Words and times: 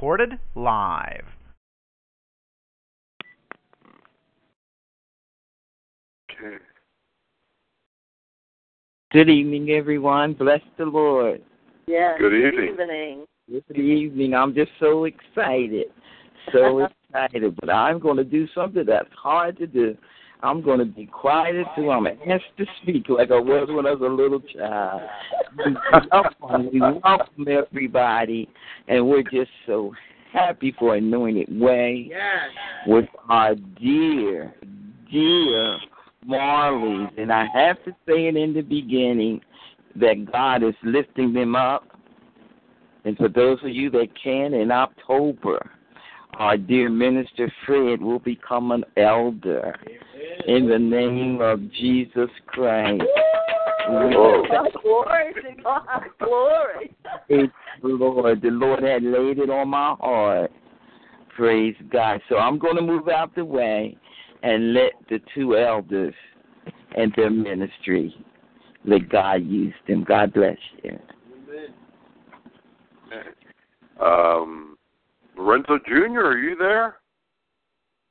recorded 0.00 0.38
live. 0.54 1.26
Okay. 6.30 6.56
Good 9.12 9.28
evening, 9.28 9.68
everyone. 9.72 10.32
Bless 10.32 10.62
the 10.78 10.86
Lord. 10.86 11.42
Yes. 11.86 12.14
Good 12.18 12.32
evening. 12.32 12.76
Good 12.76 12.82
evening. 12.82 13.26
Good 13.50 13.76
evening. 13.76 14.34
I'm 14.34 14.54
just 14.54 14.70
so 14.80 15.04
excited. 15.04 15.88
So 16.50 16.88
excited. 17.12 17.54
But 17.60 17.68
I'm 17.68 17.98
going 17.98 18.16
to 18.16 18.24
do 18.24 18.48
something 18.54 18.84
that's 18.86 19.12
hard 19.14 19.58
to 19.58 19.66
do. 19.66 19.98
I'm 20.42 20.62
going 20.62 20.78
to 20.78 20.84
be 20.84 21.06
quiet 21.06 21.56
until 21.56 21.90
I'm 21.90 22.06
asked 22.06 22.44
to 22.58 22.66
speak 22.82 23.08
like 23.08 23.30
I 23.30 23.38
was 23.38 23.68
when 23.70 23.86
I 23.86 23.92
was 23.92 24.00
a 24.00 24.04
little 24.04 24.40
child. 24.40 25.02
We 25.64 25.76
welcome, 26.10 26.70
we 26.72 26.80
welcome 26.80 27.46
everybody, 27.48 28.48
and 28.88 29.06
we're 29.06 29.22
just 29.22 29.50
so 29.66 29.92
happy 30.32 30.74
for 30.78 30.96
Anointed 30.96 31.48
Way 31.60 32.06
Yes. 32.08 32.50
with 32.86 33.06
our 33.28 33.54
dear, 33.54 34.54
dear 35.10 35.78
Marleys. 36.26 37.10
And 37.18 37.32
I 37.32 37.46
have 37.52 37.82
to 37.84 37.90
say 38.06 38.28
it 38.28 38.36
in 38.36 38.54
the 38.54 38.62
beginning 38.62 39.40
that 39.96 40.30
God 40.32 40.62
is 40.62 40.74
lifting 40.82 41.34
them 41.34 41.54
up. 41.54 41.84
And 43.04 43.16
for 43.16 43.28
those 43.28 43.58
of 43.62 43.70
you 43.70 43.90
that 43.90 44.08
can, 44.22 44.54
in 44.54 44.70
October, 44.70 45.70
our 46.40 46.56
dear 46.56 46.88
Minister 46.88 47.52
Fred 47.66 48.00
will 48.00 48.18
become 48.18 48.72
an 48.72 48.82
elder 48.96 49.74
in 50.46 50.66
the 50.70 50.78
name 50.78 51.42
of 51.42 51.60
Jesus 51.72 52.30
Christ. 52.46 53.02
Whoa. 53.86 54.42
Glory 54.82 55.34
to 55.34 55.62
God. 55.62 56.04
Glory. 56.18 56.96
Praise 57.26 57.50
the 57.82 57.88
Lord. 57.88 58.40
The 58.40 58.48
Lord 58.48 58.82
had 58.82 59.02
laid 59.02 59.38
it 59.38 59.50
on 59.50 59.68
my 59.68 59.94
heart. 60.00 60.50
Praise 61.36 61.76
God. 61.92 62.22
So 62.30 62.38
I'm 62.38 62.58
going 62.58 62.76
to 62.76 62.82
move 62.82 63.08
out 63.08 63.34
the 63.34 63.44
way 63.44 63.98
and 64.42 64.72
let 64.72 64.92
the 65.10 65.20
two 65.34 65.58
elders 65.58 66.14
and 66.96 67.12
their 67.16 67.28
ministry 67.28 68.14
let 68.86 69.10
God 69.10 69.44
use 69.44 69.74
them. 69.86 70.04
God 70.04 70.32
bless 70.32 70.56
you. 70.82 70.98
Um, 74.02 74.69
Lorenzo 75.40 75.78
Jr., 75.86 76.20
are 76.20 76.38
you 76.38 76.54
there? 76.56 76.96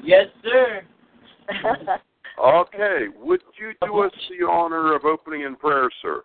Yes, 0.01 0.25
sir. 0.43 0.81
Okay. 2.41 3.07
Would 3.21 3.41
you 3.59 3.73
do 3.85 3.99
us 3.99 4.13
the 4.29 4.47
honor 4.47 4.95
of 4.95 5.03
opening 5.03 5.41
in 5.41 5.57
prayer, 5.57 5.89
sir? 6.01 6.23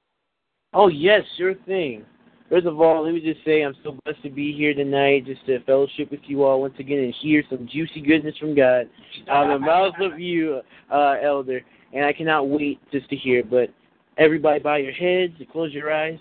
Oh, 0.72 0.86
yes, 0.86 1.22
sure 1.36 1.54
thing. 1.66 2.04
First 2.48 2.66
of 2.66 2.80
all, 2.80 3.04
let 3.04 3.14
me 3.14 3.20
just 3.20 3.44
say 3.44 3.62
I'm 3.62 3.74
so 3.82 3.98
blessed 4.04 4.22
to 4.22 4.30
be 4.30 4.52
here 4.52 4.74
tonight, 4.74 5.26
just 5.26 5.44
to 5.46 5.58
fellowship 5.64 6.12
with 6.12 6.20
you 6.26 6.44
all 6.44 6.60
once 6.60 6.74
again 6.78 7.00
and 7.00 7.12
hear 7.20 7.42
some 7.50 7.68
juicy 7.68 8.00
goodness 8.00 8.36
from 8.38 8.54
God 8.54 8.88
out 9.28 9.50
of 9.50 9.60
the 9.60 9.66
mouths 9.66 9.96
of 10.00 10.20
you, 10.20 10.60
uh, 10.92 11.16
Elder. 11.20 11.62
And 11.92 12.04
I 12.04 12.12
cannot 12.12 12.48
wait 12.48 12.78
just 12.92 13.10
to 13.10 13.16
hear. 13.16 13.42
But 13.42 13.70
everybody, 14.16 14.60
bow 14.60 14.76
your 14.76 14.92
heads 14.92 15.34
and 15.40 15.50
close 15.50 15.72
your 15.72 15.92
eyes. 15.92 16.18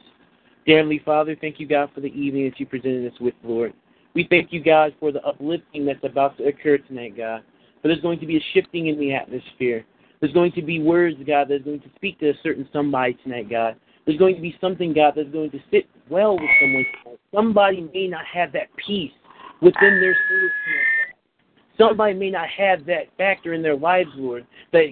Dear 0.66 0.78
Heavenly 0.78 1.04
Father, 1.06 1.36
thank 1.40 1.60
you, 1.60 1.68
God, 1.68 1.92
for 1.94 2.02
the 2.02 2.08
evening 2.08 2.50
that 2.50 2.60
you 2.60 2.66
presented 2.66 3.14
us 3.14 3.20
with, 3.20 3.36
Lord. 3.44 3.74
We 4.16 4.28
thank 4.30 4.54
you, 4.54 4.64
God, 4.64 4.94
for 5.00 5.12
the 5.12 5.24
uplifting 5.24 5.86
that's 5.86 6.04
about 6.04 6.38
to 6.38 6.46
occur 6.46 6.78
tonight, 6.78 7.18
God. 7.18 7.42
For 7.82 7.88
there's 7.88 8.02
going 8.02 8.20
to 8.20 8.26
be 8.26 8.38
a 8.38 8.44
shifting 8.54 8.88
in 8.88 9.00
the 9.00 9.14
atmosphere. 9.14 9.86
There's 10.20 10.34
going 10.34 10.52
to 10.54 10.62
be 10.62 10.80
words, 10.80 11.18
God, 11.28 11.48
that's 11.50 11.64
going 11.64 11.82
to 11.82 11.90
speak 11.96 12.20
to 12.20 12.30
a 12.30 12.34
certain 12.44 12.68
somebody 12.72 13.18
tonight, 13.24 13.50
God. 13.50 13.76
There's 14.06 14.20
going 14.20 14.36
to 14.36 14.42
be 14.42 14.56
something, 14.62 14.94
God, 14.94 15.14
that's 15.16 15.30
going 15.30 15.52
to 15.52 15.60
sit 15.72 15.86
well 16.10 16.34
with 16.34 16.50
someone. 16.62 16.86
Somebody 17.34 17.90
may 17.94 18.08
not 18.08 18.26
have 18.26 18.52
that 18.54 18.68
peace 18.86 19.12
within 19.62 20.00
their 20.00 20.16
soul 20.30 20.50
tonight. 20.66 20.94
Somebody 21.78 22.14
may 22.14 22.30
not 22.30 22.48
have 22.50 22.86
that 22.86 23.08
factor 23.18 23.54
in 23.54 23.64
their 23.64 23.76
lives, 23.76 24.10
Lord, 24.16 24.46
that 24.72 24.86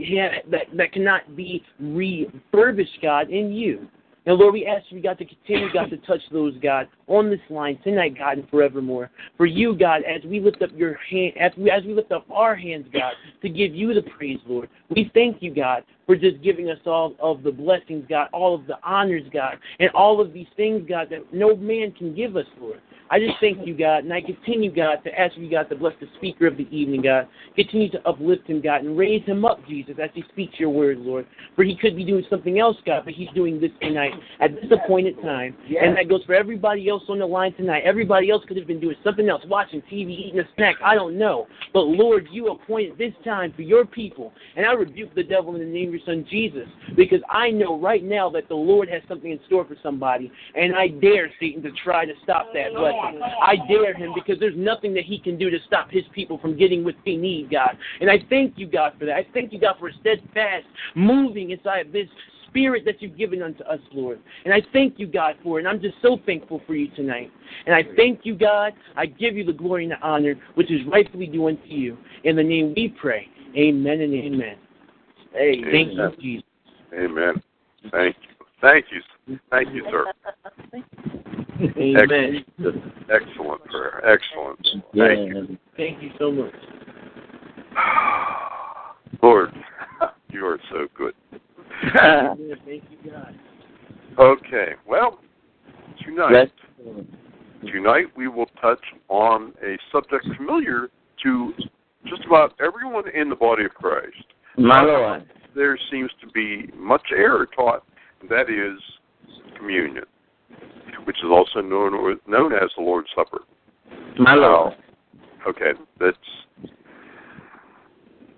that 0.49 0.65
that 0.75 0.91
cannot 0.91 1.35
be 1.35 1.63
refurbished, 1.79 2.97
God, 3.01 3.29
in 3.29 3.51
you. 3.51 3.87
Now, 4.25 4.33
Lord, 4.33 4.53
we 4.53 4.67
ask 4.67 4.85
you, 4.89 5.01
God, 5.01 5.17
to 5.17 5.25
continue, 5.25 5.73
God, 5.73 5.89
to 5.89 5.97
touch 5.97 6.21
those, 6.31 6.53
God, 6.61 6.87
on 7.07 7.31
this 7.31 7.39
line 7.49 7.79
tonight, 7.83 8.15
God, 8.17 8.37
and 8.37 8.49
forevermore. 8.49 9.09
For 9.35 9.47
you, 9.47 9.75
God, 9.75 10.03
as 10.03 10.23
we 10.23 10.39
lift 10.39 10.61
up 10.61 10.69
your 10.75 10.93
hand, 11.09 11.33
as 11.39 11.51
we, 11.57 11.71
as 11.71 11.83
we 11.83 11.95
lift 11.95 12.11
up 12.11 12.29
our 12.29 12.55
hands, 12.55 12.85
God, 12.93 13.13
to 13.41 13.49
give 13.49 13.73
you 13.73 13.95
the 13.95 14.03
praise, 14.03 14.37
Lord. 14.45 14.69
We 14.89 15.09
thank 15.15 15.41
you, 15.41 15.51
God, 15.53 15.83
for 16.05 16.15
just 16.15 16.41
giving 16.43 16.69
us 16.69 16.77
all 16.85 17.15
of 17.19 17.41
the 17.41 17.51
blessings, 17.51 18.05
God, 18.07 18.27
all 18.31 18.53
of 18.53 18.67
the 18.67 18.77
honors, 18.83 19.23
God, 19.33 19.57
and 19.79 19.89
all 19.91 20.21
of 20.21 20.33
these 20.33 20.47
things, 20.55 20.87
God, 20.87 21.07
that 21.09 21.33
no 21.33 21.55
man 21.55 21.91
can 21.91 22.13
give 22.13 22.35
us, 22.35 22.45
Lord. 22.59 22.79
I 23.11 23.19
just 23.19 23.33
thank 23.41 23.67
you, 23.67 23.75
God, 23.77 24.05
and 24.05 24.13
I 24.13 24.21
continue, 24.21 24.73
God, 24.73 25.03
to 25.03 25.19
ask 25.19 25.35
you, 25.35 25.51
God, 25.51 25.69
to 25.69 25.75
bless 25.75 25.93
the 25.99 26.07
speaker 26.15 26.47
of 26.47 26.55
the 26.55 26.63
evening, 26.75 27.01
God. 27.01 27.27
Continue 27.57 27.91
to 27.91 28.07
uplift 28.07 28.47
him, 28.47 28.61
God, 28.61 28.85
and 28.85 28.97
raise 28.97 29.21
him 29.25 29.43
up, 29.43 29.59
Jesus, 29.67 29.95
as 30.01 30.09
he 30.13 30.23
speaks 30.31 30.53
your 30.57 30.69
word, 30.69 30.97
Lord. 30.97 31.27
For 31.57 31.65
he 31.65 31.75
could 31.75 31.97
be 31.97 32.05
doing 32.05 32.23
something 32.29 32.57
else, 32.57 32.77
God, 32.85 33.01
but 33.03 33.13
he's 33.13 33.27
doing 33.35 33.59
this 33.59 33.71
tonight 33.81 34.13
at 34.39 34.55
this 34.55 34.71
appointed 34.71 35.21
time. 35.21 35.57
And 35.83 35.97
that 35.97 36.07
goes 36.07 36.23
for 36.23 36.35
everybody 36.35 36.87
else 36.87 37.03
on 37.09 37.19
the 37.19 37.25
line 37.25 37.53
tonight. 37.55 37.83
Everybody 37.83 38.31
else 38.31 38.45
could 38.47 38.55
have 38.55 38.65
been 38.65 38.79
doing 38.79 38.95
something 39.03 39.27
else, 39.27 39.41
watching 39.45 39.81
TV, 39.91 40.11
eating 40.11 40.39
a 40.39 40.47
snack. 40.55 40.75
I 40.81 40.95
don't 40.95 41.17
know. 41.17 41.47
But, 41.73 41.81
Lord, 41.81 42.29
you 42.31 42.47
appointed 42.47 42.97
this 42.97 43.13
time 43.25 43.51
for 43.57 43.63
your 43.63 43.85
people. 43.85 44.31
And 44.55 44.65
I 44.65 44.71
rebuke 44.71 45.13
the 45.15 45.23
devil 45.23 45.53
in 45.55 45.59
the 45.59 45.67
name 45.67 45.89
of 45.89 45.95
your 45.95 46.03
son, 46.05 46.25
Jesus, 46.29 46.67
because 46.95 47.19
I 47.29 47.49
know 47.49 47.77
right 47.77 48.05
now 48.05 48.29
that 48.29 48.47
the 48.47 48.55
Lord 48.55 48.87
has 48.87 49.01
something 49.09 49.31
in 49.31 49.39
store 49.47 49.65
for 49.65 49.75
somebody. 49.83 50.31
And 50.55 50.73
I 50.73 50.87
dare 50.87 51.29
Satan 51.41 51.61
to 51.63 51.71
try 51.83 52.05
to 52.05 52.13
stop 52.23 52.47
that 52.53 52.71
blessing. 52.71 53.00
I 53.01 53.55
dare 53.67 53.93
him 53.93 54.13
because 54.13 54.39
there's 54.39 54.57
nothing 54.57 54.93
that 54.93 55.03
he 55.03 55.19
can 55.19 55.37
do 55.37 55.49
to 55.49 55.57
stop 55.67 55.89
his 55.89 56.03
people 56.13 56.37
from 56.37 56.57
getting 56.57 56.83
what 56.83 56.95
they 57.05 57.15
need, 57.15 57.51
God. 57.51 57.77
And 57.99 58.09
I 58.09 58.19
thank 58.29 58.57
you, 58.57 58.67
God, 58.67 58.93
for 58.99 59.05
that. 59.05 59.15
I 59.15 59.27
thank 59.33 59.51
you, 59.53 59.59
God, 59.59 59.75
for 59.79 59.89
a 59.89 59.93
steadfast 59.99 60.65
moving 60.95 61.51
inside 61.51 61.87
of 61.87 61.91
this 61.91 62.07
spirit 62.47 62.83
that 62.85 63.01
you've 63.01 63.17
given 63.17 63.41
unto 63.41 63.63
us, 63.63 63.79
Lord. 63.93 64.19
And 64.45 64.53
I 64.53 64.61
thank 64.73 64.99
you, 64.99 65.07
God, 65.07 65.35
for 65.43 65.57
it. 65.57 65.61
And 65.61 65.69
I'm 65.69 65.81
just 65.81 65.95
so 66.01 66.19
thankful 66.25 66.61
for 66.67 66.75
you 66.75 66.89
tonight. 66.95 67.31
And 67.65 67.73
I 67.73 67.83
thank 67.95 68.21
you, 68.23 68.35
God. 68.35 68.73
I 68.95 69.05
give 69.05 69.35
you 69.35 69.45
the 69.45 69.53
glory 69.53 69.83
and 69.83 69.91
the 69.91 69.99
honor, 70.01 70.35
which 70.55 70.71
is 70.71 70.81
rightfully 70.91 71.27
due 71.27 71.47
unto 71.47 71.67
you. 71.67 71.97
In 72.23 72.35
the 72.35 72.43
name 72.43 72.73
we 72.75 72.89
pray. 72.89 73.27
Amen 73.57 74.01
and 74.01 74.13
amen. 74.13 74.57
Hey, 75.33 75.61
thank 75.71 75.93
you, 75.93 76.11
Jesus. 76.21 76.45
Amen. 76.93 77.41
Thank 77.91 78.15
you. 78.21 78.45
Thank 78.61 78.85
you. 78.91 79.01
Thank 79.49 79.73
you, 79.73 79.85
sir. 79.89 80.05
Amen. 81.77 82.45
Excellent 83.09 83.63
prayer. 83.65 84.01
Excellent. 84.05 84.67
Thank 84.95 85.33
you. 85.33 85.57
Thank 85.77 86.01
you 86.01 86.11
so 86.17 86.31
much. 86.31 86.53
Lord, 89.23 89.53
you 90.29 90.45
are 90.45 90.59
so 90.71 90.87
good. 90.97 91.13
Thank 91.93 92.83
you, 92.89 93.11
God. 93.11 93.35
Okay. 94.19 94.73
Well, 94.87 95.19
tonight, 96.05 96.51
tonight 97.71 98.05
we 98.15 98.27
will 98.27 98.47
touch 98.61 98.81
on 99.09 99.53
a 99.63 99.77
subject 99.91 100.25
familiar 100.37 100.89
to 101.23 101.53
just 102.07 102.25
about 102.25 102.53
everyone 102.59 103.03
in 103.09 103.29
the 103.29 103.35
body 103.35 103.65
of 103.65 103.73
Christ. 103.73 104.25
My 104.57 104.81
Lord. 104.81 105.29
There 105.53 105.77
seems 105.91 106.11
to 106.21 106.27
be 106.27 106.71
much 106.75 107.03
error 107.15 107.45
taught, 107.45 107.83
and 108.21 108.29
that 108.29 108.49
is 108.49 108.79
communion, 109.57 110.03
which 111.05 111.17
is 111.17 111.29
also 111.31 111.61
known 111.61 112.19
known 112.27 112.53
as 112.53 112.69
the 112.75 112.83
Lord's 112.83 113.09
Supper. 113.15 113.41
My 114.17 114.35
Lord. 114.35 114.73
Okay, 115.47 115.71
that's. 115.99 116.17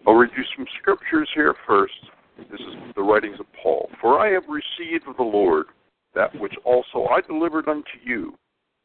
I'll 0.05 0.15
read 0.15 0.31
you 0.35 0.43
some 0.55 0.65
scriptures 0.79 1.29
here 1.33 1.55
first. 1.65 1.93
This 2.51 2.59
is 2.59 2.93
the 2.95 3.01
writings 3.01 3.39
of 3.39 3.45
Paul. 3.61 3.89
For 4.01 4.19
I 4.19 4.31
have 4.31 4.43
received 4.49 5.07
of 5.07 5.17
the 5.17 5.23
Lord 5.23 5.67
that 6.15 6.37
which 6.39 6.53
also 6.65 7.05
I 7.05 7.21
delivered 7.21 7.67
unto 7.67 7.97
you, 8.03 8.33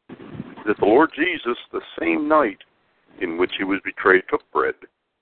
that 0.07 0.77
the 0.79 0.85
Lord 0.85 1.11
Jesus, 1.15 1.57
the 1.71 1.81
same 1.99 2.27
night 2.27 2.59
in 3.21 3.37
which 3.37 3.51
he 3.57 3.63
was 3.63 3.79
betrayed, 3.83 4.23
took 4.29 4.49
bread, 4.51 4.75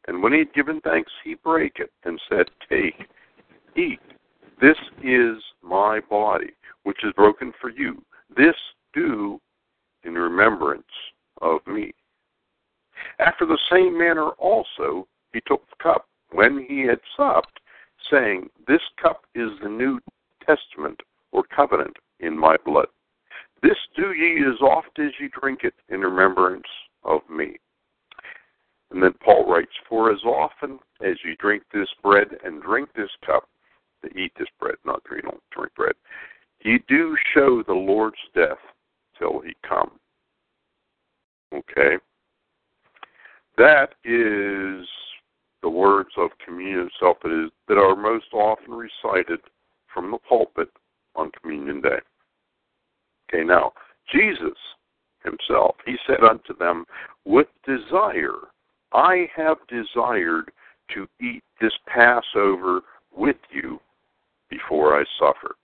and 0.07 0.23
when 0.23 0.33
he 0.33 0.39
had 0.39 0.53
given 0.53 0.79
thanks, 0.81 1.11
he 1.23 1.35
brake 1.35 1.77
it, 1.79 1.91
and 2.05 2.19
said, 2.29 2.47
Take, 2.69 3.07
eat. 3.75 3.99
This 4.61 4.77
is 5.03 5.37
my 5.61 5.99
body, 6.09 6.51
which 6.83 7.03
is 7.03 7.13
broken 7.13 7.53
for 7.59 7.69
you. 7.69 8.01
This 8.35 8.55
do 8.93 9.39
in 10.03 10.15
remembrance 10.15 10.83
of 11.41 11.59
me. 11.67 11.93
After 13.19 13.45
the 13.45 13.59
same 13.71 13.97
manner 13.97 14.29
also 14.31 15.07
he 15.33 15.41
took 15.45 15.67
the 15.69 15.83
cup 15.83 16.07
when 16.31 16.65
he 16.67 16.81
had 16.81 16.99
supped, 17.15 17.59
saying, 18.11 18.49
This 18.67 18.81
cup 19.01 19.25
is 19.35 19.51
the 19.61 19.69
New 19.69 19.99
Testament 20.45 20.99
or 21.31 21.43
covenant 21.43 21.95
in 22.19 22.37
my 22.37 22.57
blood. 22.65 22.87
This 23.61 23.77
do 23.95 24.13
ye 24.13 24.43
as 24.45 24.61
oft 24.61 24.99
as 24.99 25.11
ye 25.19 25.29
drink 25.39 25.63
it 25.63 25.73
in 25.89 26.01
remembrance 26.01 26.67
of 27.03 27.21
me. 27.29 27.57
And 28.91 29.01
then 29.03 29.13
Paul 29.23 29.49
writes, 29.49 29.71
For 29.89 30.11
as 30.11 30.23
often 30.23 30.79
as 31.01 31.17
ye 31.25 31.35
drink 31.39 31.63
this 31.73 31.89
bread 32.01 32.27
and 32.43 32.61
drink 32.61 32.89
this 32.95 33.11
cup, 33.25 33.47
to 34.03 34.17
eat 34.17 34.31
this 34.37 34.47
bread, 34.59 34.75
not 34.85 35.01
you 35.09 35.21
don't 35.21 35.41
drink 35.51 35.73
bread, 35.75 35.95
ye 36.61 36.79
do 36.87 37.15
show 37.33 37.63
the 37.63 37.73
Lord's 37.73 38.17
death 38.35 38.57
till 39.17 39.39
he 39.39 39.53
come. 39.67 39.91
Okay? 41.53 41.97
That 43.57 43.95
is 44.03 44.87
the 45.63 45.69
words 45.69 46.09
of 46.17 46.29
communion 46.45 46.89
itself 46.93 47.17
that, 47.23 47.45
is, 47.45 47.51
that 47.67 47.77
are 47.77 47.95
most 47.95 48.31
often 48.33 48.73
recited 48.73 49.39
from 49.91 50.11
the 50.11 50.17
pulpit 50.29 50.69
on 51.15 51.31
Communion 51.41 51.81
Day. 51.81 51.99
Okay, 53.29 53.43
now, 53.43 53.73
Jesus 54.13 54.57
himself, 55.23 55.75
he 55.85 55.95
said 56.05 56.23
unto 56.23 56.55
them, 56.57 56.85
With 57.25 57.47
desire 57.65 58.37
I 58.93 59.27
have 59.35 59.57
desired 59.67 60.51
to 60.93 61.07
eat 61.21 61.43
this 61.59 61.73
Passover 61.87 62.81
with 63.15 63.35
you 63.51 63.79
before 64.49 64.97
I 64.97 65.03
suffer. 65.19 65.55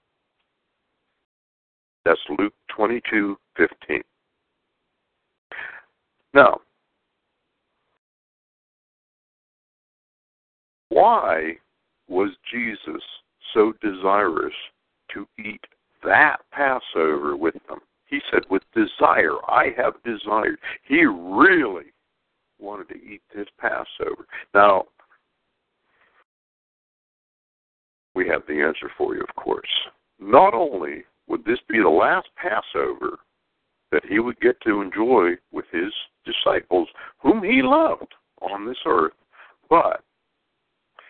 That's 2.06 2.20
Luke 2.38 2.54
twenty-two 2.76 3.38
fifteen. 3.56 4.04
Now, 6.34 6.60
why 10.90 11.58
was 12.08 12.32
Jesus 12.52 13.02
so 13.54 13.74
desirous 13.82 14.54
to 15.14 15.28
eat 15.40 15.62
that 16.04 16.38
Passover 16.52 17.38
with 17.38 17.56
them? 17.68 17.80
He 18.08 18.20
said, 18.32 18.44
with 18.50 18.64
desire, 18.76 19.38
I 19.48 19.74
have 19.78 19.94
desired. 20.04 20.60
He 20.88 21.06
really 21.06 21.94
wanted 22.60 22.90
to 22.90 22.96
eat 22.96 23.22
this 23.34 23.48
Passover. 23.60 24.28
Now, 24.54 24.86
we 28.14 28.28
have 28.28 28.42
the 28.48 28.62
answer 28.62 28.92
for 28.98 29.16
you, 29.16 29.22
of 29.22 29.36
course. 29.36 29.70
Not 30.20 30.54
only 30.54 31.04
would 31.28 31.46
this 31.46 31.60
be 31.70 31.80
the 31.80 31.90
last 31.90 32.28
Passover 32.36 33.20
that 33.92 34.06
he 34.06 34.20
would 34.20 34.40
get 34.40 34.60
to 34.62 34.82
enjoy 34.82 35.32
with 35.52 35.66
his 35.72 35.94
disciples, 36.26 36.88
whom 37.22 37.44
he 37.44 37.62
loved 37.62 38.14
on 38.42 38.66
this 38.66 38.78
earth, 38.86 39.14
but 39.70 40.04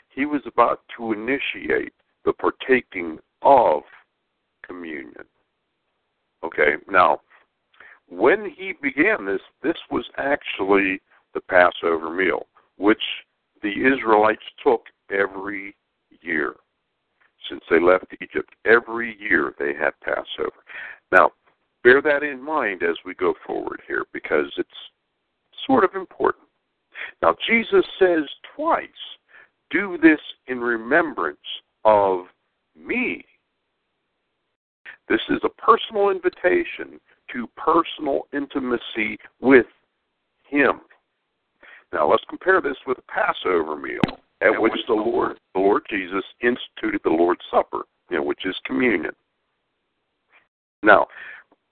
he 0.10 0.26
was 0.26 0.42
about 0.46 0.82
to 0.98 1.14
initiate 1.14 1.94
the 2.26 2.34
partaking 2.34 3.20
of 3.42 3.84
communion. 4.66 5.26
Okay, 6.44 6.74
now, 6.90 7.22
when 8.10 8.50
he 8.50 8.74
began 8.82 9.26
this, 9.26 9.42
this 9.62 9.78
was 9.90 10.06
actually 10.18 11.02
the 11.34 11.42
Passover 11.42 12.10
meal, 12.10 12.48
which 12.78 13.02
the 13.62 13.72
Israelites 13.72 14.44
took 14.64 14.84
every 15.10 15.76
year 16.22 16.56
since 17.50 17.64
they 17.70 17.80
left 17.80 18.06
Egypt. 18.22 18.54
Every 18.66 19.18
year 19.20 19.54
they 19.60 19.74
had 19.74 19.92
Passover. 20.02 20.64
Now, 21.12 21.32
bear 21.84 22.02
that 22.02 22.24
in 22.24 22.42
mind 22.42 22.84
as 22.84 22.96
we 23.06 23.14
go 23.16 23.34
forward 23.46 23.82
here 23.88 24.06
because 24.14 24.52
it's 24.58 24.70
sort 25.66 25.84
of 25.84 25.96
important. 25.96 26.46
Now, 27.22 27.36
Jesus 27.48 27.86
says 28.00 28.24
twice, 28.56 28.88
do 29.70 29.98
this 30.02 30.20
in 30.48 30.60
remembrance 30.60 31.38
of 31.86 32.26
me. 32.76 33.26
This 35.10 35.22
is 35.30 35.40
a 35.44 35.50
personal 35.50 36.10
invitation 36.10 37.00
to 37.32 37.48
personal 37.58 38.28
intimacy 38.34 39.18
with 39.42 39.66
Him. 40.48 40.82
Now 41.92 42.10
let's 42.10 42.24
compare 42.30 42.62
this 42.62 42.78
with 42.88 42.98
the 42.98 43.04
Passover 43.04 43.76
meal, 43.76 44.20
at 44.44 44.62
which 44.62 44.74
the 44.88 44.94
Lord, 44.94 45.40
the 45.54 45.62
Lord 45.62 45.84
Jesus 45.90 46.24
instituted 46.42 47.02
the 47.04 47.10
Lord's 47.10 47.42
Supper, 47.50 47.84
you 48.10 48.18
know, 48.18 48.24
which 48.24 48.46
is 48.46 48.56
communion. 48.66 49.12
Now, 50.82 51.08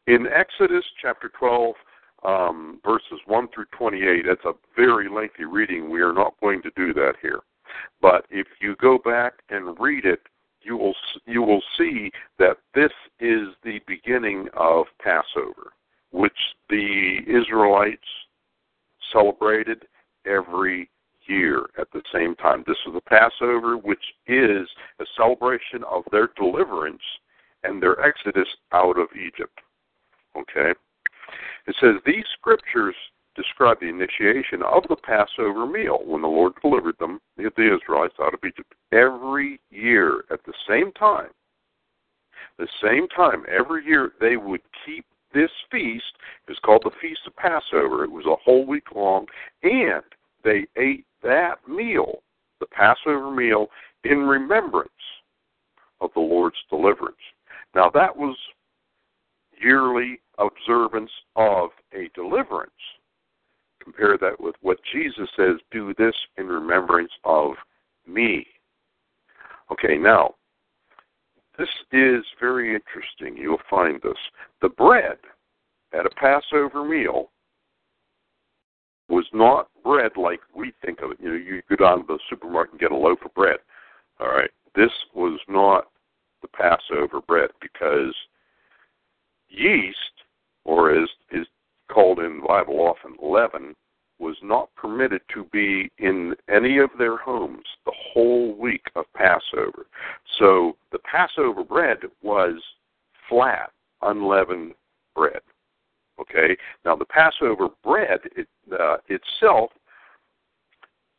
in 0.08 0.28
Exodus 0.28 0.86
chapter 1.02 1.30
12, 1.38 1.76
um, 2.24 2.80
verses 2.86 3.20
1 3.26 3.48
through 3.54 3.66
28, 3.78 4.26
that's 4.28 4.46
a 4.46 4.54
very 4.76 5.10
lengthy 5.10 5.46
reading. 5.46 5.90
We 5.90 6.02
are 6.02 6.14
not 6.14 6.40
going 6.42 6.62
to 6.62 6.72
do 6.76 6.94
that 6.94 7.14
here. 7.22 7.40
But 8.02 8.26
if 8.30 8.48
you 8.60 8.76
go 8.78 8.98
back 8.98 9.34
and 9.50 9.80
read 9.80 10.06
it, 10.06 10.22
you 10.64 10.78
will 10.78 10.94
you 11.26 11.42
will 11.42 11.64
see 11.78 12.12
that 12.38 12.58
this 12.76 12.92
is 13.20 13.48
the 13.64 13.80
beginning 13.88 14.48
of 14.56 14.86
Passover, 15.02 15.74
which 16.12 16.38
the 16.70 17.20
Israelites 17.28 18.02
celebrated 19.12 19.88
every 20.28 20.90
year 21.32 21.70
at 21.80 21.88
the 21.94 22.02
same 22.14 22.36
time. 22.36 22.64
This 22.68 22.78
is 22.88 22.94
the 22.94 23.02
Passover, 23.02 23.78
which 23.78 24.04
is 24.28 24.68
a 25.00 25.06
celebration 25.18 25.84
of 25.90 26.04
their 26.12 26.30
deliverance 26.36 27.02
and 27.64 27.82
their 27.82 28.00
exodus 28.02 28.48
out 28.74 28.98
of 28.98 29.08
Egypt. 29.16 29.60
Okay? 30.38 30.72
It 31.68 31.76
says 31.80 31.96
these 32.06 32.26
scriptures 32.38 32.96
describe 33.36 33.80
the 33.80 33.88
initiation 33.88 34.62
of 34.64 34.84
the 34.90 34.96
Passover 34.96 35.66
meal 35.66 36.00
when 36.06 36.22
the 36.22 36.28
Lord 36.28 36.54
delivered 36.62 36.98
them, 37.00 37.20
the 37.38 37.48
Israelites, 37.48 38.16
out 38.22 38.34
of 38.34 38.40
Egypt. 38.46 38.74
Every 38.92 39.60
year 39.70 40.26
at 40.32 40.44
the 40.46 40.54
same 40.68 40.92
time, 40.94 41.30
the 42.58 42.68
same 42.84 43.08
time, 43.08 43.44
every 43.48 43.86
year 43.86 44.12
they 44.20 44.38
would 44.38 44.62
keep 44.86 45.06
this 45.34 45.50
feast. 45.72 46.14
It 46.48 46.52
was 46.52 46.60
called 46.64 46.84
the 46.84 46.92
Feast 47.02 47.22
of 47.26 47.36
Passover. 47.36 48.04
It 48.04 48.12
was 48.12 48.26
a 48.26 48.36
whole 48.44 48.66
week 48.66 48.92
long, 48.94 49.26
and 49.64 50.04
they 50.44 50.66
ate 50.78 51.06
that 51.24 51.56
meal, 51.68 52.22
the 52.60 52.66
Passover 52.68 53.32
meal, 53.32 53.68
in 54.04 54.20
remembrance 54.20 54.90
of 56.00 56.10
the 56.14 56.22
Lord's 56.22 56.58
deliverance. 56.70 57.16
Now, 57.76 57.90
that 57.94 58.16
was 58.16 58.36
yearly 59.62 60.20
observance 60.38 61.12
of 61.36 61.70
a 61.94 62.10
deliverance. 62.16 62.72
Compare 63.84 64.18
that 64.20 64.40
with 64.40 64.56
what 64.62 64.78
Jesus 64.92 65.28
says 65.36 65.56
do 65.72 65.94
this 65.98 66.16
in 66.38 66.48
remembrance 66.48 67.12
of 67.24 67.52
me. 68.08 68.46
Okay, 69.72 69.98
now, 69.98 70.36
this 71.58 71.70
is 71.92 72.24
very 72.40 72.76
interesting. 72.76 73.38
You'll 73.38 73.62
find 73.70 74.02
this. 74.02 74.18
The 74.62 74.70
bread 74.70 75.18
at 75.94 76.06
a 76.06 76.10
Passover 76.12 76.84
meal 76.84 77.30
was 79.12 79.26
not 79.34 79.68
bread 79.84 80.14
like 80.16 80.40
we 80.56 80.74
think 80.84 81.02
of 81.02 81.12
it. 81.12 81.18
You 81.22 81.30
know, 81.30 81.36
you 81.36 81.62
go 81.70 81.76
down 81.76 82.00
to 82.00 82.06
the 82.08 82.20
supermarket 82.30 82.74
and 82.74 82.80
get 82.80 82.92
a 82.92 82.96
loaf 82.96 83.20
of 83.26 83.34
bread. 83.34 83.58
All 84.20 84.30
right. 84.30 84.50
This 84.74 84.92
was 85.14 85.40
not 85.50 85.88
the 86.42 86.48
Passover 86.48 87.20
bread 87.28 87.50
because 87.62 88.16
yeast, 89.50 89.98
or 90.64 90.96
as 90.96 91.10
is 91.32 91.46
called 91.92 92.20
in 92.20 92.40
the 92.40 92.48
Bible 92.48 92.80
often 92.80 93.18
leaven, 93.22 93.76
was 94.18 94.38
not 94.42 94.74
permitted 94.76 95.22
to 95.34 95.46
be 95.52 95.92
in 95.98 96.36
any 96.48 96.78
of 96.78 96.90
their 96.98 97.18
homes 97.18 97.66
the 97.86 97.94
whole 98.14 98.56
week 98.56 98.86
of 98.96 99.06
Passover. 99.14 99.88
So 100.40 100.78
the 100.92 101.00
Passover 101.00 101.64
bread 101.64 101.98
was 102.22 102.62
flat, 103.28 103.72
unleavened 104.04 104.74
bread. 105.16 105.42
Okay. 106.20 106.56
Now 106.86 106.96
the 106.96 107.06
Passover 107.06 107.70
bread 107.84 108.20
it, 108.36 108.48
uh, 108.72 108.98
itself 109.08 109.72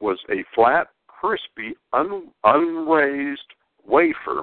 was 0.01 0.19
a 0.31 0.45
flat, 0.55 0.89
crispy, 1.07 1.75
un, 1.93 2.29
unraised 2.45 3.41
wafer, 3.87 4.43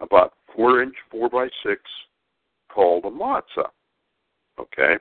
about 0.00 0.34
four 0.54 0.82
inch, 0.82 0.94
four 1.10 1.28
by 1.28 1.48
six, 1.62 1.82
called 2.72 3.04
a 3.04 3.10
matzah. 3.10 3.68
Okay. 4.58 4.96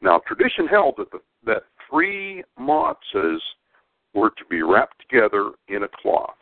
Now 0.00 0.20
tradition 0.26 0.66
held 0.66 0.94
that 0.98 1.10
the, 1.10 1.20
that 1.46 1.62
three 1.88 2.42
matzahs 2.58 3.40
were 4.14 4.30
to 4.30 4.44
be 4.48 4.62
wrapped 4.62 5.00
together 5.00 5.52
in 5.68 5.84
a 5.84 5.88
cloth. 5.88 6.36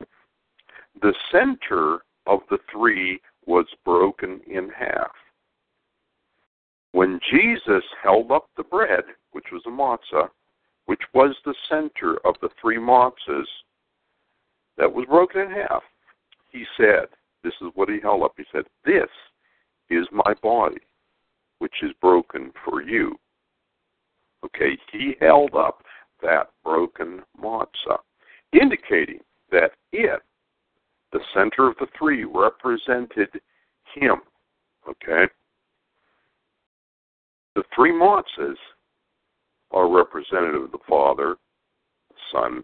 The 1.00 1.14
center 1.30 1.98
of 2.26 2.40
the 2.50 2.58
three 2.72 3.20
was 3.46 3.66
broken 3.84 4.40
in 4.46 4.70
half. 4.70 5.12
When 6.92 7.20
Jesus 7.30 7.84
held 8.02 8.30
up 8.30 8.48
the 8.56 8.62
bread, 8.62 9.04
which 9.32 9.46
was 9.52 9.62
a 9.66 9.70
matzah, 9.70 10.28
which 10.86 11.02
was 11.12 11.36
the 11.44 11.54
center 11.68 12.16
of 12.24 12.34
the 12.40 12.48
three 12.60 12.78
matzahs 12.78 13.44
that 14.78 14.92
was 14.92 15.04
broken 15.06 15.42
in 15.42 15.50
half, 15.50 15.82
he 16.50 16.64
said, 16.76 17.06
This 17.44 17.52
is 17.60 17.68
what 17.74 17.88
he 17.88 18.00
held 18.00 18.22
up. 18.22 18.32
He 18.36 18.44
said, 18.52 18.64
This 18.84 19.08
is 19.90 20.06
my 20.12 20.34
body, 20.42 20.80
which 21.58 21.74
is 21.82 21.90
broken 22.00 22.52
for 22.64 22.82
you. 22.82 23.18
Okay, 24.44 24.78
he 24.92 25.14
held 25.20 25.54
up 25.54 25.82
that 26.22 26.50
broken 26.64 27.22
matzah, 27.42 27.98
indicating 28.52 29.20
that 29.50 29.72
it, 29.92 30.20
the 31.12 31.20
center 31.34 31.68
of 31.68 31.76
the 31.78 31.86
three, 31.98 32.24
represented 32.24 33.28
him. 33.94 34.20
Okay? 34.88 35.26
The 37.58 37.64
three 37.74 37.90
matzahs 37.90 38.54
are 39.72 39.90
representative 39.92 40.62
of 40.62 40.70
the 40.70 40.78
Father, 40.88 41.34
the 42.08 42.14
Son, 42.30 42.62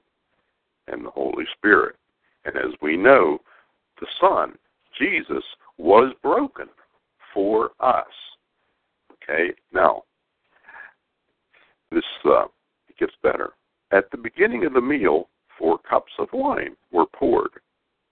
and 0.87 1.05
the 1.05 1.11
Holy 1.11 1.47
Spirit. 1.57 1.97
And 2.45 2.57
as 2.57 2.71
we 2.81 2.97
know, 2.97 3.41
the 4.01 4.07
Son, 4.21 4.55
Jesus, 4.97 5.43
was 5.79 6.15
broken 6.23 6.69
for 7.35 7.73
us. 7.81 8.07
Okay, 9.15 9.53
now, 9.73 10.05
this 11.91 12.05
uh, 12.27 12.45
gets 12.97 13.15
better. 13.21 13.55
At 13.91 14.13
the 14.13 14.17
beginning 14.17 14.65
of 14.65 14.75
the 14.75 14.81
meal, 14.81 15.29
four 15.59 15.79
cups 15.79 16.13
of 16.21 16.29
wine 16.33 16.77
were 16.93 17.07
poured, 17.07 17.51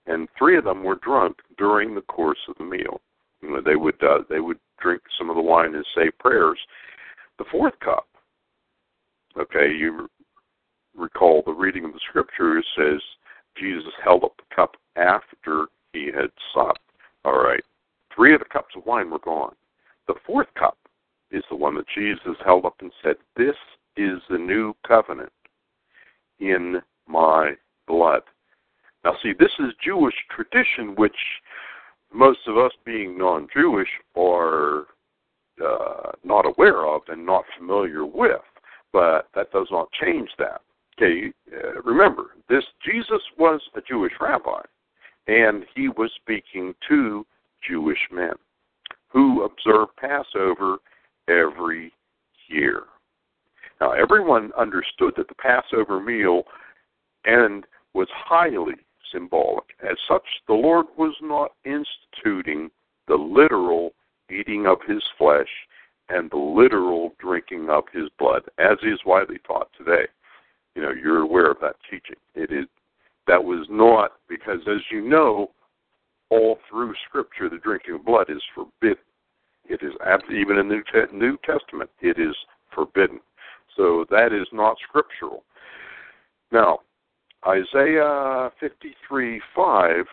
and 0.06 0.26
three 0.36 0.58
of 0.58 0.64
them 0.64 0.82
were 0.82 0.96
drunk 0.96 1.36
during 1.58 1.94
the 1.94 2.00
course 2.00 2.40
of 2.48 2.58
the 2.58 2.64
meal. 2.64 3.00
They 3.42 3.76
would 3.76 4.02
uh, 4.02 4.20
they 4.30 4.40
would 4.40 4.58
drink 4.80 5.02
some 5.18 5.28
of 5.30 5.36
the 5.36 5.42
wine 5.42 5.74
and 5.74 5.84
say 5.96 6.10
prayers. 6.20 6.58
The 7.38 7.44
fourth 7.50 7.78
cup, 7.80 8.06
okay, 9.36 9.72
you 9.72 10.08
recall 10.96 11.42
the 11.44 11.52
reading 11.52 11.84
of 11.84 11.92
the 11.92 12.00
scripture 12.08 12.62
says 12.76 13.00
Jesus 13.58 13.92
held 14.02 14.24
up 14.24 14.36
the 14.36 14.54
cup 14.54 14.76
after 14.96 15.66
he 15.92 16.06
had 16.06 16.30
supped. 16.54 16.80
All 17.24 17.42
right, 17.42 17.62
three 18.14 18.34
of 18.34 18.40
the 18.40 18.46
cups 18.46 18.74
of 18.76 18.86
wine 18.86 19.10
were 19.10 19.18
gone. 19.18 19.54
The 20.06 20.14
fourth 20.26 20.48
cup 20.58 20.78
is 21.30 21.42
the 21.48 21.56
one 21.56 21.74
that 21.76 21.86
Jesus 21.94 22.36
held 22.44 22.64
up 22.64 22.76
and 22.80 22.92
said, 23.02 23.16
"This 23.36 23.56
is 23.96 24.20
the 24.28 24.38
new 24.38 24.74
covenant 24.86 25.32
in 26.38 26.80
my 27.08 27.56
blood." 27.86 28.22
Now, 29.04 29.16
see, 29.22 29.32
this 29.32 29.52
is 29.58 29.74
Jewish 29.82 30.14
tradition, 30.30 30.94
which 30.94 31.16
most 32.14 32.40
of 32.46 32.56
us 32.58 32.72
being 32.84 33.16
non-Jewish 33.18 33.88
are 34.16 34.86
uh, 35.64 36.12
not 36.24 36.46
aware 36.46 36.86
of 36.86 37.02
and 37.08 37.24
not 37.24 37.44
familiar 37.58 38.04
with. 38.04 38.40
But 38.92 39.28
that 39.34 39.50
does 39.52 39.68
not 39.70 39.88
change 39.92 40.28
that. 40.38 40.60
Okay, 40.98 41.32
uh, 41.52 41.80
remember, 41.82 42.36
this 42.48 42.64
Jesus 42.84 43.22
was 43.38 43.60
a 43.74 43.80
Jewish 43.80 44.12
rabbi, 44.20 44.60
and 45.26 45.64
he 45.74 45.88
was 45.88 46.10
speaking 46.20 46.74
to 46.88 47.24
Jewish 47.66 47.98
men 48.12 48.34
who 49.08 49.44
observe 49.44 49.88
Passover 49.96 50.78
every 51.28 51.92
year. 52.48 52.84
Now, 53.80 53.92
everyone 53.92 54.52
understood 54.58 55.14
that 55.16 55.28
the 55.28 55.34
Passover 55.34 56.00
meal 56.00 56.42
and 57.24 57.64
was 57.94 58.08
highly 58.12 58.74
symbolic. 59.12 59.64
As 59.82 59.96
such, 60.08 60.24
the 60.48 60.54
Lord 60.54 60.86
was 60.96 61.14
not 61.20 61.52
instituting 61.64 62.70
the 63.08 63.16
literal 63.16 63.92
eating 64.30 64.66
of 64.66 64.78
his 64.86 65.02
flesh 65.18 65.48
and 66.08 66.30
the 66.30 66.36
literal 66.36 67.14
drinking 67.18 67.68
of 67.70 67.84
his 67.92 68.08
blood, 68.18 68.42
as 68.58 68.78
is 68.82 69.00
widely 69.06 69.38
taught 69.46 69.68
today. 69.76 70.06
You 70.74 70.82
know, 70.82 70.90
you're 70.90 71.22
aware 71.22 71.50
of 71.50 71.58
that 71.60 71.76
teaching. 71.90 72.16
It 72.34 72.50
is 72.50 72.66
that 73.26 73.42
was 73.42 73.66
not 73.70 74.12
because, 74.28 74.60
as 74.66 74.80
you 74.90 75.00
know, 75.00 75.50
all 76.30 76.58
through 76.68 76.94
Scripture, 77.08 77.48
the 77.48 77.58
drinking 77.58 77.94
of 77.94 78.04
blood 78.04 78.30
is 78.30 78.42
forbidden. 78.54 79.04
It 79.68 79.80
is 79.82 79.92
even 80.30 80.58
in 80.58 80.68
the 80.68 80.82
New 81.12 81.38
Testament, 81.44 81.90
it 82.00 82.18
is 82.18 82.34
forbidden. 82.74 83.20
So 83.76 84.04
that 84.10 84.32
is 84.32 84.46
not 84.52 84.76
scriptural. 84.86 85.44
Now, 86.50 86.80
Isaiah 87.46 88.52
53 88.60 89.40
5 89.54 90.06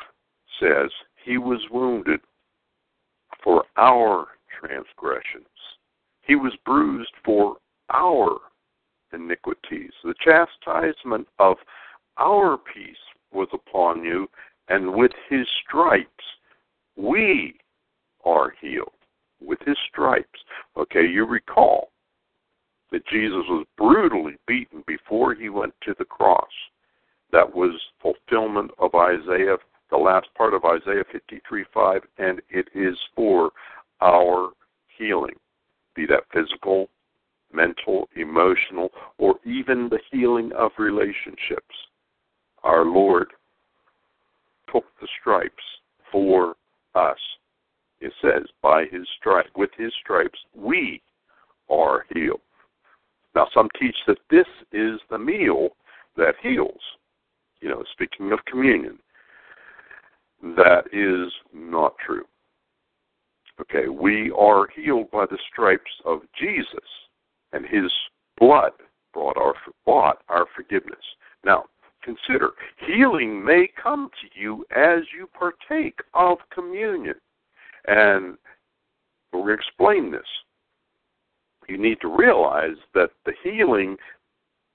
says, 0.59 0.89
He 1.23 1.37
was 1.37 1.59
wounded 1.71 2.21
for 3.43 3.63
our 3.77 4.27
transgressions, 4.59 5.45
He 6.21 6.35
was 6.35 6.53
bruised 6.65 7.13
for 7.23 7.57
our 7.91 8.39
iniquities. 9.13 9.91
The 10.03 10.15
chastisement 10.23 11.27
of 11.37 11.57
our 12.17 12.57
peace 12.57 12.97
was 13.31 13.47
upon 13.53 14.03
you, 14.03 14.27
and 14.67 14.93
with 14.93 15.11
His 15.29 15.47
stripes 15.63 16.09
we 16.95 17.59
are 18.25 18.53
healed. 18.59 18.89
With 19.39 19.59
His 19.65 19.77
stripes. 19.87 20.39
Okay, 20.77 21.05
you 21.05 21.25
recall 21.25 21.91
that 22.91 23.05
Jesus 23.07 23.43
was 23.47 23.65
brutally 23.77 24.35
beaten 24.47 24.83
before 24.87 25.35
he 25.35 25.49
went 25.49 25.73
to 25.83 25.93
the 25.99 26.05
cross 26.05 26.49
that 27.31 27.55
was 27.55 27.79
fulfillment 28.01 28.71
of 28.79 28.95
Isaiah, 28.95 29.57
the 29.89 29.97
last 29.97 30.27
part 30.35 30.53
of 30.53 30.65
Isaiah 30.65 31.03
53 31.11 31.65
5, 31.73 32.01
and 32.17 32.41
it 32.49 32.67
is 32.73 32.97
for 33.15 33.51
our 34.01 34.49
healing, 34.97 35.35
be 35.95 36.05
that 36.07 36.23
physical, 36.33 36.89
mental, 37.53 38.07
emotional, 38.15 38.89
or 39.17 39.35
even 39.45 39.89
the 39.89 39.99
healing 40.11 40.51
of 40.57 40.71
relationships. 40.77 41.75
Our 42.63 42.85
Lord 42.85 43.27
took 44.71 44.85
the 45.01 45.07
stripes 45.19 45.63
for 46.11 46.55
us. 46.95 47.17
It 48.01 48.13
says, 48.21 48.43
by 48.61 48.85
his 48.91 49.07
stripes, 49.19 49.49
with 49.55 49.71
his 49.77 49.91
stripes, 50.01 50.39
we 50.55 51.01
are 51.69 52.05
healed. 52.13 52.41
Now, 53.35 53.47
some 53.53 53.69
teach 53.79 53.95
that 54.07 54.17
this 54.29 54.47
is 54.71 54.99
the 55.09 55.17
meal 55.17 55.69
that 56.17 56.35
heals 56.41 56.81
you 57.61 57.69
know, 57.69 57.83
speaking 57.91 58.31
of 58.31 58.39
communion, 58.45 58.99
that 60.41 60.83
is 60.93 61.31
not 61.53 61.95
true. 62.05 62.25
Okay, 63.61 63.89
we 63.89 64.31
are 64.31 64.67
healed 64.73 65.11
by 65.11 65.25
the 65.25 65.37
stripes 65.51 65.91
of 66.05 66.21
Jesus, 66.39 66.87
and 67.51 67.65
His 67.65 67.91
blood 68.37 68.71
brought 69.13 69.37
our 69.37 69.53
bought 69.85 70.21
our 70.29 70.45
forgiveness. 70.55 71.03
Now, 71.43 71.65
consider 72.03 72.51
healing 72.87 73.43
may 73.43 73.69
come 73.81 74.09
to 74.21 74.39
you 74.39 74.65
as 74.75 75.01
you 75.17 75.27
partake 75.37 75.99
of 76.13 76.37
communion, 76.53 77.15
and 77.87 78.37
we're 79.33 79.41
going 79.41 79.57
to 79.57 79.63
explain 79.63 80.11
this. 80.11 80.21
You 81.67 81.77
need 81.77 81.99
to 82.01 82.07
realize 82.07 82.77
that 82.95 83.11
the 83.25 83.33
healing 83.43 83.97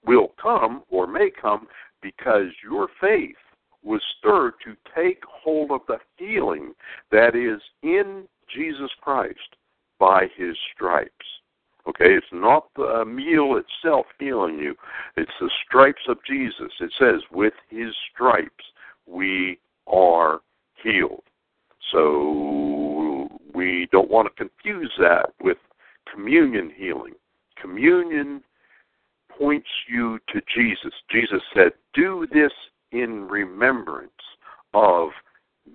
will 0.07 0.33
come 0.41 0.83
or 0.91 1.07
may 1.07 1.31
come 1.31 1.67
because 2.05 2.49
your 2.63 2.89
faith 3.01 3.35
was 3.83 4.03
stirred 4.19 4.53
to 4.65 4.77
take 4.95 5.23
hold 5.27 5.71
of 5.71 5.81
the 5.89 5.99
healing 6.17 6.75
that 7.11 7.35
is 7.35 7.61
in 7.83 8.25
Jesus 8.55 8.91
Christ 9.01 9.57
by 9.99 10.27
his 10.37 10.57
stripes. 10.75 11.11
Okay, 11.89 12.15
it's 12.15 12.27
not 12.33 12.69
the 12.77 13.05
meal 13.05 13.59
itself 13.59 14.07
healing 14.19 14.59
you, 14.59 14.75
it's 15.17 15.33
the 15.41 15.51
stripes 15.67 16.03
of 16.09 16.19
Jesus. 16.27 16.73
It 16.81 16.93
says, 16.99 17.21
with 17.31 17.55
his 17.69 17.95
stripes 18.13 18.65
we 19.07 19.59
are 19.87 20.41
healed. 20.83 21.23
So 21.93 23.29
we 23.55 23.89
don't 23.93 24.11
want 24.11 24.29
to 24.29 24.45
confuse 24.45 24.93
that 24.99 25.33
with 25.43 25.59
communion 26.13 26.73
healing. 26.75 27.15
Communion 27.61 28.43
points 29.39 29.69
you 29.89 30.19
to 30.33 30.41
Jesus. 30.55 30.93
Jesus 31.11 31.43
said, 31.55 31.73
Do 31.95 32.27
this 32.33 32.53
in 32.93 33.27
remembrance 33.29 34.11
of 34.73 35.11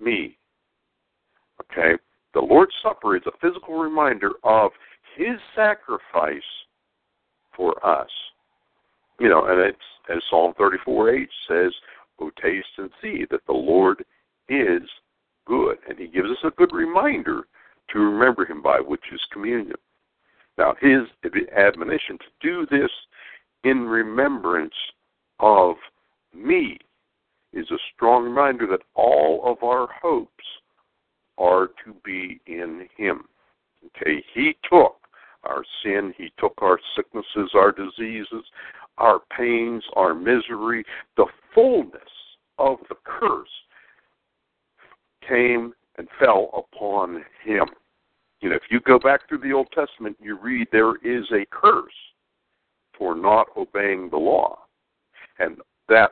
me. 0.00 0.36
Okay? 1.62 1.94
The 2.34 2.40
Lord's 2.40 2.74
Supper 2.82 3.16
is 3.16 3.22
a 3.26 3.38
physical 3.40 3.78
reminder 3.78 4.32
of 4.44 4.70
his 5.16 5.38
sacrifice 5.54 6.42
for 7.56 7.74
us. 7.84 8.08
You 9.18 9.28
know, 9.28 9.46
and 9.46 9.60
it's 9.60 9.78
as 10.08 10.22
Psalm 10.30 10.54
34 10.56 11.10
8 11.10 11.28
says, 11.48 11.72
Oh, 12.20 12.30
taste 12.42 12.68
and 12.78 12.90
see 13.00 13.24
that 13.30 13.44
the 13.46 13.52
Lord 13.52 14.04
is 14.48 14.82
good. 15.46 15.78
And 15.88 15.98
he 15.98 16.06
gives 16.06 16.30
us 16.30 16.44
a 16.44 16.50
good 16.50 16.72
reminder 16.72 17.42
to 17.92 17.98
remember 17.98 18.44
him 18.44 18.62
by, 18.62 18.78
which 18.78 19.04
is 19.12 19.20
communion. 19.32 19.76
Now, 20.58 20.74
his 20.80 21.02
admonition 21.56 22.18
to 22.18 22.26
do 22.40 22.66
this 22.70 22.90
in 23.64 23.86
remembrance 23.86 24.74
of 25.38 25.76
me 26.34 26.78
is 27.52 27.70
a 27.70 27.78
strong 27.94 28.24
reminder 28.24 28.66
that 28.66 28.82
all 28.94 29.42
of 29.44 29.62
our 29.62 29.88
hopes 30.00 30.44
are 31.38 31.68
to 31.84 31.94
be 32.04 32.40
in 32.46 32.88
Him. 32.96 33.24
Okay, 33.86 34.22
He 34.34 34.56
took 34.70 34.96
our 35.44 35.64
sin, 35.82 36.14
He 36.16 36.30
took 36.38 36.54
our 36.58 36.78
sicknesses, 36.94 37.50
our 37.54 37.72
diseases, 37.72 38.44
our 38.98 39.20
pains, 39.36 39.82
our 39.94 40.14
misery, 40.14 40.84
the 41.16 41.26
fullness 41.54 42.00
of 42.58 42.78
the 42.88 42.96
curse 43.04 43.48
came 45.26 45.72
and 45.96 46.08
fell 46.18 46.50
upon 46.54 47.24
Him. 47.44 47.66
You 48.40 48.50
know, 48.50 48.56
if 48.56 48.62
you 48.70 48.80
go 48.80 48.98
back 48.98 49.28
through 49.28 49.38
the 49.38 49.52
Old 49.52 49.68
Testament, 49.74 50.16
you 50.20 50.38
read 50.38 50.68
there 50.70 50.96
is 50.96 51.24
a 51.32 51.44
curse 51.50 51.92
for 53.00 53.16
not 53.16 53.46
obeying 53.56 54.10
the 54.10 54.16
law. 54.18 54.58
And 55.38 55.56
that 55.88 56.10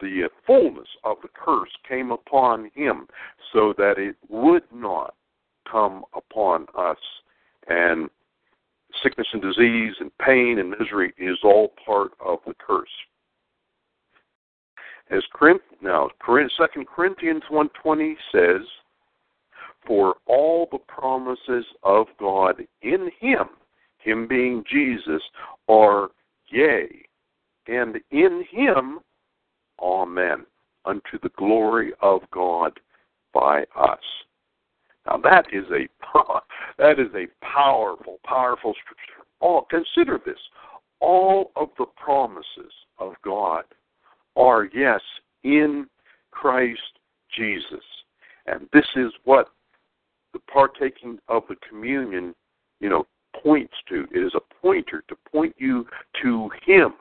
the 0.00 0.28
fullness 0.46 0.88
of 1.02 1.16
the 1.22 1.28
curse 1.34 1.70
came 1.88 2.10
upon 2.12 2.70
him 2.74 3.08
so 3.54 3.72
that 3.78 3.94
it 3.96 4.16
would 4.28 4.64
not 4.70 5.14
come 5.70 6.04
upon 6.14 6.66
us. 6.78 6.98
And 7.68 8.10
sickness 9.02 9.26
and 9.32 9.40
disease 9.40 9.94
and 9.98 10.16
pain 10.18 10.58
and 10.58 10.74
misery 10.78 11.14
is 11.16 11.38
all 11.42 11.72
part 11.84 12.12
of 12.24 12.40
the 12.46 12.54
curse. 12.54 12.86
As 15.10 15.22
now, 15.80 16.10
Second 16.58 16.86
Corinthians 16.86 17.44
one 17.48 17.70
twenty 17.80 18.16
says, 18.32 18.62
"For 19.86 20.16
all 20.26 20.68
the 20.70 20.80
promises 20.80 21.64
of 21.82 22.08
God 22.18 22.66
in 22.82 23.10
Him, 23.20 23.48
Him 23.98 24.26
being 24.26 24.64
Jesus, 24.64 25.22
are 25.68 26.10
Yea, 26.48 26.88
and 27.66 27.98
in 28.10 28.44
him, 28.50 29.00
Amen, 29.80 30.46
unto 30.84 31.18
the 31.22 31.30
glory 31.36 31.92
of 32.00 32.22
God 32.32 32.78
by 33.34 33.64
us. 33.76 33.98
Now 35.06 35.18
that 35.18 35.46
is 35.52 35.64
a 35.70 35.88
that 36.78 36.98
is 36.98 37.12
a 37.14 37.26
powerful, 37.44 38.18
powerful 38.24 38.74
scripture. 38.82 39.26
All 39.40 39.66
consider 39.70 40.20
this. 40.24 40.38
All 41.00 41.52
of 41.56 41.68
the 41.78 41.86
promises 41.96 42.72
of 42.98 43.14
God 43.22 43.64
are 44.36 44.68
yes 44.74 45.00
in 45.44 45.86
Christ 46.30 46.80
Jesus. 47.36 47.84
And 48.46 48.68
this 48.72 48.86
is 48.96 49.12
what 49.24 49.48
the 50.32 50.38
partaking 50.52 51.18
of 51.28 51.42
the 51.48 51.56
communion, 51.68 52.34
you 52.80 52.88
know, 52.88 53.06
points 53.46 53.74
to. 53.88 54.06
It 54.12 54.26
is 54.26 54.32
a 54.34 54.60
pointer 54.60 55.04
to 55.08 55.16
point 55.30 55.54
you 55.56 55.86
to 56.22 56.50
Him, 56.66 56.94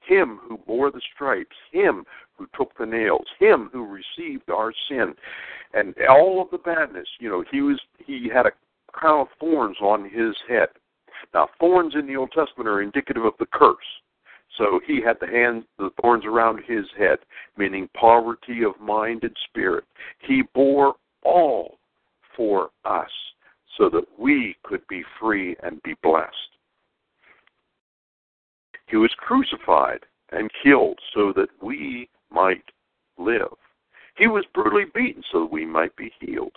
Him 0.00 0.40
who 0.42 0.56
bore 0.66 0.90
the 0.90 1.00
stripes, 1.14 1.56
Him 1.72 2.04
who 2.38 2.48
took 2.56 2.76
the 2.78 2.86
nails, 2.86 3.26
Him 3.38 3.68
who 3.70 3.84
received 3.84 4.48
our 4.48 4.72
sin, 4.88 5.14
and 5.74 5.94
all 6.08 6.40
of 6.40 6.50
the 6.50 6.58
badness. 6.58 7.08
You 7.18 7.28
know, 7.28 7.44
He 7.52 7.60
was 7.60 7.78
He 7.98 8.30
had 8.32 8.46
a 8.46 8.52
crown 8.92 9.20
of 9.20 9.28
thorns 9.38 9.76
on 9.82 10.04
His 10.04 10.34
head. 10.48 10.68
Now, 11.34 11.48
thorns 11.58 11.94
in 11.94 12.06
the 12.06 12.16
Old 12.16 12.32
Testament 12.32 12.66
are 12.66 12.80
indicative 12.80 13.26
of 13.26 13.34
the 13.38 13.46
curse. 13.52 13.76
So 14.56 14.80
he 14.84 15.00
had 15.00 15.16
the 15.20 15.26
hands, 15.26 15.64
the 15.78 15.90
thorns 16.00 16.24
around 16.24 16.62
his 16.66 16.84
head, 16.98 17.18
meaning 17.56 17.88
poverty 17.94 18.64
of 18.64 18.78
mind 18.80 19.22
and 19.22 19.36
spirit. 19.48 19.84
He 20.18 20.42
bore 20.54 20.96
all 21.22 21.78
for 22.36 22.70
us 22.84 23.10
so 23.76 23.88
that 23.90 24.04
we 24.18 24.56
could 24.62 24.86
be 24.88 25.02
free 25.18 25.56
and 25.62 25.82
be 25.82 25.94
blessed. 26.02 26.34
He 28.86 28.96
was 28.96 29.14
crucified 29.18 30.00
and 30.32 30.50
killed 30.62 30.98
so 31.14 31.32
that 31.36 31.48
we 31.62 32.08
might 32.30 32.64
live. 33.18 33.54
He 34.16 34.26
was 34.26 34.44
brutally 34.54 34.86
beaten 34.94 35.22
so 35.30 35.40
that 35.40 35.52
we 35.52 35.64
might 35.64 35.94
be 35.96 36.12
healed. 36.20 36.56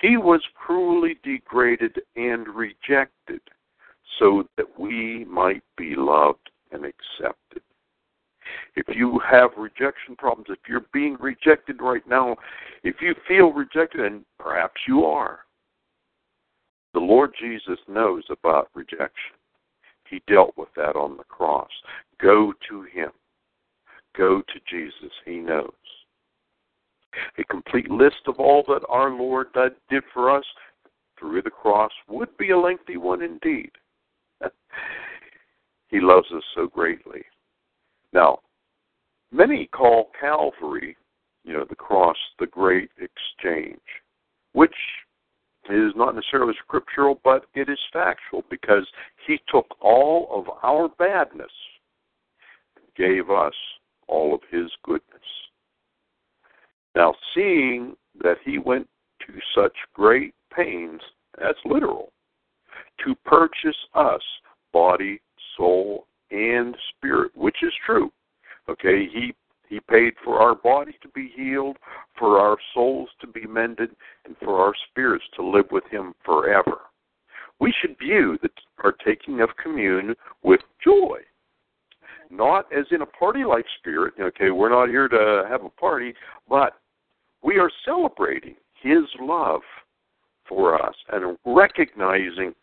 He 0.00 0.16
was 0.16 0.42
cruelly 0.54 1.18
degraded 1.22 2.00
and 2.16 2.48
rejected 2.48 3.40
so 4.18 4.48
that 4.56 4.78
we 4.78 5.24
might 5.24 5.62
be 5.76 5.94
loved 5.96 6.50
and 6.72 6.84
accepted. 6.84 7.62
If 8.76 8.94
you 8.94 9.18
have 9.18 9.50
rejection 9.56 10.16
problems, 10.16 10.48
if 10.50 10.58
you're 10.68 10.86
being 10.92 11.16
rejected 11.18 11.80
right 11.80 12.06
now, 12.06 12.36
if 12.84 12.96
you 13.00 13.14
feel 13.26 13.52
rejected, 13.52 14.00
and 14.00 14.24
perhaps 14.38 14.80
you 14.86 15.04
are, 15.04 15.40
the 16.96 17.00
Lord 17.00 17.34
Jesus 17.38 17.78
knows 17.88 18.22
about 18.30 18.70
rejection. 18.72 19.36
He 20.08 20.22
dealt 20.26 20.56
with 20.56 20.70
that 20.76 20.96
on 20.96 21.18
the 21.18 21.24
cross. 21.24 21.68
Go 22.22 22.54
to 22.70 22.84
Him. 22.84 23.10
Go 24.16 24.40
to 24.40 24.60
Jesus. 24.66 25.12
He 25.26 25.36
knows. 25.36 25.70
A 27.36 27.44
complete 27.44 27.90
list 27.90 28.22
of 28.26 28.36
all 28.38 28.64
that 28.68 28.80
our 28.88 29.10
Lord 29.10 29.48
did 29.90 30.04
for 30.14 30.34
us 30.34 30.44
through 31.20 31.42
the 31.42 31.50
cross 31.50 31.92
would 32.08 32.34
be 32.38 32.52
a 32.52 32.58
lengthy 32.58 32.96
one 32.96 33.20
indeed. 33.20 33.72
he 35.88 36.00
loves 36.00 36.28
us 36.34 36.44
so 36.54 36.66
greatly. 36.66 37.24
Now, 38.14 38.38
many 39.30 39.66
call 39.66 40.12
Calvary, 40.18 40.96
you 41.44 41.52
know, 41.52 41.66
the 41.68 41.76
cross, 41.76 42.16
the 42.38 42.46
great 42.46 42.88
exchange, 42.96 43.82
which 44.54 44.72
is 45.70 45.92
not 45.96 46.14
necessarily 46.14 46.54
scriptural, 46.64 47.20
but 47.24 47.46
it 47.54 47.68
is 47.68 47.78
factual 47.92 48.44
because 48.50 48.86
he 49.26 49.38
took 49.48 49.66
all 49.80 50.28
of 50.32 50.44
our 50.62 50.88
badness 50.88 51.50
and 52.76 52.84
gave 52.96 53.30
us 53.30 53.54
all 54.08 54.34
of 54.34 54.40
his 54.50 54.70
goodness. 54.84 55.02
Now, 56.94 57.14
seeing 57.34 57.94
that 58.22 58.36
he 58.44 58.58
went 58.58 58.88
to 59.26 59.34
such 59.54 59.74
great 59.92 60.34
pains, 60.54 61.00
that's 61.38 61.58
literal, 61.64 62.12
to 63.04 63.14
purchase 63.24 63.76
us 63.94 64.22
body, 64.72 65.20
soul, 65.56 66.06
and 66.30 66.76
spirit, 66.96 67.30
which 67.34 67.56
is 67.62 67.72
true. 67.84 68.10
Okay, 68.68 69.06
he 69.12 69.34
he 69.68 69.80
paid 69.80 70.14
for 70.24 70.38
our 70.40 70.54
body 70.54 70.96
to 71.02 71.08
be 71.08 71.32
healed, 71.34 71.76
for 72.18 72.38
our 72.38 72.56
souls 72.74 73.08
to 73.20 73.26
be 73.26 73.46
mended, 73.46 73.90
and 74.24 74.36
for 74.38 74.60
our 74.60 74.74
spirits 74.90 75.24
to 75.36 75.42
live 75.42 75.66
with 75.70 75.84
him 75.90 76.14
forever. 76.24 76.78
We 77.58 77.72
should 77.80 77.98
view 77.98 78.38
the 78.42 78.50
partaking 78.80 79.40
of 79.40 79.48
communion 79.62 80.14
with 80.42 80.60
joy. 80.84 81.18
Not 82.30 82.66
as 82.72 82.86
in 82.90 83.02
a 83.02 83.06
party 83.06 83.44
like 83.44 83.64
spirit, 83.78 84.14
okay, 84.20 84.50
we're 84.50 84.68
not 84.68 84.88
here 84.88 85.08
to 85.08 85.44
have 85.48 85.64
a 85.64 85.70
party, 85.70 86.14
but 86.48 86.74
we 87.42 87.58
are 87.58 87.70
celebrating 87.84 88.56
his 88.82 89.04
love 89.20 89.62
for 90.48 90.80
us 90.80 90.94
and 91.12 91.38
recognizing 91.44 92.54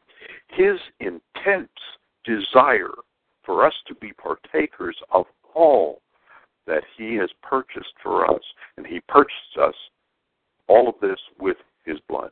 his 0.50 0.78
intense 1.00 1.70
desire 2.26 2.94
for 3.44 3.66
us 3.66 3.74
to 3.88 3.96
be 3.96 4.12
partakers 4.14 4.96
of 5.12 5.26
all 5.56 6.02
that 6.68 6.84
he 6.98 7.16
has 7.16 7.30
purchased 7.42 7.94
for 8.02 8.30
us. 8.30 8.42
And 8.78 8.86
he 8.86 9.00
purchased 9.08 9.58
us 9.62 9.76
all 10.68 10.88
of 10.88 10.96
this 11.02 11.20
with 11.40 11.58
his 11.86 11.98
blood 12.08 12.32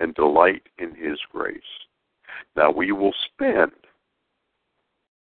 and 0.00 0.14
delight 0.14 0.62
in 0.78 0.94
his 0.94 1.18
grace. 1.30 1.60
Now 2.56 2.70
we 2.70 2.92
will 2.92 3.14
spend, 3.32 3.72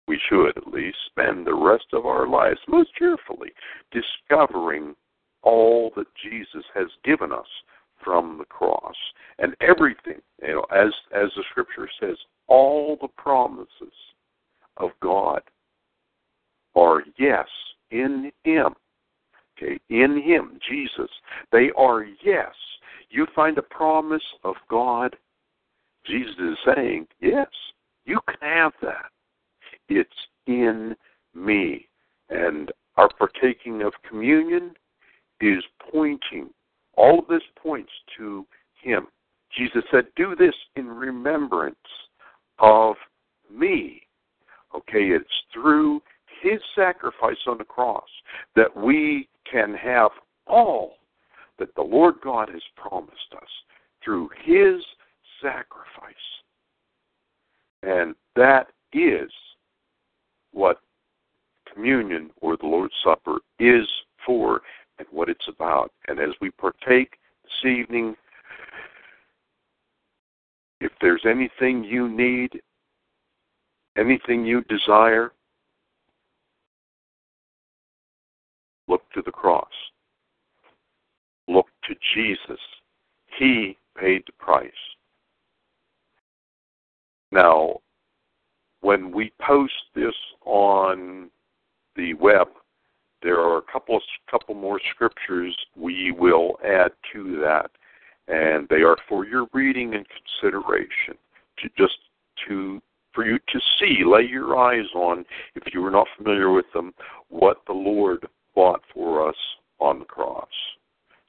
we 0.08 0.20
should 0.28 0.48
at 0.48 0.66
least 0.66 0.98
spend 1.06 1.46
the 1.46 1.54
rest 1.54 1.86
of 1.92 2.06
our 2.06 2.28
lives 2.28 2.60
most 2.68 2.94
cheerfully 2.98 3.52
discovering 3.92 4.94
all 5.42 5.92
that 5.96 6.06
Jesus 6.22 6.64
has 6.74 6.88
given 7.04 7.32
us 7.32 7.46
from 8.04 8.38
the 8.38 8.44
cross 8.44 8.94
and 9.38 9.54
everything 9.60 10.20
you 10.42 10.48
know 10.48 10.66
as 10.70 10.92
as 11.14 11.30
the 11.36 11.44
scripture 11.50 11.88
says 12.00 12.16
all 12.46 12.98
the 13.00 13.08
promises 13.16 13.68
of 14.76 14.90
God 15.02 15.40
are 16.74 17.02
yes 17.18 17.46
in 17.90 18.32
him. 18.44 18.74
Okay 19.58 19.78
in 19.88 20.20
him 20.22 20.58
Jesus. 20.68 21.10
They 21.52 21.70
are 21.76 22.04
yes. 22.24 22.52
You 23.10 23.26
find 23.34 23.56
a 23.58 23.62
promise 23.62 24.22
of 24.44 24.56
God. 24.68 25.16
Jesus 26.06 26.34
is 26.38 26.58
saying 26.74 27.06
yes 27.20 27.48
you 28.06 28.20
can 28.26 28.36
have 28.40 28.72
that. 28.82 29.10
It's 29.88 30.10
in 30.46 30.96
me. 31.34 31.86
And 32.30 32.72
our 32.96 33.10
partaking 33.18 33.82
of 33.82 33.92
communion 34.08 34.74
is 35.40 35.62
pointing 35.92 36.50
all 36.94 37.18
of 37.18 37.26
this 37.28 37.42
points 37.60 37.92
to 38.16 38.46
him. 38.82 39.08
Jesus 39.56 39.82
said, 39.90 40.06
Do 40.16 40.34
this 40.34 40.54
in 40.76 40.86
remembrance 40.86 41.76
of 42.58 42.96
me. 43.52 44.02
Okay, 44.74 45.08
it's 45.08 45.26
through 45.52 46.00
his 46.42 46.60
sacrifice 46.74 47.36
on 47.46 47.58
the 47.58 47.64
cross 47.64 48.08
that 48.54 48.74
we 48.76 49.28
can 49.50 49.74
have 49.74 50.10
all 50.46 50.94
that 51.58 51.74
the 51.74 51.82
Lord 51.82 52.16
God 52.22 52.48
has 52.50 52.62
promised 52.76 53.34
us 53.36 53.48
through 54.04 54.28
his 54.44 54.82
sacrifice. 55.40 56.14
And 57.82 58.14
that 58.34 58.68
is 58.92 59.30
what 60.52 60.80
communion 61.72 62.30
or 62.40 62.56
the 62.56 62.66
Lord's 62.66 62.94
Supper 63.04 63.38
is 63.58 63.86
for 64.24 64.62
and 64.98 65.06
what 65.10 65.28
it's 65.28 65.48
about. 65.48 65.92
And 66.08 66.18
as 66.18 66.30
we 66.40 66.50
partake 66.50 67.18
this 67.44 67.70
evening, 67.70 68.16
if 70.80 70.92
there's 71.00 71.24
anything 71.26 71.84
you 71.84 72.08
need, 72.08 72.60
anything 73.96 74.44
you 74.44 74.62
desire, 74.62 75.32
look 78.88 79.02
to 79.14 79.22
the 79.24 79.32
cross. 79.32 79.64
Look 81.48 81.66
to 81.88 81.94
Jesus. 82.14 82.60
He 83.38 83.76
paid 83.98 84.22
the 84.26 84.32
price. 84.38 84.70
Now, 87.32 87.80
when 88.80 89.10
we 89.10 89.32
post 89.40 89.72
this 89.94 90.14
on 90.44 91.30
the 91.96 92.14
web, 92.14 92.48
there 93.22 93.40
are 93.40 93.58
a 93.58 93.72
couple 93.72 93.96
of, 93.96 94.02
couple 94.30 94.54
more 94.54 94.80
scriptures 94.94 95.56
we 95.74 96.12
will 96.12 96.58
add 96.64 96.92
to 97.12 97.40
that, 97.40 97.70
and 98.28 98.68
they 98.68 98.82
are 98.82 98.96
for 99.08 99.26
your 99.26 99.46
reading 99.52 99.94
and 99.94 100.06
consideration. 100.40 101.14
To 101.58 101.68
just 101.76 101.96
to 102.46 102.80
for 103.14 103.24
you 103.24 103.38
to 103.38 103.60
see, 103.80 104.04
lay 104.04 104.26
your 104.30 104.58
eyes 104.58 104.86
on, 104.94 105.24
if 105.54 105.72
you 105.72 105.82
are 105.84 105.90
not 105.90 106.06
familiar 106.18 106.52
with 106.52 106.66
them, 106.74 106.92
what 107.30 107.62
the 107.66 107.72
Lord 107.72 108.28
bought 108.56 108.82
for 108.92 109.28
us 109.28 109.36
on 109.78 110.00
the 110.00 110.04
cross. 110.04 110.48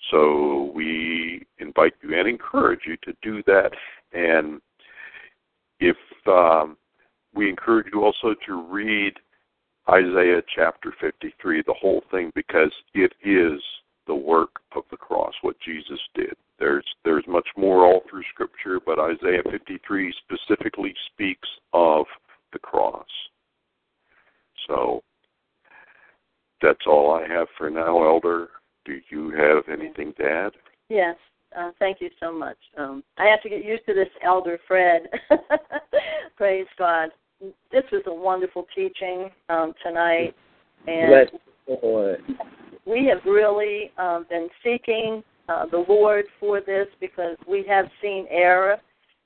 So 0.09 0.71
we 0.73 1.45
invite 1.59 1.93
you 2.01 2.17
and 2.17 2.27
encourage 2.27 2.81
you 2.87 2.97
to 3.03 3.13
do 3.21 3.43
that. 3.43 3.71
And 4.13 4.61
if 5.79 5.97
um, 6.25 6.77
we 7.35 7.49
encourage 7.49 7.87
you 7.93 8.03
also 8.03 8.33
to 8.47 8.63
read 8.63 9.13
Isaiah 9.89 10.41
chapter 10.55 10.93
53, 10.99 11.63
the 11.65 11.73
whole 11.73 12.03
thing, 12.09 12.31
because 12.33 12.71
it 12.93 13.13
is 13.23 13.61
the 14.07 14.15
work 14.15 14.59
of 14.75 14.83
the 14.89 14.97
cross, 14.97 15.33
what 15.41 15.55
Jesus 15.59 15.99
did. 16.15 16.35
There's 16.59 16.85
there's 17.03 17.25
much 17.27 17.47
more 17.55 17.85
all 17.85 18.01
through 18.09 18.23
Scripture, 18.33 18.79
but 18.83 18.99
Isaiah 18.99 19.43
53 19.49 20.13
specifically 20.25 20.93
speaks 21.13 21.47
of 21.73 22.05
the 22.53 22.59
cross. 22.59 23.05
So 24.67 25.03
that's 26.61 26.85
all 26.87 27.11
I 27.11 27.27
have 27.31 27.47
for 27.57 27.69
now, 27.69 28.03
Elder. 28.03 28.49
Do 28.85 28.99
you 29.09 29.31
have 29.31 29.63
anything 29.71 30.13
to 30.17 30.23
add? 30.23 30.51
Yes. 30.89 31.15
Uh, 31.57 31.71
thank 31.79 32.01
you 32.01 32.09
so 32.19 32.31
much. 32.31 32.57
Um, 32.77 33.03
I 33.17 33.25
have 33.25 33.41
to 33.43 33.49
get 33.49 33.63
used 33.63 33.85
to 33.87 33.93
this, 33.93 34.09
Elder 34.23 34.59
Fred. 34.67 35.03
Praise 36.37 36.67
God. 36.77 37.09
This 37.71 37.83
was 37.91 38.03
a 38.07 38.13
wonderful 38.13 38.65
teaching 38.75 39.29
um, 39.49 39.73
tonight, 39.83 40.35
and 40.87 41.29
Bless 41.29 41.41
we 42.85 43.05
have 43.05 43.19
really 43.25 43.91
um, 43.97 44.25
been 44.29 44.47
seeking 44.63 45.23
uh, 45.49 45.65
the 45.65 45.83
Lord 45.87 46.25
for 46.39 46.61
this 46.61 46.87
because 46.99 47.37
we 47.47 47.65
have 47.67 47.85
seen 48.01 48.25
error 48.29 48.77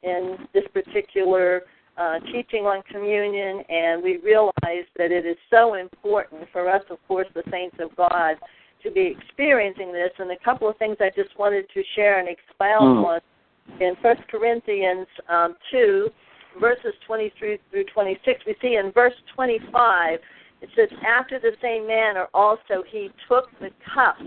in 0.03 0.37
this 0.53 0.63
particular 0.73 1.61
uh, 1.97 2.19
teaching 2.31 2.65
on 2.65 2.81
communion, 2.91 3.63
and 3.69 4.01
we 4.01 4.17
realize 4.17 4.85
that 4.97 5.11
it 5.11 5.25
is 5.25 5.37
so 5.49 5.75
important 5.75 6.47
for 6.51 6.69
us, 6.69 6.83
of 6.89 6.97
course, 7.07 7.27
the 7.33 7.43
saints 7.51 7.77
of 7.79 7.95
God, 7.95 8.35
to 8.83 8.91
be 8.91 9.15
experiencing 9.17 9.91
this. 9.91 10.11
And 10.17 10.31
a 10.31 10.37
couple 10.43 10.67
of 10.67 10.77
things 10.77 10.97
I 10.99 11.11
just 11.15 11.37
wanted 11.37 11.65
to 11.73 11.83
share 11.95 12.19
and 12.19 12.27
expound 12.27 12.97
Mm. 12.97 13.05
on 13.05 13.21
in 13.79 13.95
First 14.01 14.27
Corinthians 14.27 15.07
um, 15.29 15.55
2, 15.71 16.09
verses 16.59 16.93
23 17.05 17.59
through 17.69 17.85
26. 17.85 18.45
We 18.45 18.55
see 18.61 18.75
in 18.75 18.91
verse 18.91 19.13
25, 19.35 20.19
it 20.61 20.69
says, 20.75 20.89
After 21.05 21.39
the 21.39 21.55
same 21.61 21.87
manner 21.87 22.27
also 22.33 22.83
he 22.89 23.11
took 23.27 23.49
the 23.59 23.69
cup 23.93 24.17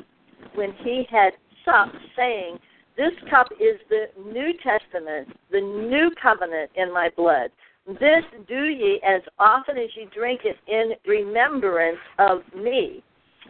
when 0.55 0.73
he 0.85 1.07
had 1.11 1.33
supped, 1.65 1.97
saying, 2.17 2.59
This 2.97 3.13
cup 3.29 3.49
is 3.61 3.81
the 3.89 4.07
New 4.33 4.53
Testament, 4.63 5.29
the 5.51 5.61
new 5.61 6.11
covenant 6.21 6.71
in 6.77 6.93
my 6.93 7.11
blood. 7.17 7.51
This 7.87 8.25
do 8.49 8.65
ye 8.65 9.01
as 9.05 9.21
often 9.39 9.77
as 9.77 9.91
ye 9.97 10.09
drink 10.15 10.43
it 10.45 10.57
in 10.69 10.93
remembrance 11.07 11.99
of 12.19 12.43
me. 12.55 13.03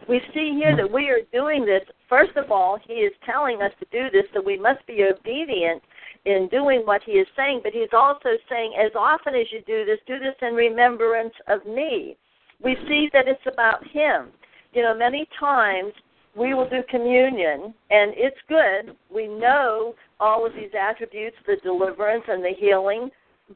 We 0.09 0.19
see 0.33 0.59
here 0.59 0.75
that 0.75 0.91
we 0.91 1.09
are 1.09 1.21
doing 1.31 1.63
this. 1.65 1.83
First 2.09 2.35
of 2.35 2.51
all, 2.51 2.77
he 2.85 2.95
is 2.95 3.13
telling 3.25 3.61
us 3.61 3.71
to 3.79 3.85
do 3.91 4.09
this, 4.11 4.25
that 4.33 4.43
we 4.43 4.57
must 4.57 4.85
be 4.87 5.03
obedient 5.03 5.81
in 6.25 6.49
doing 6.49 6.81
what 6.81 7.01
he 7.03 7.13
is 7.13 7.27
saying, 7.35 7.61
but 7.63 7.71
he's 7.71 7.93
also 7.93 8.29
saying, 8.49 8.73
as 8.83 8.91
often 8.95 9.35
as 9.35 9.45
you 9.51 9.61
do 9.65 9.85
this, 9.85 9.99
do 10.05 10.19
this 10.19 10.35
in 10.41 10.53
remembrance 10.53 11.33
of 11.47 11.65
me. 11.65 12.17
We 12.61 12.75
see 12.87 13.09
that 13.13 13.27
it's 13.27 13.45
about 13.45 13.85
him. 13.87 14.29
You 14.73 14.81
know, 14.81 14.95
many 14.97 15.27
times 15.39 15.93
we 16.35 16.53
will 16.53 16.69
do 16.69 16.83
communion, 16.89 17.73
and 17.89 18.13
it's 18.15 18.37
good. 18.49 18.95
We 19.13 19.27
know 19.27 19.95
all 20.19 20.45
of 20.45 20.53
these 20.53 20.71
attributes, 20.79 21.37
the 21.47 21.55
deliverance 21.63 22.23
and 22.27 22.43
the 22.43 22.53
healing, 22.57 23.09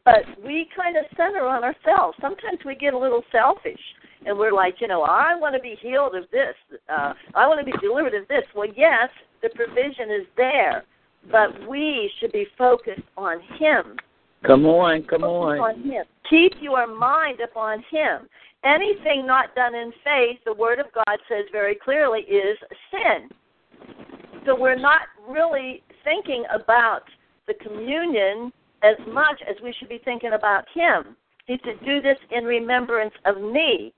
but 0.06 0.24
we 0.44 0.68
kind 0.76 0.96
of 0.98 1.06
center 1.18 1.46
on 1.46 1.64
ourselves. 1.64 2.18
Sometimes 2.22 2.60
we 2.66 2.76
get 2.76 2.94
a 2.94 2.98
little 2.98 3.24
selfish, 3.32 3.80
and 4.26 4.38
we're 4.38 4.54
like, 4.54 4.76
you 4.80 4.88
know, 4.88 5.02
I 5.04 5.36
want 5.36 5.56
to 5.56 5.62
be 5.62 5.76
healed 5.82 6.16
of 6.16 6.24
this. 6.32 6.56
Uh, 6.88 7.14
I 7.36 7.48
want 7.48 7.60
to 7.60 7.66
be 7.66 7.78
delivered 7.82 8.14
of 8.14 8.28
this. 8.28 8.44
Well, 8.56 8.70
yes, 8.76 9.10
the 9.42 9.50
provision 9.50 10.12
is 10.12 10.28
there, 10.38 10.84
but 11.32 11.68
we 11.68 12.10
should 12.20 12.32
be 12.32 12.46
focused 12.58 13.02
on 13.18 13.40
Him. 13.60 13.98
Come 14.46 14.66
on, 14.66 15.04
come 15.04 15.24
on. 15.24 15.60
on 15.60 15.84
Him. 15.84 16.06
Keep 16.30 16.54
your 16.62 16.88
mind 16.88 17.40
upon 17.42 17.84
Him. 17.92 18.30
Anything 18.64 19.26
not 19.26 19.56
done 19.56 19.74
in 19.74 19.92
faith, 20.04 20.40
the 20.46 20.54
Word 20.54 20.80
of 20.80 20.88
God 20.94 21.18
says 21.30 21.46
very 21.52 21.76
clearly, 21.76 22.22
is 22.22 22.58
sin. 22.92 23.30
So 24.46 24.56
we're 24.60 24.76
not 24.76 25.02
really 25.28 25.84
thinking 26.04 26.44
about 26.54 27.04
the 27.48 27.54
communion 27.56 28.52
as 28.84 28.96
much 29.08 29.42
as 29.50 29.56
we 29.64 29.74
should 29.78 29.90
be 29.90 30.02
thinking 30.04 30.34
about 30.34 30.66
Him. 30.74 31.16
He 31.46 31.58
said, 31.64 31.84
Do 31.86 32.02
this 32.02 32.18
in 32.32 32.44
remembrance 32.44 33.14
of 33.26 33.42
me. 33.42 33.94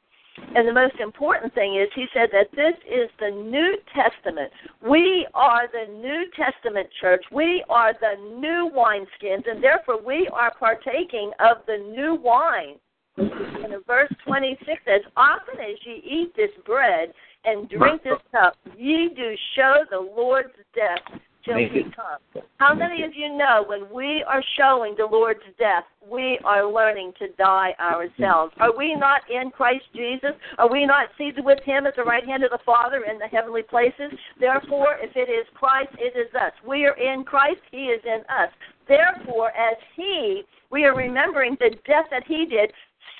And 0.55 0.67
the 0.67 0.73
most 0.73 0.95
important 0.99 1.53
thing 1.53 1.75
is, 1.75 1.89
he 1.93 2.05
said 2.13 2.29
that 2.31 2.51
this 2.55 2.73
is 2.89 3.09
the 3.19 3.29
New 3.29 3.77
Testament. 3.93 4.51
We 4.81 5.27
are 5.33 5.67
the 5.67 5.91
New 5.91 6.25
Testament 6.35 6.87
church. 7.01 7.23
We 7.31 7.63
are 7.69 7.93
the 7.93 8.15
new 8.39 8.71
wineskins, 8.73 9.49
and 9.49 9.61
therefore 9.61 10.01
we 10.01 10.29
are 10.31 10.53
partaking 10.57 11.31
of 11.39 11.57
the 11.67 11.77
new 11.77 12.15
wine. 12.15 12.75
And 13.17 13.73
in 13.73 13.81
verse 13.85 14.11
26 14.25 14.81
as 14.87 15.01
often 15.17 15.59
as 15.59 15.77
ye 15.85 16.01
eat 16.05 16.35
this 16.35 16.51
bread 16.65 17.13
and 17.45 17.69
drink 17.69 18.03
this 18.03 18.13
cup, 18.31 18.55
ye 18.77 19.09
do 19.15 19.35
show 19.55 19.83
the 19.89 19.99
Lord's 19.99 20.53
death 20.75 21.19
till 21.43 21.57
he 21.57 21.83
comes. 21.83 22.45
How 22.57 22.73
many 22.73 23.03
of 23.03 23.11
you 23.15 23.35
know 23.35 23.63
when 23.67 23.91
we 23.91 24.23
are 24.27 24.43
showing 24.57 24.95
the 24.97 25.05
Lord's 25.05 25.41
death, 25.57 25.83
we 26.09 26.39
are 26.43 26.71
learning 26.71 27.13
to 27.19 27.27
die 27.37 27.73
ourselves? 27.79 28.53
Are 28.59 28.75
we 28.75 28.95
not 28.95 29.21
in 29.29 29.49
Christ 29.51 29.85
Jesus? 29.95 30.31
Are 30.57 30.71
we 30.71 30.85
not 30.85 31.07
seated 31.17 31.43
with 31.43 31.59
him 31.63 31.87
at 31.87 31.95
the 31.95 32.03
right 32.03 32.25
hand 32.25 32.43
of 32.43 32.51
the 32.51 32.59
Father 32.65 33.03
in 33.09 33.17
the 33.17 33.27
heavenly 33.27 33.63
places? 33.63 34.11
Therefore, 34.39 34.97
if 35.01 35.15
it 35.15 35.31
is 35.31 35.47
Christ, 35.55 35.89
it 35.97 36.17
is 36.17 36.33
us. 36.35 36.53
We 36.65 36.85
are 36.85 36.97
in 36.97 37.23
Christ, 37.23 37.61
he 37.71 37.85
is 37.85 38.01
in 38.05 38.21
us. 38.29 38.51
Therefore, 38.87 39.49
as 39.49 39.77
he, 39.95 40.43
we 40.69 40.85
are 40.85 40.95
remembering 40.95 41.57
the 41.59 41.71
death 41.87 42.05
that 42.11 42.23
he 42.27 42.45
did, 42.45 42.71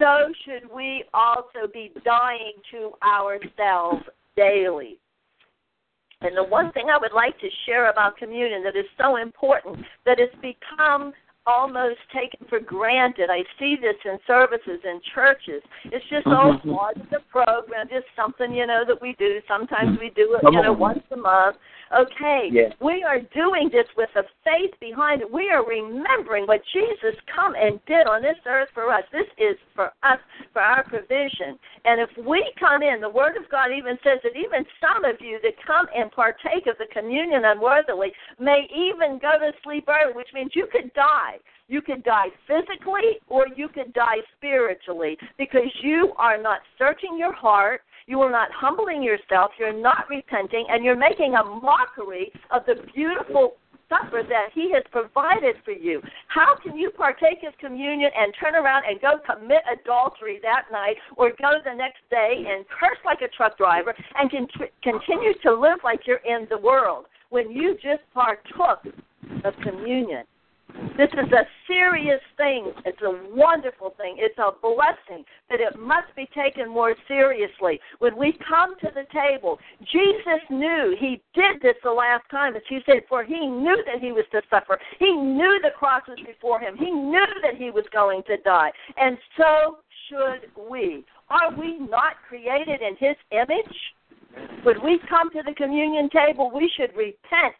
so 0.01 0.33
should 0.43 0.69
we 0.73 1.03
also 1.13 1.71
be 1.71 1.91
dying 2.03 2.53
to 2.71 2.91
ourselves 3.03 4.03
daily. 4.35 4.97
And 6.21 6.35
the 6.35 6.43
one 6.43 6.71
thing 6.71 6.87
I 6.91 6.97
would 6.97 7.13
like 7.13 7.39
to 7.39 7.47
share 7.65 7.89
about 7.89 8.17
communion 8.17 8.63
that 8.63 8.75
is 8.75 8.85
so 8.99 9.17
important 9.17 9.77
that 10.05 10.19
it's 10.19 10.35
become 10.35 11.13
almost 11.47 11.99
taken 12.13 12.45
for 12.47 12.59
granted. 12.59 13.29
I 13.31 13.43
see 13.57 13.75
this 13.81 13.95
in 14.05 14.17
services 14.27 14.79
in 14.83 15.01
churches. 15.13 15.61
It's 15.85 16.05
just 16.05 16.27
oh 16.27 16.59
Mhm. 16.63 16.75
part 16.75 16.97
of 16.97 17.09
the 17.09 17.19
program, 17.31 17.87
just 17.89 18.07
something, 18.15 18.53
you 18.53 18.67
know, 18.67 18.85
that 18.85 19.01
we 19.01 19.13
do. 19.13 19.41
Sometimes 19.47 19.99
we 19.99 20.09
do 20.11 20.35
it, 20.35 20.41
Come 20.41 20.53
you 20.53 20.61
know, 20.61 20.71
on. 20.73 20.79
once 20.79 21.03
a 21.11 21.17
month. 21.17 21.57
Okay. 21.93 22.47
Yes. 22.51 22.73
We 22.79 23.03
are 23.03 23.19
doing 23.19 23.69
this 23.69 23.87
with 23.97 24.09
a 24.15 24.23
faith 24.45 24.73
behind 24.79 25.21
it. 25.21 25.29
We 25.29 25.49
are 25.49 25.65
remembering 25.65 26.45
what 26.47 26.63
Jesus 26.71 27.15
come 27.25 27.53
and 27.55 27.83
did 27.85 28.07
on 28.07 28.21
this 28.21 28.37
earth 28.45 28.69
for 28.73 28.93
us. 28.93 29.03
This 29.11 29.27
is 29.37 29.57
for 29.75 29.91
us, 30.03 30.19
for 30.53 30.61
our 30.61 30.83
provision. 30.83 31.59
And 31.83 31.99
if 31.99 32.09
we 32.17 32.49
come 32.57 32.81
in, 32.81 33.01
the 33.01 33.09
Word 33.09 33.35
of 33.35 33.49
God 33.49 33.71
even 33.71 33.99
says 34.03 34.19
that 34.23 34.37
even 34.37 34.65
some 34.79 35.03
of 35.03 35.19
you 35.19 35.39
that 35.43 35.61
come 35.65 35.87
and 35.93 36.09
partake 36.11 36.67
of 36.67 36.77
the 36.77 36.85
communion 36.93 37.43
unworthily 37.43 38.13
may 38.39 38.69
even 38.73 39.19
go 39.19 39.37
to 39.37 39.51
sleep 39.63 39.89
early, 39.89 40.13
which 40.13 40.31
means 40.33 40.55
you 40.55 40.67
could 40.67 40.93
die. 40.93 41.30
You 41.67 41.81
could 41.81 42.03
die 42.03 42.27
physically 42.47 43.19
or 43.27 43.45
you 43.55 43.69
could 43.69 43.93
die 43.93 44.17
spiritually 44.37 45.17
because 45.37 45.69
you 45.81 46.13
are 46.17 46.41
not 46.41 46.59
searching 46.77 47.17
your 47.17 47.33
heart. 47.33 47.81
You 48.07 48.19
are 48.21 48.31
not 48.31 48.49
humbling 48.51 49.03
yourself. 49.03 49.51
You're 49.57 49.79
not 49.79 50.09
repenting, 50.09 50.65
and 50.69 50.83
you're 50.83 50.97
making 50.97 51.35
a 51.35 51.43
mockery 51.43 52.31
of 52.49 52.65
the 52.65 52.75
beautiful 52.93 53.53
supper 53.87 54.23
that 54.23 54.49
He 54.53 54.71
has 54.73 54.83
provided 54.91 55.55
for 55.63 55.71
you. 55.71 56.01
How 56.27 56.55
can 56.61 56.75
you 56.77 56.89
partake 56.89 57.43
of 57.47 57.57
communion 57.57 58.09
and 58.17 58.33
turn 58.41 58.55
around 58.55 58.83
and 58.87 58.99
go 58.99 59.19
commit 59.23 59.61
adultery 59.71 60.39
that 60.41 60.63
night, 60.71 60.95
or 61.15 61.29
go 61.29 61.59
the 61.63 61.73
next 61.73 62.01
day 62.09 62.43
and 62.47 62.65
curse 62.67 62.97
like 63.05 63.21
a 63.21 63.27
truck 63.29 63.57
driver 63.57 63.93
and 64.17 64.31
con- 64.31 64.47
continue 64.81 65.33
to 65.43 65.53
live 65.53 65.79
like 65.83 66.01
you're 66.07 66.25
in 66.25 66.47
the 66.49 66.57
world 66.57 67.05
when 67.29 67.51
you 67.51 67.75
just 67.75 68.01
partook 68.13 68.83
of 69.45 69.53
communion? 69.63 70.23
This 70.97 71.09
is 71.13 71.31
a 71.31 71.45
serious 71.67 72.21
thing. 72.37 72.71
It's 72.85 73.01
a 73.01 73.17
wonderful 73.33 73.93
thing. 73.97 74.17
It's 74.19 74.37
a 74.37 74.51
blessing, 74.61 75.25
but 75.49 75.59
it 75.59 75.79
must 75.79 76.13
be 76.15 76.27
taken 76.35 76.69
more 76.69 76.95
seriously. 77.07 77.79
When 77.99 78.17
we 78.17 78.37
come 78.47 78.75
to 78.81 78.91
the 78.93 79.05
table, 79.11 79.59
Jesus 79.79 80.41
knew 80.49 80.95
he 80.99 81.21
did 81.33 81.61
this 81.61 81.75
the 81.83 81.91
last 81.91 82.23
time, 82.29 82.55
as 82.55 82.61
he 82.67 82.79
said, 82.85 83.03
for 83.09 83.23
he 83.23 83.47
knew 83.47 83.83
that 83.85 84.01
he 84.01 84.11
was 84.11 84.25
to 84.31 84.41
suffer. 84.49 84.79
He 84.99 85.11
knew 85.11 85.59
the 85.63 85.71
cross 85.77 86.03
was 86.07 86.19
before 86.25 86.59
him. 86.59 86.77
He 86.77 86.91
knew 86.91 87.27
that 87.41 87.55
he 87.55 87.71
was 87.71 87.85
going 87.91 88.23
to 88.27 88.37
die. 88.37 88.71
And 88.97 89.17
so 89.37 89.77
should 90.09 90.51
we. 90.69 91.05
Are 91.29 91.57
we 91.57 91.79
not 91.79 92.15
created 92.27 92.81
in 92.81 92.95
his 92.99 93.15
image? 93.31 93.77
When 94.63 94.83
we 94.83 94.99
come 95.09 95.29
to 95.31 95.41
the 95.45 95.53
communion 95.53 96.09
table, 96.09 96.51
we 96.53 96.71
should 96.77 96.95
repent 96.95 97.55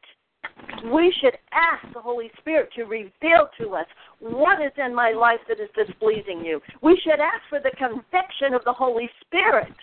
we 0.86 1.14
should 1.22 1.38
ask 1.52 1.94
the 1.94 2.02
Holy 2.02 2.32
Spirit 2.40 2.70
to 2.76 2.84
reveal 2.84 3.50
to 3.60 3.76
us 3.76 3.86
what 4.20 4.62
is 4.62 4.72
in 4.84 4.94
my 4.96 5.12
life 5.12 5.40
that 5.48 5.60
is 5.60 5.70
displeasing 5.76 6.44
you. 6.44 6.60
We 6.82 7.00
should 7.04 7.20
ask 7.20 7.42
for 7.50 7.60
the 7.60 7.72
conviction 7.78 8.54
of 8.54 8.64
the 8.64 8.74
Holy 8.74 9.10
Spirit. 9.22 9.74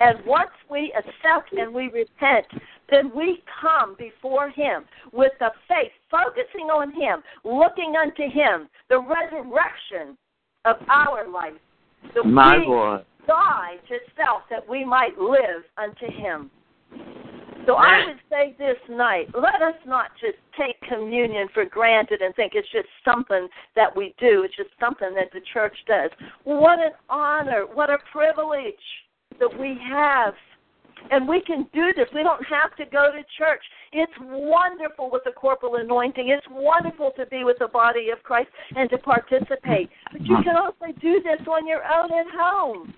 And 0.00 0.18
once 0.24 0.50
we 0.70 0.92
accept 0.96 1.52
and 1.52 1.74
we 1.74 1.88
repent, 1.88 2.46
then 2.90 3.10
we 3.14 3.42
come 3.60 3.96
before 3.98 4.48
Him 4.48 4.84
with 5.12 5.32
the 5.38 5.50
faith, 5.68 5.92
focusing 6.10 6.68
on 6.70 6.90
Him, 6.92 7.22
looking 7.44 7.94
unto 8.00 8.22
Him, 8.22 8.68
the 8.88 8.98
resurrection 8.98 10.16
of 10.64 10.76
our 10.88 11.28
life. 11.28 11.52
That 12.14 12.24
My 12.24 12.58
we 12.58 12.66
Lord. 12.66 13.04
die 13.26 13.76
to 13.88 13.96
self 14.16 14.42
that 14.48 14.66
we 14.66 14.84
might 14.84 15.18
live 15.18 15.64
unto 15.76 16.06
Him. 16.06 16.50
So 17.66 17.74
I 17.74 18.06
would 18.06 18.20
say 18.30 18.54
this 18.58 18.76
night, 18.88 19.28
let 19.34 19.62
us 19.62 19.74
not 19.86 20.10
just 20.20 20.38
take 20.58 20.80
communion 20.88 21.48
for 21.52 21.64
granted 21.64 22.20
and 22.22 22.34
think 22.34 22.52
it's 22.54 22.70
just 22.72 22.88
something 23.04 23.48
that 23.76 23.94
we 23.94 24.14
do. 24.18 24.42
It's 24.44 24.56
just 24.56 24.70
something 24.80 25.14
that 25.14 25.30
the 25.32 25.40
church 25.52 25.76
does. 25.86 26.10
What 26.44 26.78
an 26.78 26.92
honor, 27.08 27.64
what 27.72 27.90
a 27.90 27.98
privilege 28.12 28.74
that 29.38 29.50
we 29.58 29.78
have. 29.88 30.34
And 31.10 31.26
we 31.26 31.40
can 31.40 31.66
do 31.72 31.92
this. 31.96 32.06
We 32.14 32.22
don't 32.22 32.44
have 32.44 32.76
to 32.76 32.84
go 32.84 33.10
to 33.10 33.22
church. 33.38 33.62
It's 33.92 34.12
wonderful 34.20 35.10
with 35.10 35.22
the 35.24 35.32
corporal 35.32 35.76
anointing. 35.76 36.28
It's 36.28 36.46
wonderful 36.50 37.12
to 37.16 37.24
be 37.26 37.42
with 37.42 37.58
the 37.58 37.68
body 37.68 38.10
of 38.10 38.22
Christ 38.22 38.50
and 38.76 38.88
to 38.90 38.98
participate. 38.98 39.88
But 40.12 40.20
you 40.22 40.36
can 40.44 40.56
also 40.56 40.92
do 41.00 41.22
this 41.22 41.46
on 41.48 41.66
your 41.66 41.82
own 41.84 42.10
at 42.12 42.26
home 42.36 42.94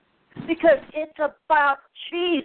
because 0.49 0.83
it's 0.95 1.19
about 1.19 1.79
Jesus. 2.11 2.45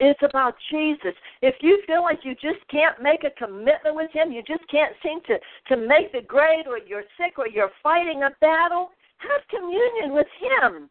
It's 0.00 0.20
about 0.22 0.54
Jesus. 0.70 1.14
If 1.42 1.56
you 1.60 1.82
feel 1.86 2.02
like 2.02 2.20
you 2.24 2.34
just 2.34 2.66
can't 2.70 3.02
make 3.02 3.22
a 3.22 3.30
commitment 3.38 3.94
with 3.94 4.10
Him, 4.12 4.32
you 4.32 4.42
just 4.42 4.66
can't 4.70 4.94
seem 5.02 5.20
to, 5.26 5.38
to 5.68 5.76
make 5.76 6.10
the 6.12 6.22
grade, 6.22 6.66
or 6.66 6.78
you're 6.78 7.04
sick, 7.18 7.38
or 7.38 7.46
you're 7.46 7.70
fighting 7.82 8.22
a 8.22 8.30
battle, 8.40 8.88
have 9.18 9.42
communion 9.48 10.14
with 10.14 10.26
Him. 10.40 10.88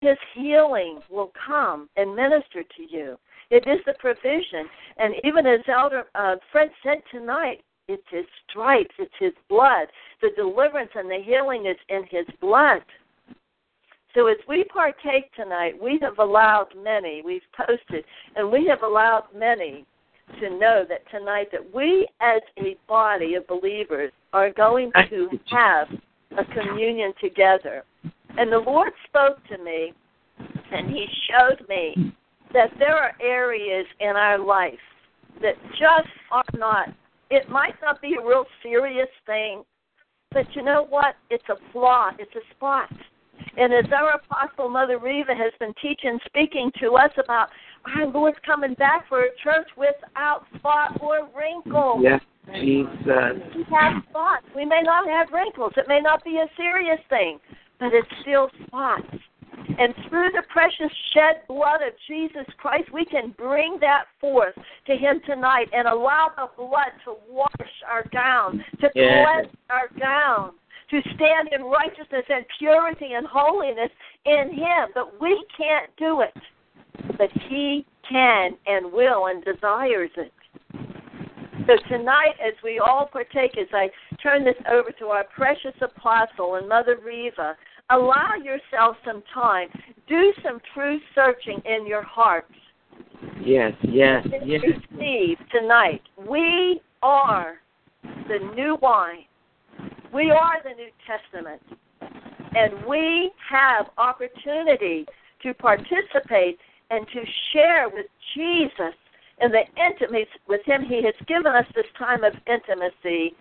His 0.00 0.16
healing 0.34 1.00
will 1.10 1.30
come 1.46 1.90
and 1.96 2.16
minister 2.16 2.62
to 2.62 2.82
you. 2.88 3.18
It 3.50 3.66
is 3.66 3.80
the 3.84 3.94
provision. 3.98 4.66
And 4.96 5.14
even 5.22 5.46
as 5.46 5.60
Elder 5.68 6.04
uh, 6.14 6.36
Fred 6.50 6.70
said 6.82 7.02
tonight, 7.10 7.62
it's 7.86 8.02
His 8.10 8.24
stripes, 8.48 8.94
it's 8.98 9.12
His 9.18 9.32
blood. 9.50 9.88
The 10.22 10.30
deliverance 10.36 10.92
and 10.94 11.10
the 11.10 11.22
healing 11.22 11.66
is 11.66 11.76
in 11.90 12.04
His 12.10 12.24
blood. 12.40 12.80
So 14.14 14.26
as 14.26 14.36
we 14.48 14.64
partake 14.64 15.32
tonight, 15.34 15.80
we 15.80 15.98
have 16.02 16.18
allowed 16.18 16.68
many, 16.82 17.22
we've 17.24 17.42
posted, 17.56 18.04
and 18.36 18.50
we 18.50 18.66
have 18.66 18.82
allowed 18.82 19.24
many 19.34 19.84
to 20.40 20.50
know 20.50 20.84
that 20.88 21.08
tonight 21.10 21.48
that 21.52 21.74
we 21.74 22.08
as 22.20 22.40
a 22.58 22.76
body 22.88 23.34
of 23.34 23.46
believers 23.46 24.12
are 24.32 24.50
going 24.50 24.92
to 25.10 25.28
have 25.50 25.88
a 26.38 26.44
communion 26.44 27.12
together. 27.20 27.84
And 28.38 28.52
the 28.52 28.58
Lord 28.58 28.92
spoke 29.08 29.38
to 29.48 29.58
me 29.58 29.92
and 30.72 30.88
he 30.88 31.06
showed 31.28 31.68
me 31.68 32.14
that 32.52 32.70
there 32.78 32.96
are 32.96 33.12
areas 33.20 33.86
in 33.98 34.10
our 34.10 34.38
life 34.38 34.78
that 35.42 35.54
just 35.78 36.08
are 36.30 36.44
not 36.56 36.88
it 37.30 37.48
might 37.48 37.74
not 37.80 38.02
be 38.02 38.16
a 38.20 38.26
real 38.26 38.44
serious 38.62 39.08
thing, 39.24 39.62
but 40.32 40.44
you 40.54 40.62
know 40.62 40.86
what? 40.90 41.14
It's 41.30 41.48
a 41.48 41.54
flaw, 41.72 42.10
it's 42.18 42.34
a 42.34 42.54
spot. 42.54 42.90
And 43.60 43.74
as 43.74 43.84
our 43.92 44.12
apostle 44.12 44.70
Mother 44.70 44.98
Reva 44.98 45.34
has 45.34 45.52
been 45.60 45.74
teaching, 45.82 46.18
speaking 46.24 46.72
to 46.80 46.92
us 46.94 47.10
about 47.22 47.50
our 47.94 48.06
Lord's 48.06 48.38
coming 48.44 48.72
back 48.72 49.06
for 49.06 49.24
a 49.24 49.28
church 49.44 49.68
without 49.76 50.46
spot 50.56 50.98
or 51.02 51.28
wrinkle. 51.36 52.00
Yes, 52.00 52.22
Jesus. 52.54 53.36
We 53.54 53.64
have 53.70 54.02
spots. 54.08 54.46
We 54.56 54.64
may 54.64 54.80
not 54.82 55.06
have 55.06 55.28
wrinkles. 55.30 55.74
It 55.76 55.88
may 55.88 56.00
not 56.00 56.24
be 56.24 56.38
a 56.38 56.48
serious 56.56 57.00
thing, 57.10 57.38
but 57.78 57.92
it's 57.92 58.08
still 58.22 58.48
spots. 58.66 59.06
And 59.78 59.94
through 60.08 60.30
the 60.32 60.42
precious 60.48 60.90
shed 61.12 61.42
blood 61.46 61.82
of 61.86 61.92
Jesus 62.08 62.46
Christ, 62.56 62.90
we 62.94 63.04
can 63.04 63.34
bring 63.36 63.76
that 63.82 64.04
forth 64.22 64.54
to 64.86 64.96
Him 64.96 65.20
tonight 65.26 65.68
and 65.74 65.86
allow 65.86 66.30
the 66.34 66.48
blood 66.56 66.92
to 67.04 67.14
wash 67.28 67.70
our 67.86 68.04
gown, 68.10 68.64
to 68.80 68.90
Yes. 68.94 69.26
cleanse 69.26 69.56
our 69.68 69.88
gown, 69.98 70.54
to 70.90 71.00
stand 71.14 71.48
in 71.52 71.62
righteousness 71.62 72.24
and 72.28 72.44
purity 72.58 73.12
and 73.14 73.26
holiness 73.26 73.90
in 74.24 74.52
Him. 74.54 74.88
But 74.94 75.20
we 75.20 75.44
can't 75.56 75.90
do 75.96 76.22
it. 76.22 76.34
But 77.16 77.30
He 77.48 77.86
can 78.08 78.52
and 78.66 78.92
will 78.92 79.26
and 79.26 79.44
desires 79.44 80.10
it. 80.16 80.32
So 81.66 81.76
tonight, 81.88 82.34
as 82.44 82.54
we 82.64 82.78
all 82.78 83.06
partake, 83.06 83.56
as 83.56 83.68
I 83.72 83.90
turn 84.22 84.44
this 84.44 84.56
over 84.70 84.90
to 84.98 85.06
our 85.06 85.24
precious 85.24 85.74
apostle 85.80 86.56
and 86.56 86.68
Mother 86.68 86.96
Reva, 87.04 87.56
allow 87.90 88.34
yourself 88.42 88.96
some 89.04 89.22
time. 89.32 89.68
Do 90.08 90.32
some 90.42 90.60
true 90.74 90.98
searching 91.14 91.60
in 91.64 91.86
your 91.86 92.02
hearts. 92.02 92.52
Yes, 93.44 93.72
yes, 93.82 94.26
yes. 94.44 94.60
Receive 94.62 95.38
tonight. 95.52 96.02
We 96.28 96.80
are 97.02 97.56
the 98.02 98.38
new 98.54 98.76
wine. 98.80 99.24
We 100.12 100.30
are 100.30 100.62
the 100.62 100.70
New 100.70 100.90
Testament. 101.06 101.62
And 102.54 102.84
we 102.86 103.30
have 103.48 103.86
opportunity 103.96 105.06
to 105.42 105.54
participate 105.54 106.58
and 106.90 107.06
to 107.08 107.20
share 107.52 107.88
with 107.88 108.06
Jesus 108.34 108.94
in 109.40 109.52
the 109.52 109.62
intimacy 109.80 110.28
with 110.48 110.60
Him. 110.64 110.82
He 110.82 111.02
has 111.04 111.14
given 111.28 111.52
us 111.52 111.64
this 111.74 111.86
time 111.96 112.24
of 112.24 112.32
intimacy 112.46 113.34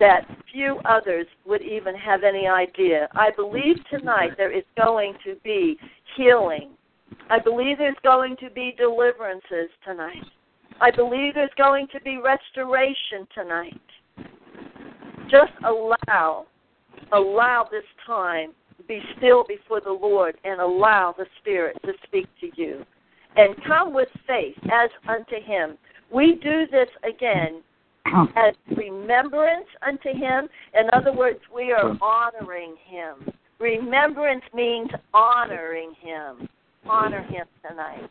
that 0.00 0.26
few 0.50 0.78
others 0.84 1.26
would 1.46 1.62
even 1.62 1.94
have 1.94 2.24
any 2.24 2.48
idea. 2.48 3.08
I 3.12 3.30
believe 3.36 3.76
tonight 3.90 4.32
there 4.36 4.50
is 4.50 4.64
going 4.76 5.14
to 5.24 5.36
be 5.44 5.76
healing. 6.16 6.70
I 7.30 7.38
believe 7.38 7.78
there's 7.78 7.94
going 8.02 8.36
to 8.40 8.50
be 8.50 8.74
deliverances 8.78 9.70
tonight. 9.84 10.24
I 10.80 10.90
believe 10.90 11.34
there's 11.34 11.50
going 11.56 11.86
to 11.92 12.00
be 12.00 12.18
restoration 12.18 13.28
tonight. 13.34 13.80
Just 15.32 15.52
allow, 15.64 16.44
allow 17.10 17.66
this 17.70 17.84
time, 18.06 18.50
be 18.86 19.00
still 19.16 19.44
before 19.48 19.80
the 19.80 19.90
Lord, 19.90 20.36
and 20.44 20.60
allow 20.60 21.14
the 21.16 21.24
Spirit 21.40 21.78
to 21.86 21.92
speak 22.06 22.26
to 22.42 22.50
you. 22.54 22.84
And 23.36 23.56
come 23.66 23.94
with 23.94 24.08
faith 24.26 24.58
as 24.70 24.90
unto 25.08 25.42
Him. 25.42 25.78
We 26.12 26.38
do 26.42 26.66
this 26.70 26.88
again 27.08 27.62
as 28.36 28.54
remembrance 28.76 29.68
unto 29.80 30.10
Him. 30.10 30.48
In 30.78 30.90
other 30.92 31.14
words, 31.14 31.40
we 31.54 31.72
are 31.72 31.96
honoring 32.02 32.74
Him. 32.86 33.32
Remembrance 33.58 34.44
means 34.54 34.90
honoring 35.14 35.94
Him. 35.98 36.46
Honor 36.86 37.22
Him 37.22 37.46
tonight. 37.66 38.10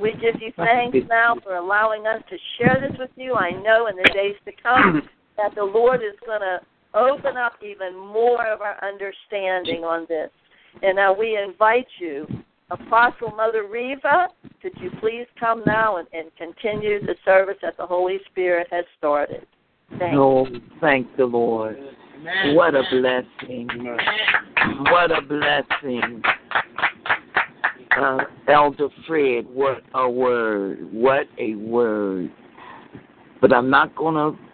We 0.00 0.12
give 0.12 0.40
you 0.40 0.52
thanks 0.54 0.98
now 1.08 1.34
for 1.42 1.56
allowing 1.56 2.06
us 2.06 2.22
to 2.30 2.36
share 2.58 2.76
this 2.80 2.96
with 2.96 3.10
you. 3.16 3.34
I 3.34 3.50
know 3.50 3.88
in 3.88 3.96
the 3.96 4.08
days 4.14 4.36
to 4.44 4.52
come 4.62 5.02
that 5.36 5.54
the 5.54 5.64
Lord 5.64 6.00
is 6.00 6.18
going 6.24 6.40
to 6.40 6.60
open 6.94 7.36
up 7.36 7.54
even 7.62 7.96
more 7.96 8.46
of 8.46 8.60
our 8.60 8.82
understanding 8.82 9.84
on 9.84 10.06
this. 10.08 10.30
And 10.82 10.96
now 10.96 11.14
we 11.16 11.36
invite 11.36 11.86
you, 11.98 12.26
Apostle 12.70 13.30
Mother 13.30 13.66
Reva, 13.66 14.28
could 14.60 14.72
you 14.80 14.90
please 15.00 15.26
come 15.38 15.62
now 15.66 15.98
and, 15.98 16.08
and 16.12 16.30
continue 16.36 17.00
the 17.00 17.14
service 17.24 17.56
that 17.62 17.76
the 17.76 17.86
Holy 17.86 18.18
Spirit 18.30 18.66
has 18.70 18.84
started? 18.98 19.46
Thank 19.98 20.14
you. 20.14 20.22
Oh, 20.22 20.46
thank 20.80 21.16
the 21.16 21.24
Lord. 21.24 21.78
What 22.54 22.74
a 22.74 22.82
blessing. 22.90 23.68
What 24.90 25.12
a 25.12 25.20
blessing. 25.22 26.22
Uh, 27.96 28.18
Elder 28.48 28.88
Fred, 29.06 29.46
what 29.46 29.82
a 29.94 30.08
word. 30.08 30.92
What 30.92 31.26
a 31.38 31.54
word. 31.54 32.32
But 33.40 33.52
I'm 33.52 33.70
not 33.70 33.94
going 33.94 34.14
to 34.14 34.45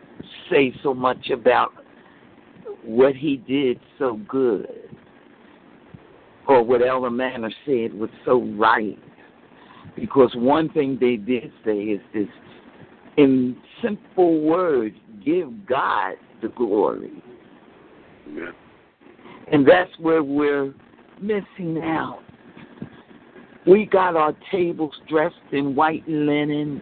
say 0.51 0.75
so 0.83 0.95
much 0.95 1.31
about 1.31 1.73
what 2.85 3.15
he 3.15 3.37
did 3.37 3.79
so 3.99 4.21
good 4.29 4.69
or 6.49 6.63
what 6.63 6.87
Elder 6.87 7.11
Manor 7.11 7.53
said 7.65 7.95
was 7.95 8.11
so 8.25 8.43
right. 8.57 8.99
Because 9.95 10.31
one 10.35 10.69
thing 10.71 10.99
they 11.01 11.17
did 11.17 11.53
say 11.65 11.79
is 11.79 12.01
this 12.15 12.29
in 13.17 13.57
simple 13.83 14.41
words, 14.41 14.97
give 15.25 15.67
God 15.67 16.15
the 16.41 16.49
glory. 16.49 17.23
Amen. 18.29 18.53
And 19.51 19.69
that's 19.69 19.91
where 19.99 20.23
we're 20.23 20.73
missing 21.21 21.81
out. 21.83 22.21
We 23.67 23.87
got 23.87 24.17
our 24.17 24.35
tables 24.51 24.95
dressed 25.09 25.37
in 25.53 25.75
white 25.75 26.09
linen, 26.09 26.81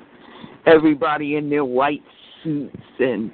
everybody 0.67 1.37
in 1.37 1.51
their 1.51 1.65
white 1.65 2.03
suits 2.43 2.77
and 2.99 3.31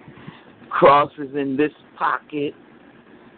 crosses 0.71 1.31
in 1.35 1.57
this 1.57 1.73
pocket, 1.99 2.55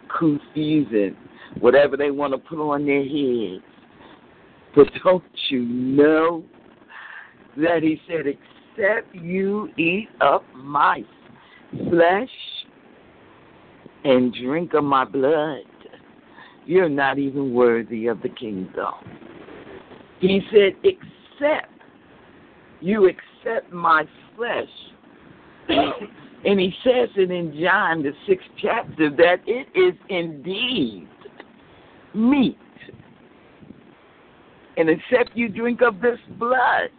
kufis 0.09 0.91
and 0.93 1.15
whatever 1.59 1.97
they 1.97 2.11
want 2.11 2.33
to 2.33 2.37
put 2.37 2.59
on 2.59 2.85
their 2.85 3.03
heads. 3.03 3.63
But 4.75 4.87
don't 5.03 5.23
you 5.49 5.63
know 5.63 6.43
that 7.57 7.81
he 7.81 7.99
said, 8.07 8.25
except 8.27 9.13
you 9.15 9.69
eat 9.77 10.09
up 10.21 10.43
my 10.55 11.03
flesh 11.89 12.29
and 14.03 14.33
drink 14.33 14.73
of 14.73 14.83
my 14.83 15.05
blood, 15.05 15.63
you're 16.65 16.89
not 16.89 17.17
even 17.17 17.53
worthy 17.53 18.07
of 18.07 18.21
the 18.21 18.29
kingdom. 18.29 18.93
He 20.19 20.41
said, 20.51 20.73
except 20.83 21.71
you 22.79 23.09
accept 23.09 23.71
my 23.73 24.05
flesh 24.35 24.69
And 25.69 26.59
he 26.59 26.73
says 26.83 27.09
it 27.15 27.31
in 27.31 27.59
John, 27.61 28.01
the 28.01 28.13
sixth 28.27 28.47
chapter, 28.61 29.09
that 29.09 29.41
it 29.45 29.67
is 29.75 29.93
indeed 30.09 31.07
meat. 32.13 32.57
And 34.77 34.89
except 34.89 35.35
you 35.35 35.49
drink 35.49 35.81
of 35.81 35.99
this 35.99 36.17
blood, 36.37 36.89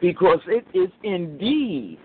because 0.00 0.40
it 0.48 0.66
is 0.74 0.90
indeed, 1.04 1.98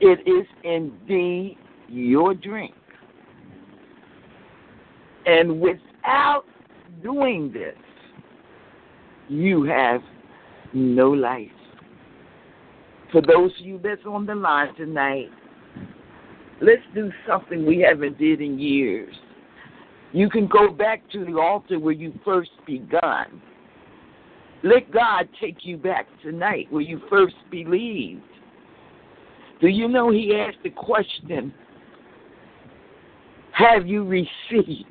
it 0.00 0.20
is 0.28 0.46
indeed 0.62 1.56
your 1.88 2.34
drink. 2.34 2.74
And 5.24 5.60
without 5.60 6.44
doing 7.02 7.50
this, 7.52 7.76
you 9.28 9.62
have 9.64 10.02
no 10.74 11.10
life. 11.10 11.50
For 13.12 13.22
those 13.22 13.50
of 13.58 13.66
you 13.66 13.80
that's 13.82 14.04
on 14.06 14.26
the 14.26 14.34
line 14.34 14.74
tonight, 14.76 15.30
let's 16.60 16.82
do 16.94 17.10
something 17.26 17.66
we 17.66 17.80
haven't 17.80 18.18
did 18.18 18.40
in 18.40 18.58
years. 18.58 19.14
You 20.12 20.28
can 20.28 20.46
go 20.46 20.70
back 20.70 21.02
to 21.12 21.24
the 21.24 21.38
altar 21.38 21.78
where 21.78 21.92
you 21.92 22.12
first 22.24 22.50
begun. 22.66 23.42
Let 24.62 24.92
God 24.92 25.28
take 25.40 25.58
you 25.62 25.76
back 25.76 26.06
tonight 26.22 26.66
where 26.70 26.82
you 26.82 27.00
first 27.08 27.34
believed. 27.50 28.22
Do 29.60 29.68
you 29.68 29.88
know 29.88 30.10
he 30.10 30.36
asked 30.36 30.62
the 30.62 30.70
question, 30.70 31.52
have 33.52 33.86
you 33.86 34.04
received? 34.04 34.86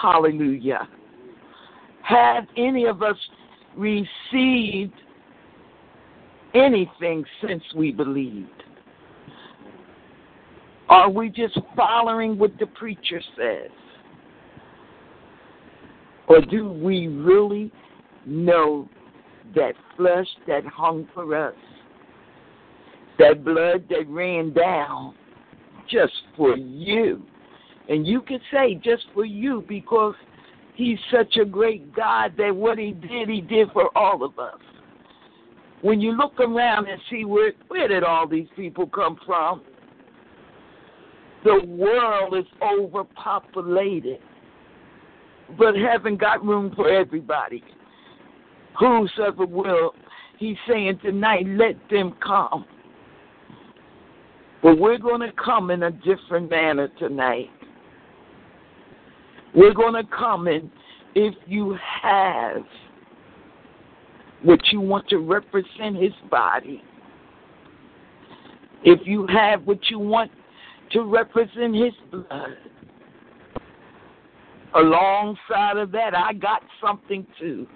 Hallelujah. 0.00 0.88
Have 2.02 2.44
any 2.56 2.86
of 2.86 3.02
us 3.02 3.16
received 3.76 4.94
anything 6.54 7.24
since 7.46 7.62
we 7.74 7.92
believed? 7.92 8.48
Are 10.88 11.10
we 11.10 11.30
just 11.30 11.58
following 11.74 12.38
what 12.38 12.58
the 12.58 12.66
preacher 12.66 13.20
says? 13.36 13.70
Or 16.28 16.40
do 16.40 16.70
we 16.70 17.08
really 17.08 17.72
know 18.26 18.88
that 19.54 19.72
flesh 19.96 20.26
that 20.46 20.64
hung 20.66 21.08
for 21.14 21.34
us, 21.34 21.54
that 23.18 23.44
blood 23.44 23.86
that 23.90 24.06
ran 24.08 24.52
down 24.52 25.14
just 25.90 26.12
for 26.36 26.56
you? 26.56 27.22
And 27.88 28.06
you 28.06 28.20
could 28.20 28.40
say 28.52 28.74
just 28.74 29.04
for 29.12 29.24
you 29.24 29.64
because 29.68 30.14
he's 30.74 30.98
such 31.10 31.36
a 31.36 31.44
great 31.44 31.94
God 31.94 32.34
that 32.38 32.54
what 32.54 32.78
he 32.78 32.92
did, 32.92 33.28
he 33.28 33.40
did 33.40 33.70
for 33.72 33.96
all 33.96 34.24
of 34.24 34.38
us. 34.38 34.58
When 35.82 36.00
you 36.00 36.16
look 36.16 36.38
around 36.38 36.86
and 36.88 37.00
see 37.10 37.24
where 37.24 37.52
where 37.68 37.88
did 37.88 38.04
all 38.04 38.26
these 38.26 38.46
people 38.56 38.86
come 38.86 39.18
from? 39.26 39.62
The 41.44 41.60
world 41.66 42.36
is 42.36 42.44
overpopulated, 42.62 44.20
but 45.58 45.74
haven't 45.74 46.20
got 46.20 46.44
room 46.44 46.72
for 46.76 46.88
everybody. 46.88 47.64
Whosoever 48.78 49.44
will, 49.44 49.92
he's 50.38 50.56
saying 50.68 51.00
tonight, 51.02 51.46
let 51.46 51.74
them 51.90 52.14
come. 52.24 52.64
But 54.62 54.78
we're 54.78 54.98
going 54.98 55.20
to 55.20 55.32
come 55.44 55.70
in 55.70 55.82
a 55.82 55.90
different 55.90 56.48
manner 56.48 56.88
tonight. 57.00 57.50
We're 59.52 59.74
going 59.74 59.94
to 59.94 60.08
come 60.16 60.46
in 60.46 60.70
if 61.16 61.34
you 61.46 61.76
have 62.02 62.62
what 64.42 64.60
you 64.72 64.80
want 64.80 65.08
to 65.08 65.18
represent 65.18 65.96
his 65.96 66.12
body, 66.30 66.82
if 68.84 69.00
you 69.04 69.26
have 69.28 69.64
what 69.64 69.78
you 69.88 69.98
want 69.98 70.30
to 70.92 71.02
represent 71.02 71.74
his 71.74 71.92
blood, 72.10 72.56
alongside 74.74 75.76
of 75.76 75.92
that, 75.92 76.16
I 76.16 76.32
got 76.32 76.62
something 76.84 77.26
too. 77.38 77.66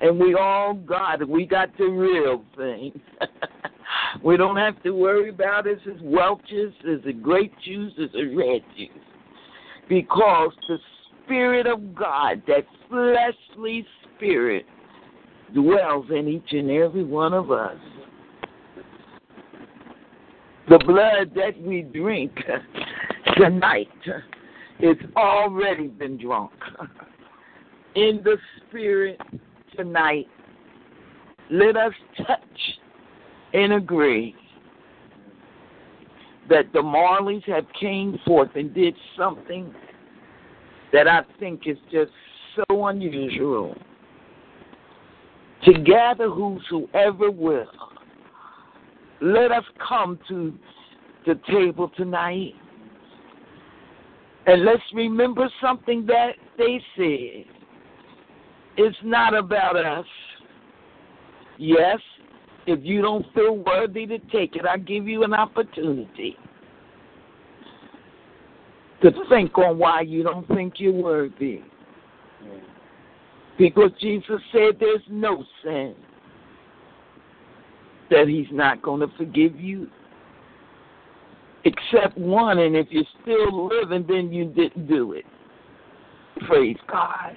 And 0.00 0.18
we 0.18 0.34
all 0.34 0.74
got 0.74 1.20
it. 1.20 1.28
We 1.28 1.44
got 1.44 1.68
the 1.76 1.84
real 1.84 2.42
thing. 2.56 2.98
we 4.24 4.36
don't 4.36 4.56
have 4.56 4.82
to 4.82 4.92
worry 4.92 5.28
about 5.28 5.66
is 5.66 5.78
it 5.84 6.00
Welch's, 6.02 6.72
is 6.84 7.00
it 7.04 7.22
grape 7.22 7.52
juice, 7.64 7.92
is 7.98 8.10
it 8.14 8.34
red 8.34 8.62
juice. 8.76 8.88
Because 9.88 10.52
the 10.68 10.78
Spirit 11.24 11.66
of 11.66 11.94
God, 11.94 12.42
that 12.46 12.64
fleshly 12.88 13.86
spirit, 14.16 14.64
dwells 15.54 16.06
in 16.10 16.28
each 16.28 16.52
and 16.52 16.70
every 16.70 17.04
one 17.04 17.32
of 17.32 17.50
us. 17.50 17.76
The 20.68 20.78
blood 20.78 21.32
that 21.34 21.60
we 21.60 21.82
drink 21.82 22.32
tonight 23.36 23.88
it's 24.82 25.02
already 25.14 25.88
been 25.88 26.16
drunk. 26.16 26.52
In 27.96 28.20
the 28.24 28.38
spirit 28.66 29.20
tonight, 29.76 30.26
let 31.50 31.76
us 31.76 31.92
touch 32.16 32.38
and 33.52 33.74
agree 33.74 34.34
that 36.48 36.72
the 36.72 36.78
Marleys 36.78 37.44
have 37.44 37.66
came 37.78 38.18
forth 38.26 38.50
and 38.54 38.72
did 38.72 38.94
something 39.18 39.74
that 40.94 41.06
I 41.06 41.22
think 41.38 41.66
is 41.66 41.76
just 41.92 42.12
so 42.56 42.86
unusual. 42.86 43.76
To 45.64 45.72
gather 45.82 46.30
whosoever 46.30 47.30
will, 47.30 47.66
let 49.20 49.52
us 49.52 49.64
come 49.86 50.18
to 50.28 50.54
the 51.26 51.38
table 51.50 51.90
tonight 51.96 52.54
and 54.46 54.64
let's 54.64 54.82
remember 54.94 55.48
something 55.60 56.06
that 56.06 56.32
they 56.56 56.80
said. 56.96 57.44
It's 58.76 58.96
not 59.04 59.34
about 59.34 59.76
us. 59.76 60.06
Yes, 61.58 61.98
if 62.66 62.80
you 62.82 63.02
don't 63.02 63.26
feel 63.34 63.56
worthy 63.58 64.06
to 64.06 64.18
take 64.32 64.56
it, 64.56 64.64
I 64.66 64.78
give 64.78 65.06
you 65.06 65.24
an 65.24 65.34
opportunity 65.34 66.36
to 69.02 69.10
think 69.28 69.56
on 69.58 69.78
why 69.78 70.02
you 70.02 70.22
don't 70.22 70.46
think 70.48 70.74
you're 70.78 70.92
worthy. 70.92 71.60
Because 73.60 73.90
Jesus 74.00 74.40
said 74.52 74.76
there's 74.80 75.02
no 75.10 75.44
sin 75.62 75.94
that 78.10 78.26
He's 78.26 78.46
not 78.50 78.80
going 78.80 79.00
to 79.00 79.16
forgive 79.18 79.60
you 79.60 79.86
except 81.66 82.16
one, 82.16 82.60
and 82.60 82.74
if 82.74 82.86
you're 82.88 83.04
still 83.20 83.68
living, 83.68 84.06
then 84.08 84.32
you 84.32 84.46
didn't 84.46 84.88
do 84.88 85.12
it. 85.12 85.26
Praise 86.46 86.78
God. 86.90 87.36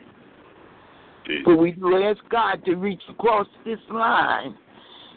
But 1.43 1.57
we 1.57 1.75
ask 2.05 2.19
God 2.29 2.63
to 2.67 2.75
reach 2.75 3.01
across 3.09 3.47
this 3.65 3.79
line 3.91 4.55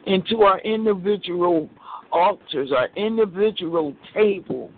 into 0.06 0.42
our 0.42 0.58
individual 0.62 1.70
altars, 2.10 2.72
our 2.76 2.88
individual 2.96 3.94
table, 4.12 4.72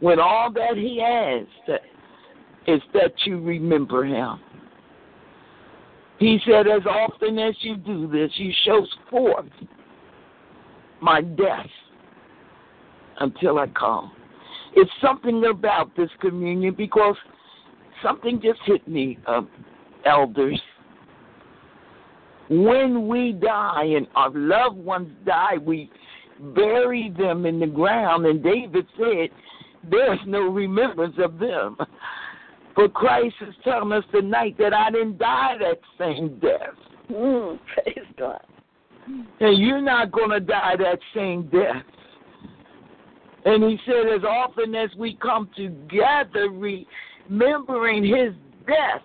when 0.00 0.18
all 0.18 0.50
that 0.52 0.78
He 0.78 1.02
has 1.04 1.46
is 2.66 2.80
that 2.94 3.12
you 3.26 3.40
remember 3.42 4.06
Him. 4.06 4.40
He 6.18 6.38
said, 6.46 6.66
As 6.66 6.86
often 6.86 7.38
as 7.38 7.54
you 7.60 7.76
do 7.76 8.08
this, 8.08 8.30
you 8.36 8.52
show 8.64 8.86
forth 9.10 9.50
my 11.00 11.20
death 11.20 11.66
until 13.20 13.58
I 13.58 13.66
come. 13.68 14.12
It's 14.76 14.90
something 15.00 15.44
about 15.50 15.94
this 15.96 16.10
communion 16.20 16.74
because 16.76 17.16
something 18.02 18.40
just 18.42 18.60
hit 18.64 18.86
me, 18.88 19.18
uh, 19.26 19.42
elders. 20.04 20.60
When 22.48 23.08
we 23.08 23.32
die 23.32 23.84
and 23.96 24.06
our 24.14 24.30
loved 24.30 24.76
ones 24.76 25.10
die, 25.24 25.58
we 25.60 25.90
bury 26.54 27.12
them 27.16 27.46
in 27.46 27.60
the 27.60 27.66
ground, 27.66 28.26
and 28.26 28.42
David 28.42 28.86
said, 28.98 29.30
There's 29.90 30.18
no 30.26 30.40
remembrance 30.40 31.16
of 31.18 31.38
them. 31.38 31.76
But 32.76 32.92
Christ 32.92 33.36
is 33.40 33.54
telling 33.62 33.92
us 33.92 34.04
tonight 34.12 34.56
that 34.58 34.74
I 34.74 34.90
didn't 34.90 35.18
die 35.18 35.56
that 35.60 35.80
same 35.98 36.38
death. 36.40 36.74
Mm, 37.10 37.58
praise 37.74 38.06
God. 38.18 38.40
And 39.40 39.58
you're 39.58 39.82
not 39.82 40.10
going 40.10 40.30
to 40.30 40.40
die 40.40 40.76
that 40.78 40.98
same 41.14 41.48
death. 41.48 41.84
And 43.44 43.62
he 43.62 43.78
said, 43.84 44.06
as 44.14 44.24
often 44.24 44.74
as 44.74 44.88
we 44.96 45.16
come 45.16 45.50
together 45.54 46.48
remembering 46.48 48.04
his 48.04 48.32
death, 48.66 49.02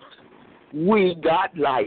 we 0.72 1.16
got 1.22 1.56
life. 1.56 1.84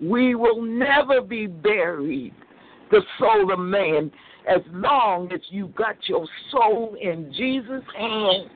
We 0.00 0.34
will 0.34 0.62
never 0.62 1.20
be 1.20 1.46
buried, 1.46 2.34
the 2.90 3.00
soul 3.18 3.52
of 3.52 3.58
man, 3.58 4.12
as 4.46 4.60
long 4.70 5.32
as 5.32 5.40
you 5.48 5.68
got 5.68 5.96
your 6.06 6.26
soul 6.52 6.96
in 7.00 7.32
Jesus' 7.36 7.82
hand. 7.98 8.50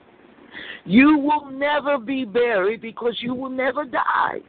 You 0.84 1.18
will 1.18 1.50
never 1.50 1.98
be 1.98 2.24
buried 2.24 2.80
because 2.80 3.16
you 3.20 3.34
will 3.34 3.50
never 3.50 3.84
die. 3.84 4.40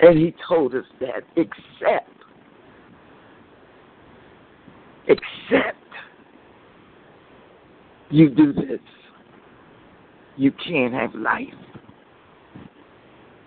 And 0.00 0.18
he 0.18 0.34
told 0.46 0.74
us 0.74 0.84
that, 1.00 1.24
except 1.36 2.10
except 5.08 5.76
you 8.10 8.30
do 8.30 8.52
this, 8.52 8.80
you 10.36 10.52
can't 10.52 10.94
have 10.94 11.14
life. 11.14 11.46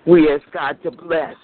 We 0.05 0.30
ask 0.32 0.43
God 0.51 0.78
to 0.84 0.91
bless 0.91 1.36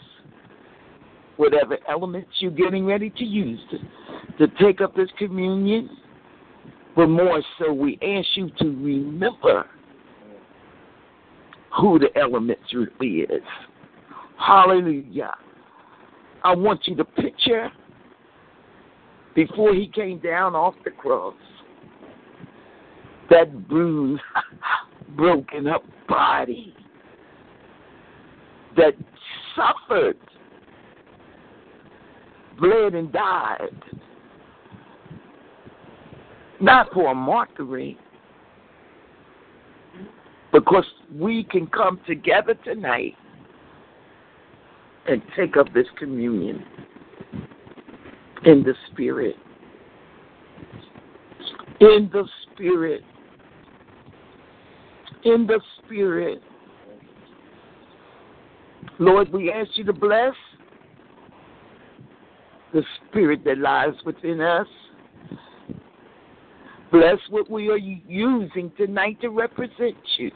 whatever 1.38 1.78
elements 1.88 2.30
you're 2.40 2.52
getting 2.52 2.86
ready 2.86 3.12
to 3.12 3.24
use 3.24 3.60
to, 3.70 4.48
to 4.48 4.54
take 4.62 4.82
up 4.82 4.96
this 4.96 5.10
communion. 5.18 5.90
But 6.98 7.10
more 7.10 7.44
so, 7.60 7.72
we 7.72 8.00
ask 8.02 8.28
you 8.34 8.50
to 8.58 8.66
remember 8.66 9.68
who 11.80 12.00
the 12.00 12.08
elements 12.20 12.64
really 12.74 13.20
is. 13.20 13.44
Hallelujah. 14.40 15.36
I 16.44 16.56
want 16.56 16.88
you 16.88 16.96
to 16.96 17.06
picture 17.06 17.70
before 19.36 19.76
he 19.76 19.92
came 19.94 20.18
down 20.18 20.56
off 20.56 20.74
the 20.84 20.90
cross 20.90 21.36
that 23.30 23.68
bruised, 23.68 24.24
broken 25.16 25.68
up 25.68 25.84
body 26.10 26.74
that 28.76 28.94
suffered, 29.56 30.18
bled, 32.60 32.96
and 32.96 33.12
died. 33.14 33.84
Not 36.60 36.92
for 36.92 37.12
a 37.12 37.16
mockery, 37.16 37.98
because 40.52 40.86
we 41.14 41.44
can 41.44 41.68
come 41.68 42.00
together 42.08 42.56
tonight 42.64 43.16
and 45.08 45.22
take 45.36 45.56
up 45.56 45.72
this 45.74 45.86
communion 45.98 46.66
in 48.46 48.64
the 48.64 48.74
Spirit. 48.92 49.36
In 51.80 52.10
the 52.12 52.28
Spirit. 52.54 53.04
In 55.24 55.46
the 55.46 55.60
Spirit. 55.86 56.42
Lord, 59.00 59.32
we 59.32 59.52
ask 59.52 59.70
you 59.76 59.84
to 59.84 59.94
bless 59.94 60.34
the 62.74 62.84
Spirit 63.10 63.44
that 63.46 63.60
lies 63.60 63.94
within 64.06 64.42
us. 64.42 64.68
Bless 66.92 67.18
what 67.30 67.50
we 67.50 67.70
are 67.70 67.78
using 67.78 68.72
tonight 68.78 69.20
to 69.22 69.30
represent 69.30 69.98
you. 70.18 70.32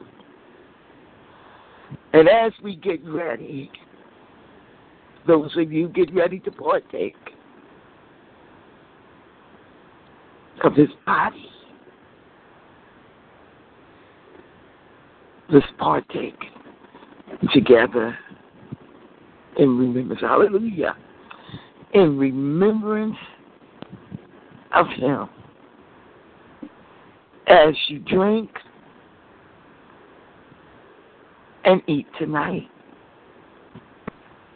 And 2.14 2.28
as 2.28 2.52
we 2.62 2.76
get 2.76 3.04
ready, 3.06 3.72
those 5.28 5.52
of 5.58 5.72
you 5.72 5.88
get 5.90 6.14
ready 6.14 6.40
to 6.40 6.52
partake 6.52 7.16
of 10.64 10.76
his 10.76 10.90
body. 11.06 11.50
Let's 15.50 15.66
partake 15.78 16.40
together 17.54 18.18
in 19.58 19.78
remembrance. 19.78 20.22
Hallelujah. 20.22 20.96
In 21.94 22.18
remembrance 22.18 23.18
of 24.74 24.88
him. 24.98 25.30
As 27.48 27.76
you 27.88 28.00
drink 28.00 28.50
and 31.66 31.82
eat 31.88 32.08
tonight, 32.18 32.70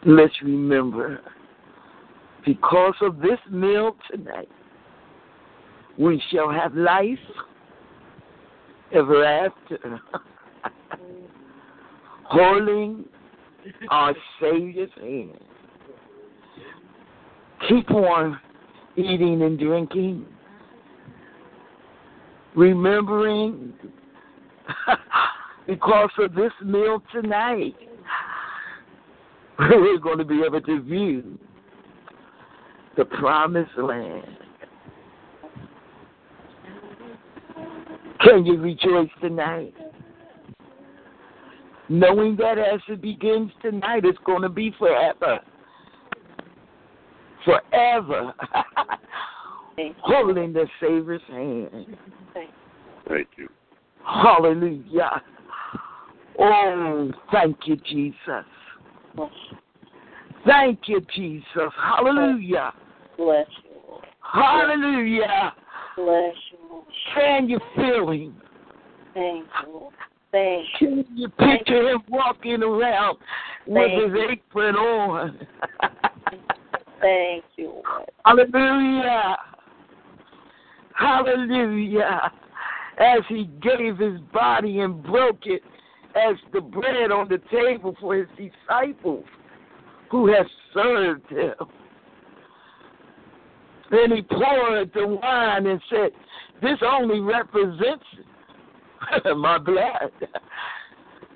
let's 0.04 0.34
remember 0.42 1.20
because 2.46 2.94
of 3.02 3.18
this 3.18 3.38
meal 3.50 3.96
tonight, 4.10 4.48
we 5.98 6.22
shall 6.30 6.50
have 6.50 6.74
life 6.74 7.18
ever 8.92 9.24
after. 9.24 10.00
Holding 12.24 13.04
our 13.90 14.14
Savior's 14.40 14.90
hand. 15.00 15.38
Keep 17.68 17.90
on 17.90 18.38
eating 18.96 19.42
and 19.42 19.58
drinking, 19.58 20.26
remembering 22.56 23.74
because 25.66 26.10
of 26.18 26.34
this 26.34 26.52
meal 26.64 27.02
tonight, 27.12 27.76
we're 29.58 29.98
going 29.98 30.18
to 30.18 30.24
be 30.24 30.42
able 30.44 30.60
to 30.62 30.82
view 30.82 31.38
the 32.96 33.04
promised 33.04 33.76
land. 33.76 34.24
Can 38.20 38.44
you 38.46 38.58
rejoice 38.58 39.10
tonight? 39.20 39.74
Knowing 41.88 42.34
that 42.36 42.58
as 42.58 42.80
it 42.88 43.00
begins 43.00 43.52
tonight, 43.62 44.04
it's 44.04 44.18
going 44.24 44.42
to 44.42 44.48
be 44.48 44.74
forever. 44.78 45.38
Forever. 47.44 48.34
Holding 50.00 50.52
the 50.52 50.66
Savior's 50.80 51.20
hand. 51.28 51.96
Thank 53.08 53.28
you. 53.36 53.48
Hallelujah. 54.04 55.22
Oh, 56.38 57.10
thank 57.32 57.56
you, 57.66 57.76
Jesus. 57.76 58.44
Thank 60.46 60.80
you, 60.86 61.00
Jesus. 61.14 61.72
Hallelujah. 61.76 62.72
Bless 63.16 63.46
you, 63.64 63.80
Lord. 63.88 64.04
Hallelujah. 64.20 65.54
Bless 65.96 66.34
you, 66.52 66.82
Can 67.14 67.48
you 67.48 67.58
feel 67.74 68.10
him? 68.10 68.40
Thank 69.14 69.46
you, 69.66 69.90
Thank 70.30 70.66
you. 70.80 71.04
Can 71.04 71.06
you 71.16 71.28
picture 71.30 71.90
him 71.90 72.02
walking 72.08 72.62
around 72.62 73.16
with 73.66 73.90
Thank 73.90 74.12
his 74.12 74.22
apron 74.30 74.76
on? 74.76 75.46
Thank 77.00 77.44
you, 77.56 77.82
Hallelujah. 78.24 79.36
Hallelujah. 80.98 82.32
As 82.98 83.20
he 83.28 83.50
gave 83.62 83.98
his 83.98 84.20
body 84.32 84.80
and 84.80 85.02
broke 85.02 85.44
it 85.44 85.62
as 86.14 86.36
the 86.52 86.60
bread 86.60 87.10
on 87.10 87.28
the 87.28 87.40
table 87.50 87.94
for 88.00 88.16
his 88.16 88.26
disciples 88.36 89.24
who 90.10 90.28
have 90.32 90.46
served 90.72 91.28
him. 91.28 91.54
Then 93.90 94.16
he 94.16 94.22
poured 94.22 94.90
the 94.94 95.06
wine 95.06 95.66
and 95.66 95.80
said, 95.90 96.10
This 96.62 96.78
only 96.82 97.20
represents 97.20 98.04
my 99.36 99.58
blood 99.58 100.10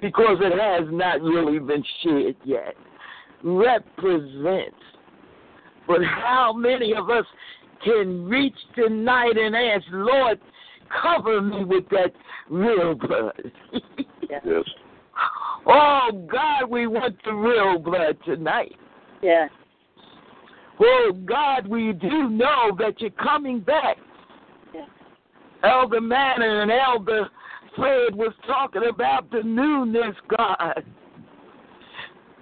because 0.01 0.39
it 0.41 0.59
has 0.59 0.89
not 0.91 1.21
really 1.21 1.59
been 1.59 1.85
shed 2.03 2.37
yet. 2.45 2.75
Represents. 3.43 4.77
But 5.87 6.03
how 6.05 6.53
many 6.53 6.95
of 6.95 7.11
us 7.11 7.25
can 7.85 8.29
reach 8.29 8.57
tonight 8.75 9.37
and 9.37 9.55
ask, 9.55 9.85
Lord, 9.91 10.41
cover 11.03 11.41
me 11.41 11.65
with 11.65 11.89
that 11.91 12.13
real 12.49 12.95
blood? 12.95 13.53
Yes. 14.31 14.45
oh, 15.67 16.29
God, 16.31 16.71
we 16.71 16.87
want 16.87 17.17
the 17.25 17.33
real 17.33 17.81
blood 17.81 18.17
tonight. 18.25 18.77
Yes. 19.23 19.51
Oh, 20.79 21.11
God, 21.25 21.67
we 21.67 21.93
do 21.93 22.31
know 22.31 22.71
that 22.79 23.01
you're 23.01 23.11
coming 23.11 23.59
back. 23.59 23.97
Yes. 24.73 24.89
Elder 25.65 26.01
Manor 26.01 26.63
and 26.63 26.71
Elder 26.71 27.29
Fred 27.75 28.15
was 28.15 28.33
talking 28.47 28.83
about 28.89 29.31
the 29.33 29.43
newness, 29.43 30.15
God. 30.37 30.85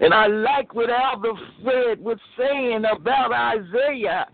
And 0.01 0.15
I 0.15 0.27
like 0.27 0.75
what 0.75 0.91
Elder 0.91 1.33
Fred 1.63 2.01
was 2.01 2.19
saying 2.39 2.85
about 2.85 3.33
Isaiah. 3.33 4.27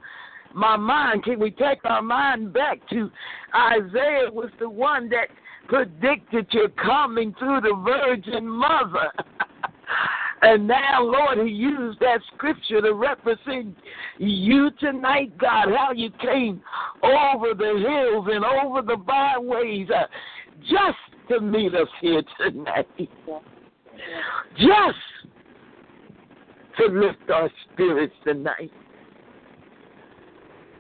My 0.55 0.77
mind, 0.77 1.25
can 1.25 1.41
we 1.41 1.51
take 1.51 1.85
our 1.85 2.01
mind 2.01 2.53
back 2.53 2.79
to 2.91 3.11
Isaiah 3.55 4.31
was 4.31 4.51
the 4.61 4.69
one 4.69 5.09
that 5.09 5.29
predicted 5.69 6.47
your 6.53 6.69
coming 6.71 7.35
through 7.39 7.61
the 7.61 7.75
Virgin 7.85 8.49
Mother. 8.49 9.11
and 10.43 10.69
now, 10.69 11.03
Lord, 11.03 11.39
He 11.39 11.53
used 11.53 11.99
that 12.01 12.21
scripture 12.35 12.81
to 12.83 12.95
represent 12.95 13.77
you 14.19 14.71
tonight, 14.79 15.37
God, 15.39 15.69
how 15.77 15.93
you 15.93 16.11
came 16.23 16.63
over 17.03 17.55
the 17.55 17.85
hills 17.87 18.29
and 18.31 18.45
over 18.45 18.83
the 18.83 18.97
byways 18.97 19.89
uh, 19.91 20.07
just 20.61 20.99
to 21.31 21.41
meet 21.41 21.75
us 21.75 21.89
here 22.01 22.23
tonight. 22.39 22.87
Just 24.57 24.99
to 26.79 26.87
lift 26.87 27.31
our 27.31 27.51
spirits 27.73 28.15
tonight. 28.25 28.71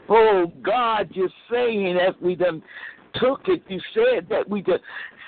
Oh 0.08 0.52
God, 0.62 1.08
you're 1.12 1.28
saying 1.50 1.96
as 1.96 2.14
we 2.20 2.34
done 2.34 2.62
took 3.14 3.42
it, 3.46 3.62
you 3.68 3.80
said 3.94 4.26
that 4.28 4.48
we 4.48 4.62
just 4.62 4.82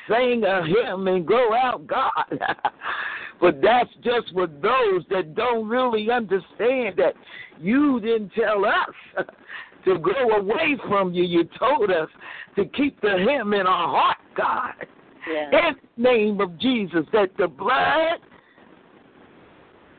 sang 0.08 0.44
a 0.44 0.64
hymn 0.64 1.06
and 1.08 1.26
go 1.26 1.54
out, 1.54 1.86
God. 1.86 2.24
but 3.40 3.60
that's 3.62 3.90
just 4.02 4.32
for 4.32 4.46
those 4.46 5.04
that 5.10 5.34
don't 5.34 5.68
really 5.68 6.10
understand 6.10 6.96
that 6.96 7.14
you 7.60 8.00
didn't 8.00 8.32
tell 8.34 8.64
us 8.64 9.26
to 9.84 9.98
go 9.98 10.36
away 10.36 10.76
from 10.88 11.12
you. 11.12 11.24
You 11.24 11.48
told 11.58 11.90
us 11.90 12.08
to 12.56 12.64
keep 12.66 13.00
the 13.00 13.16
hymn 13.18 13.52
in 13.52 13.66
our 13.66 13.88
heart, 13.88 14.18
God. 14.36 14.86
Yes. 15.28 15.52
In 15.52 16.02
the 16.04 16.10
name 16.10 16.40
of 16.40 16.58
Jesus, 16.58 17.04
that 17.12 17.30
the 17.36 17.48
blood 17.48 18.20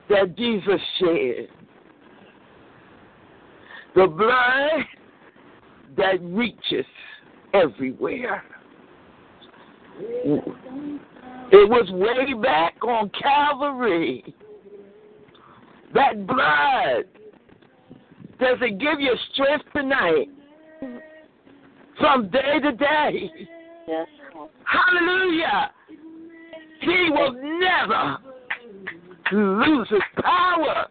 that 0.10 0.38
Jesus 0.38 0.80
shed, 1.00 1.50
the 3.98 4.06
blood 4.06 4.86
that 5.98 6.22
reaches 6.22 6.86
everywhere. 7.56 8.44
It 11.52 11.68
was 11.68 11.90
way 11.92 12.36
back 12.36 12.76
on 12.84 13.10
Calvary. 13.20 14.36
That 15.96 16.28
blood, 16.28 17.06
does 18.40 18.58
it 18.62 18.78
give 18.78 19.00
you 19.00 19.16
strength 19.34 19.66
tonight? 19.76 20.30
From 22.00 22.30
day 22.30 22.60
to 22.62 22.72
day. 22.74 23.32
Yes. 23.88 24.08
Hallelujah. 24.66 25.72
He 26.82 27.10
will 27.10 27.34
never 27.60 28.18
lose 29.32 29.90
his 29.90 30.02
power. 30.22 30.86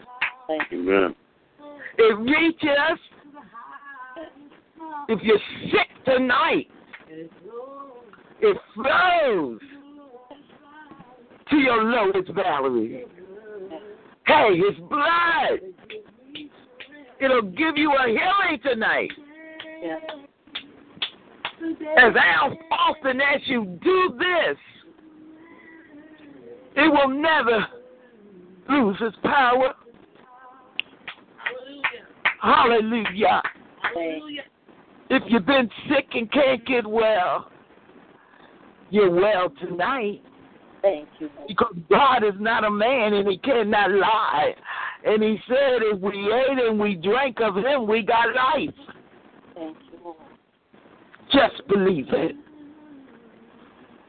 Thank 0.49 0.73
you. 0.73 0.81
Amen. 0.81 1.15
It 1.99 2.19
reaches. 2.19 2.99
If 5.09 5.23
you're 5.23 5.39
sick 5.71 6.05
tonight, 6.05 6.69
it 8.41 8.57
flows 8.75 9.61
to 11.51 11.57
your 11.57 11.85
lowest 11.85 12.31
valley. 12.33 13.05
Hey, 14.27 14.57
his 14.57 14.79
blood. 14.89 15.61
It'll 17.21 17.43
give 17.43 17.77
you 17.77 17.93
a 17.93 18.09
healing 18.09 18.61
tonight. 18.63 19.11
Yes. 19.83 20.01
As 21.99 22.13
often 22.71 23.21
as 23.21 23.41
you 23.47 23.79
do 23.83 24.19
this, 24.19 24.59
it 26.77 26.93
will 26.93 27.09
never 27.09 27.67
lose 28.69 28.97
its 29.01 29.17
power. 29.23 29.75
Hallelujah. 32.47 33.43
Thank 33.93 34.23
If 35.11 35.23
you've 35.27 35.47
been 35.47 35.69
sick 35.89 36.07
and 36.15 36.31
can't 36.31 36.65
get 36.65 36.87
well, 36.87 37.51
you're 38.91 39.11
well 39.11 39.51
tonight. 39.61 40.23
Thank 40.81 41.09
you. 41.19 41.29
Because 41.49 41.75
God 41.91 42.23
is 42.23 42.35
not 42.39 42.65
a 42.65 42.71
man 42.71 43.15
and 43.15 43.29
he 43.29 43.39
cannot 43.39 43.91
lie. 43.91 44.55
And 45.05 45.23
he 45.25 45.39
said 45.49 45.83
if 45.83 46.01
we 46.01 46.33
ate 46.33 46.69
and 46.69 46.79
we 46.79 46.95
drank 46.95 47.41
of 47.41 47.57
him, 47.57 47.89
we 47.89 48.03
got 48.03 48.29
life. 48.29 48.75
Thank 49.55 49.77
you, 49.93 49.99
Lord. 50.05 50.17
Just 51.33 51.67
believe 51.67 52.07
it. 52.11 52.37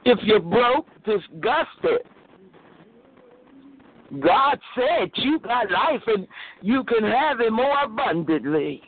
If 0.06 0.20
you're 0.22 0.40
broke, 0.40 0.86
disgusted, 1.06 2.06
God 4.20 4.60
said 4.76 5.12
you 5.16 5.40
got 5.40 5.70
life 5.70 6.02
and 6.08 6.28
you 6.62 6.84
can 6.86 7.04
have 7.04 7.42
it 7.42 7.52
more 7.52 7.84
abundantly. 7.84 8.82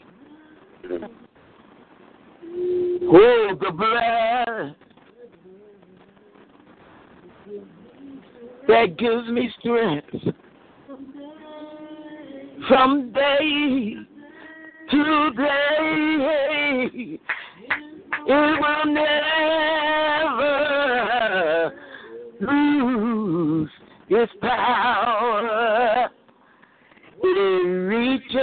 Oh, 3.12 3.56
the 3.60 3.72
blood 3.72 4.76
that 8.68 8.98
gives 8.98 9.28
me 9.30 9.50
strength 9.60 10.16
from 12.68 13.12
day 13.12 13.96
to 14.92 15.32
day. 15.36 17.20
It 18.32 18.60
will 18.62 18.86
never 18.94 19.20
lose 22.42 23.70
its 24.10 24.32
power. 24.42 26.10
It 27.22 27.28
reaches 27.68 28.38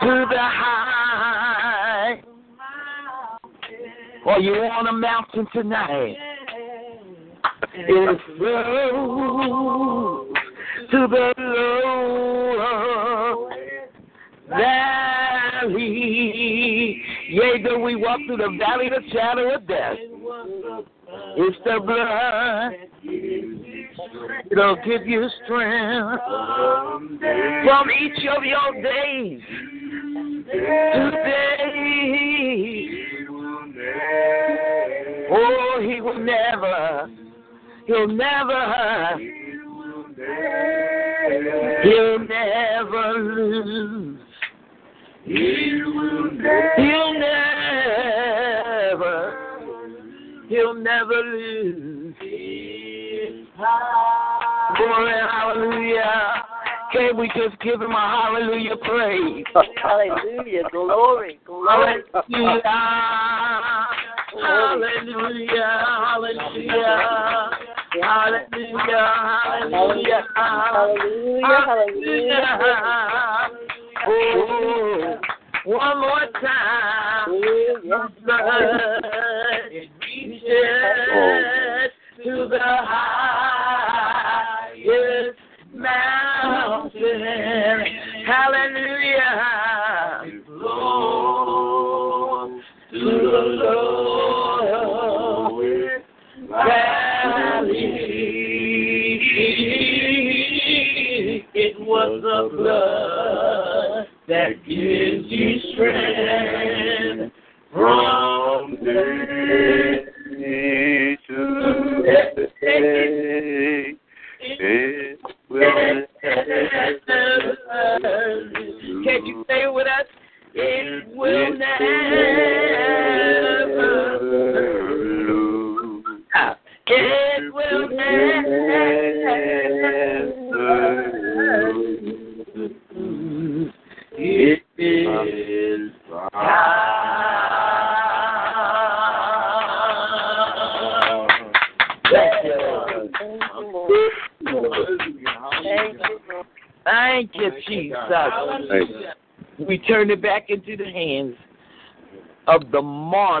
to 0.00 0.26
the 0.28 0.36
high. 0.38 2.22
Or 4.26 4.38
you 4.38 4.54
on 4.54 4.86
a 4.88 4.92
mountain 4.92 5.46
tonight. 5.52 6.16
It 7.74 8.20
flows 8.36 10.28
to 10.90 11.06
the 11.08 11.34
low 11.38 12.74
valley. 14.48 15.84
Yea, 17.28 17.62
though 17.62 17.80
we 17.80 17.96
walk 17.96 18.20
through 18.26 18.36
the 18.36 18.56
valley 18.58 18.86
of 18.86 18.92
the 18.92 19.02
shadow 19.12 19.54
of 19.54 19.66
death. 19.66 19.98
It's 21.36 21.56
the 21.64 21.80
blood. 21.84 22.72
It'll 24.50 24.76
give 24.84 25.06
you 25.06 25.28
strength 25.44 26.22
from 27.64 27.90
each 27.90 28.26
of 28.36 28.44
your 28.44 28.82
days. 28.82 29.40
Today. 30.52 31.54
Oh, 35.30 35.80
he 35.80 36.00
will 36.00 36.18
never, 36.18 37.10
he'll 37.86 38.06
never, 38.06 39.18
he'll 41.82 42.18
never 42.20 43.12
lose. 43.18 44.20
He'll 45.24 47.14
never, 47.14 47.53
he'll 50.48 50.74
never 50.74 51.14
lose. 51.14 52.14
Glory, 54.76 55.12
hallelujah. 55.30 56.44
Can 56.92 57.16
we 57.16 57.28
just 57.28 57.60
give 57.60 57.80
him 57.80 57.90
a 57.90 57.94
hallelujah 57.94 58.76
praise? 58.76 59.44
Hallelujah. 59.82 60.62
Glory. 60.70 61.40
Glory. 61.44 62.02
Hallelujah. 62.12 62.62
Hallelujah. 64.42 65.68
Hallelujah. 65.92 66.90
Hallelujah. 68.02 69.04
Hallelujah. 69.72 70.24
Hallelujah. 70.34 71.60
Hallelujah. 71.66 72.54
Oh, 74.06 75.18
one 75.64 75.98
more 75.98 76.26
time. 76.40 77.40
Blood, 78.24 79.00
it 79.70 79.88
reaches 80.00 80.42
to 82.22 82.32
the 82.48 82.58
highest 82.60 83.18
mountain. 85.74 87.43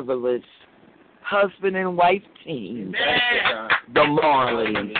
Marvelous 0.04 0.42
husband 1.22 1.76
and 1.76 1.96
wife 1.96 2.22
team, 2.44 2.94
the 3.94 4.00
Marleys. 4.00 4.94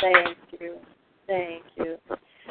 Thank 0.00 0.36
you. 0.58 0.76
Thank 1.26 1.64
you. 1.76 1.96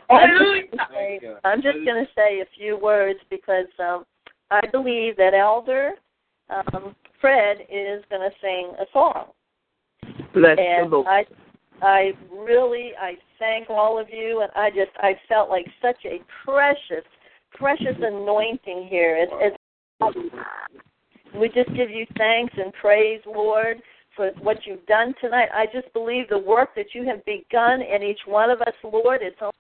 Hallelujah. 0.09 0.63
Thank 0.91 1.23
I'm 1.43 1.61
just 1.61 1.77
going 1.86 2.05
to 2.05 2.07
say 2.15 2.41
a 2.41 2.45
few 2.57 2.77
words 2.77 3.19
because 3.30 3.67
um, 3.80 4.05
I 4.51 4.61
believe 4.71 5.15
that 5.17 5.34
Elder 5.34 5.91
um, 6.49 6.95
Fred 7.21 7.57
is 7.61 8.03
going 8.09 8.30
to 8.30 8.36
sing 8.41 8.73
a 8.80 8.86
song. 8.91 9.27
Bless 10.34 10.57
and 10.59 10.91
the 10.91 10.97
Lord. 10.97 11.07
I, 11.07 11.25
I 11.82 12.11
really, 12.32 12.91
I 12.99 13.13
thank 13.38 13.69
all 13.69 13.99
of 13.99 14.07
you, 14.11 14.41
and 14.41 14.51
I 14.55 14.69
just, 14.69 14.91
I 14.97 15.13
felt 15.27 15.49
like 15.49 15.65
such 15.82 15.97
a 16.05 16.19
precious, 16.43 17.05
precious 17.53 17.95
anointing 18.01 18.88
here. 18.89 19.17
It's, 19.17 19.32
it's, 19.36 19.57
we 21.35 21.47
just 21.49 21.73
give 21.75 21.89
you 21.89 22.05
thanks 22.17 22.53
and 22.57 22.73
praise, 22.73 23.21
Lord, 23.25 23.81
for 24.15 24.31
what 24.41 24.65
you've 24.65 24.85
done 24.85 25.13
tonight. 25.21 25.49
I 25.53 25.65
just 25.65 25.91
believe 25.93 26.29
the 26.29 26.37
work 26.37 26.75
that 26.75 26.93
you 26.93 27.05
have 27.05 27.23
begun 27.25 27.81
in 27.81 28.03
each 28.03 28.19
one 28.25 28.49
of 28.49 28.61
us, 28.61 28.73
Lord, 28.83 29.21
it's 29.21 29.37
only, 29.41 29.53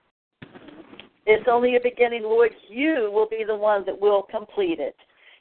it's 1.25 1.47
only 1.49 1.75
a 1.75 1.79
beginning, 1.81 2.23
Lord. 2.23 2.51
You 2.67 3.09
will 3.13 3.27
be 3.29 3.43
the 3.45 3.55
one 3.55 3.85
that 3.85 3.99
will 3.99 4.23
complete 4.23 4.79
it. 4.79 4.95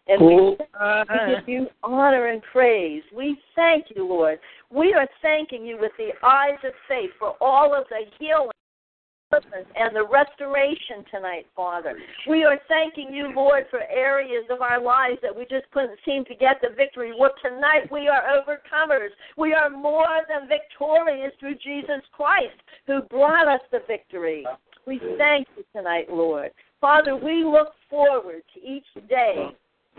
And 0.07 0.25
we, 0.25 0.35
we 0.35 1.35
give 1.37 1.49
you 1.49 1.67
honor 1.83 2.29
and 2.29 2.43
praise. 2.51 3.03
We 3.15 3.39
thank 3.55 3.87
you, 3.95 4.07
Lord. 4.09 4.39
We 4.71 4.95
are 4.95 5.07
thanking 5.21 5.67
you 5.67 5.79
with 5.79 5.93
the 5.99 6.11
eyes 6.27 6.59
of 6.65 6.73
faith 6.89 7.11
for 7.19 7.37
all 7.43 7.75
of 7.75 7.85
the 7.91 8.05
healing 8.19 8.51
and 9.31 9.95
the 9.95 10.07
restoration 10.11 11.05
tonight, 11.11 11.47
Father. 11.55 11.95
We 12.29 12.45
are 12.45 12.59
thanking 12.69 13.13
you, 13.13 13.33
Lord, 13.35 13.65
for 13.71 13.81
areas 13.91 14.45
of 14.51 14.63
our 14.63 14.83
lives 14.83 15.19
that 15.23 15.37
we 15.37 15.43
just 15.43 15.71
couldn't 15.71 15.99
seem 16.05 16.25
to 16.27 16.35
get 16.35 16.57
the 16.63 16.75
victory. 16.75 17.13
Well, 17.19 17.33
tonight 17.43 17.91
we 17.93 18.09
are 18.09 18.23
overcomers. 18.23 19.11
We 19.37 19.53
are 19.53 19.69
more 19.69 20.23
than 20.29 20.49
victorious 20.49 21.33
through 21.41 21.57
Jesus 21.57 22.03
Christ, 22.13 22.57
who 22.87 23.03
brought 23.03 23.49
us 23.49 23.61
the 23.71 23.81
victory. 23.87 24.47
We 24.87 24.99
thank 25.19 25.47
you 25.57 25.65
tonight, 25.77 26.07
Lord. 26.11 26.51
Father, 26.81 27.15
we 27.17 27.45
look 27.45 27.73
forward 27.91 28.43
to 28.55 28.61
each 28.61 28.87
day 29.09 29.49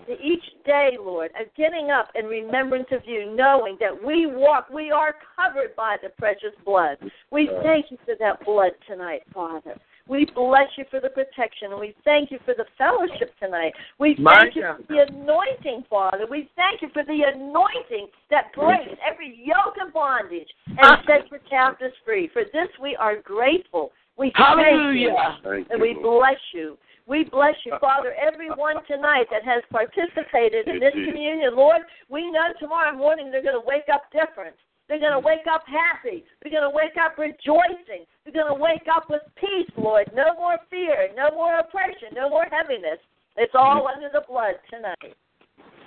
each 0.08 0.44
day, 0.66 0.98
Lord, 1.00 1.32
of 1.40 1.48
getting 1.56 1.90
up 1.92 2.10
in 2.16 2.26
remembrance 2.26 2.88
of 2.92 3.02
you, 3.06 3.36
knowing 3.36 3.78
that 3.80 3.92
we 4.04 4.26
walk, 4.26 4.70
we 4.70 4.92
are 4.92 5.16
covered 5.36 5.76
by 5.76 5.98
the 6.02 6.10
precious 6.10 6.54
blood. 6.66 6.98
We 7.32 7.50
thank 7.64 7.92
you 7.92 7.98
for 8.06 8.16
that 8.20 8.46
blood 8.46 8.72
tonight, 8.88 9.22
Father. 9.34 9.76
We 10.08 10.26
bless 10.34 10.68
you 10.76 10.86
for 10.90 11.00
the 11.00 11.10
protection, 11.10 11.72
and 11.72 11.80
we 11.80 11.94
thank 12.04 12.32
you 12.32 12.40
for 12.44 12.56
the 12.58 12.66
fellowship 12.80 13.32
tonight. 13.40 13.74
We 14.00 14.18
thank 14.18 14.56
you 14.56 14.64
for 14.64 14.84
the 14.90 15.06
anointing, 15.08 15.86
Father. 15.88 16.26
We 16.30 16.50
thank 16.56 16.82
you 16.82 16.90
for 16.94 17.04
the 17.04 17.22
anointing 17.32 18.08
that 18.32 18.52
breaks 18.56 19.00
every 19.08 19.40
yoke 19.46 19.76
of 19.86 19.94
bondage 19.94 20.48
and 20.66 20.80
ah. 20.82 21.04
sets 21.06 21.30
the 21.30 21.38
captives 21.48 21.94
free. 22.04 22.28
For 22.34 22.44
this 22.44 22.70
we 22.82 22.96
are 22.96 23.18
grateful. 23.22 23.92
We 24.18 24.32
Hallelujah. 24.34 25.14
thank 25.44 25.46
you, 25.46 25.66
and 25.70 25.80
we 25.80 25.94
bless 25.94 26.42
you. 26.56 26.76
We 27.10 27.24
bless 27.24 27.56
you, 27.66 27.74
Father, 27.82 28.14
everyone 28.14 28.86
tonight 28.86 29.26
that 29.32 29.44
has 29.44 29.64
participated 29.72 30.68
in 30.68 30.80
this 30.80 30.94
communion. 30.94 31.56
Lord, 31.56 31.82
we 32.08 32.30
know 32.30 32.54
tomorrow 32.60 32.96
morning 32.96 33.32
they're 33.32 33.42
going 33.42 33.60
to 33.60 33.66
wake 33.66 33.90
up 33.92 34.04
different. 34.14 34.56
They're 34.88 35.00
going 35.00 35.18
to 35.18 35.20
wake 35.20 35.50
up 35.52 35.64
happy. 35.66 36.24
They're 36.42 36.52
going 36.52 36.70
to 36.70 36.76
wake 36.76 36.94
up 37.02 37.18
rejoicing. 37.18 38.06
They're 38.24 38.34
going 38.34 38.54
to 38.54 38.62
wake 38.62 38.86
up 38.94 39.10
with 39.10 39.22
peace, 39.42 39.70
Lord. 39.76 40.06
No 40.14 40.36
more 40.38 40.60
fear, 40.70 41.10
no 41.18 41.32
more 41.34 41.58
oppression, 41.58 42.14
no 42.14 42.30
more 42.30 42.46
heaviness. 42.46 43.02
It's 43.38 43.54
all 43.56 43.90
under 43.90 44.10
the 44.14 44.22
blood 44.30 44.62
tonight. 44.70 45.18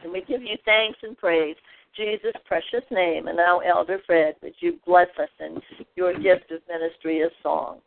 And 0.02 0.12
we 0.12 0.22
give 0.22 0.42
you 0.42 0.58
thanks 0.64 0.98
and 1.04 1.16
praise. 1.16 1.56
Jesus' 1.96 2.34
precious 2.46 2.82
name. 2.90 3.28
And 3.28 3.36
now, 3.36 3.60
Elder 3.60 4.00
Fred, 4.06 4.34
would 4.42 4.54
you 4.58 4.80
bless 4.84 5.08
us 5.20 5.30
in 5.38 5.60
your 5.94 6.14
gift 6.14 6.50
of 6.50 6.62
ministry 6.68 7.22
of 7.22 7.30
song? 7.44 7.78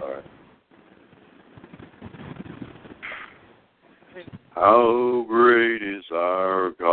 All 0.00 0.10
right. 0.10 0.39
How 4.54 5.24
great 5.28 5.82
is 5.82 6.04
our 6.12 6.70
God? 6.78 6.92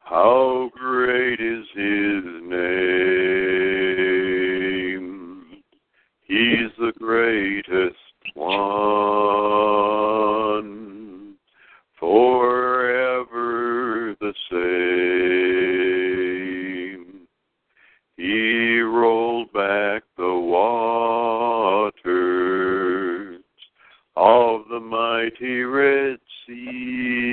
How 0.00 0.70
great 0.74 1.38
is 1.40 1.66
his 1.74 2.24
name? 2.42 2.54
He's 6.22 6.70
the 6.78 6.92
greatest 6.98 7.96
one, 8.34 8.54
forever 11.98 14.14
the 14.20 14.32
same. 14.50 14.54
He 18.16 18.78
rolled 18.80 19.52
back 19.52 20.04
the 20.16 20.34
waters 20.34 20.64
of 24.16 24.62
the 24.70 24.80
mighty 25.24 25.62
Red 25.62 26.18
Sea. 26.46 27.24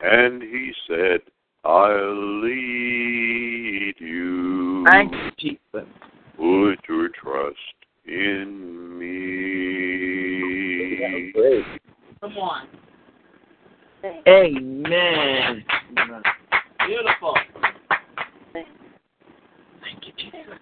And 0.00 0.42
he 0.42 0.72
said, 0.88 1.20
I'll 1.64 2.40
lead 2.42 3.94
you. 3.98 4.84
Thank 4.90 5.12
you, 5.12 5.30
Jesus. 5.38 5.86
Put 6.36 6.76
your 6.88 7.08
trust 7.08 7.56
in 8.06 8.98
me. 8.98 9.08
Come 12.20 12.38
on. 12.38 12.66
Amen. 14.26 15.64
Beautiful. 16.86 17.36
Thank 18.52 18.66
you, 20.06 20.12
Jesus. 20.16 20.58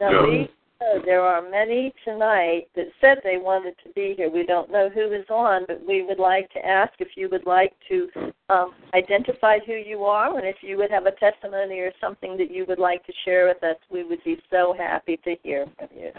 Now, 0.00 0.10
Yeah. 0.10 0.26
we 0.26 0.48
know 0.82 0.98
there 1.04 1.22
are 1.22 1.42
many 1.42 1.92
tonight 2.04 2.66
that 2.74 2.86
said 3.00 3.20
they 3.22 3.31
wanted 3.42 3.74
to 3.84 3.92
be 3.92 4.14
here. 4.16 4.30
We 4.30 4.44
don't 4.44 4.70
know 4.70 4.88
who 4.88 5.12
is 5.12 5.26
on, 5.28 5.64
but 5.66 5.86
we 5.86 6.02
would 6.02 6.18
like 6.18 6.50
to 6.52 6.64
ask 6.64 6.92
if 6.98 7.08
you 7.16 7.28
would 7.30 7.46
like 7.46 7.72
to 7.88 8.08
um, 8.48 8.72
identify 8.94 9.58
who 9.66 9.72
you 9.72 10.04
are 10.04 10.36
and 10.38 10.46
if 10.46 10.56
you 10.60 10.76
would 10.78 10.90
have 10.90 11.06
a 11.06 11.12
testimony 11.12 11.80
or 11.80 11.92
something 12.00 12.36
that 12.38 12.50
you 12.50 12.64
would 12.68 12.78
like 12.78 13.04
to 13.06 13.12
share 13.24 13.46
with 13.46 13.62
us. 13.62 13.76
We 13.90 14.04
would 14.04 14.22
be 14.24 14.36
so 14.50 14.74
happy 14.76 15.18
to 15.24 15.34
hear 15.42 15.66
from 15.78 15.88
you. 15.94 16.10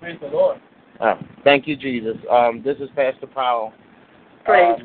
Praise 0.00 0.18
the 0.20 0.28
Lord. 0.28 0.60
Uh, 1.00 1.14
thank 1.44 1.66
you, 1.66 1.76
Jesus. 1.76 2.16
Um, 2.30 2.62
this 2.64 2.76
is 2.78 2.88
Pastor 2.94 3.26
Powell. 3.26 3.72
Praise. 4.44 4.80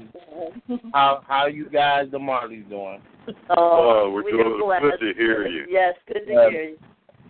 Um, 0.69 0.91
how 0.93 1.23
how 1.27 1.45
you 1.45 1.69
guys, 1.69 2.07
the 2.11 2.17
Marleys, 2.17 2.67
doing? 2.69 3.01
Oh, 3.49 4.11
we're 4.13 4.23
we 4.23 4.31
doing 4.31 4.61
are 4.63 4.81
good 4.81 4.99
to 4.99 5.13
hear 5.13 5.47
you. 5.47 5.65
Yes, 5.69 5.95
good 6.07 6.25
to 6.25 6.35
Um, 6.35 6.51
hear 6.51 6.63
you. 6.63 6.77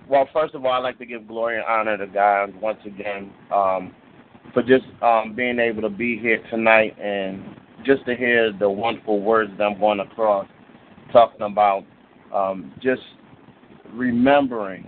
Well, 0.08 0.28
first 0.34 0.56
of 0.56 0.66
all, 0.66 0.72
I'd 0.74 0.80
like 0.80 0.98
to 1.00 1.06
give 1.06 1.28
glory 1.28 1.58
and 1.58 1.66
honor 1.66 1.98
to 1.98 2.08
God 2.08 2.54
once 2.60 2.80
again 2.86 3.32
um, 3.54 3.94
for 4.54 4.62
just 4.62 4.86
um, 5.02 5.34
being 5.36 5.60
able 5.60 5.82
to 5.84 5.89
be 5.89 6.18
here 6.18 6.42
tonight 6.50 6.98
and 7.00 7.44
just 7.86 8.06
to 8.06 8.16
hear 8.16 8.52
the 8.52 8.70
wonderful 8.70 9.22
words 9.22 9.52
that 9.58 9.64
I'm 9.64 9.80
going 9.80 10.00
across, 10.00 10.48
talking 11.12 11.42
about 11.42 11.84
um, 12.34 12.74
just 12.82 13.02
remembering 13.94 14.88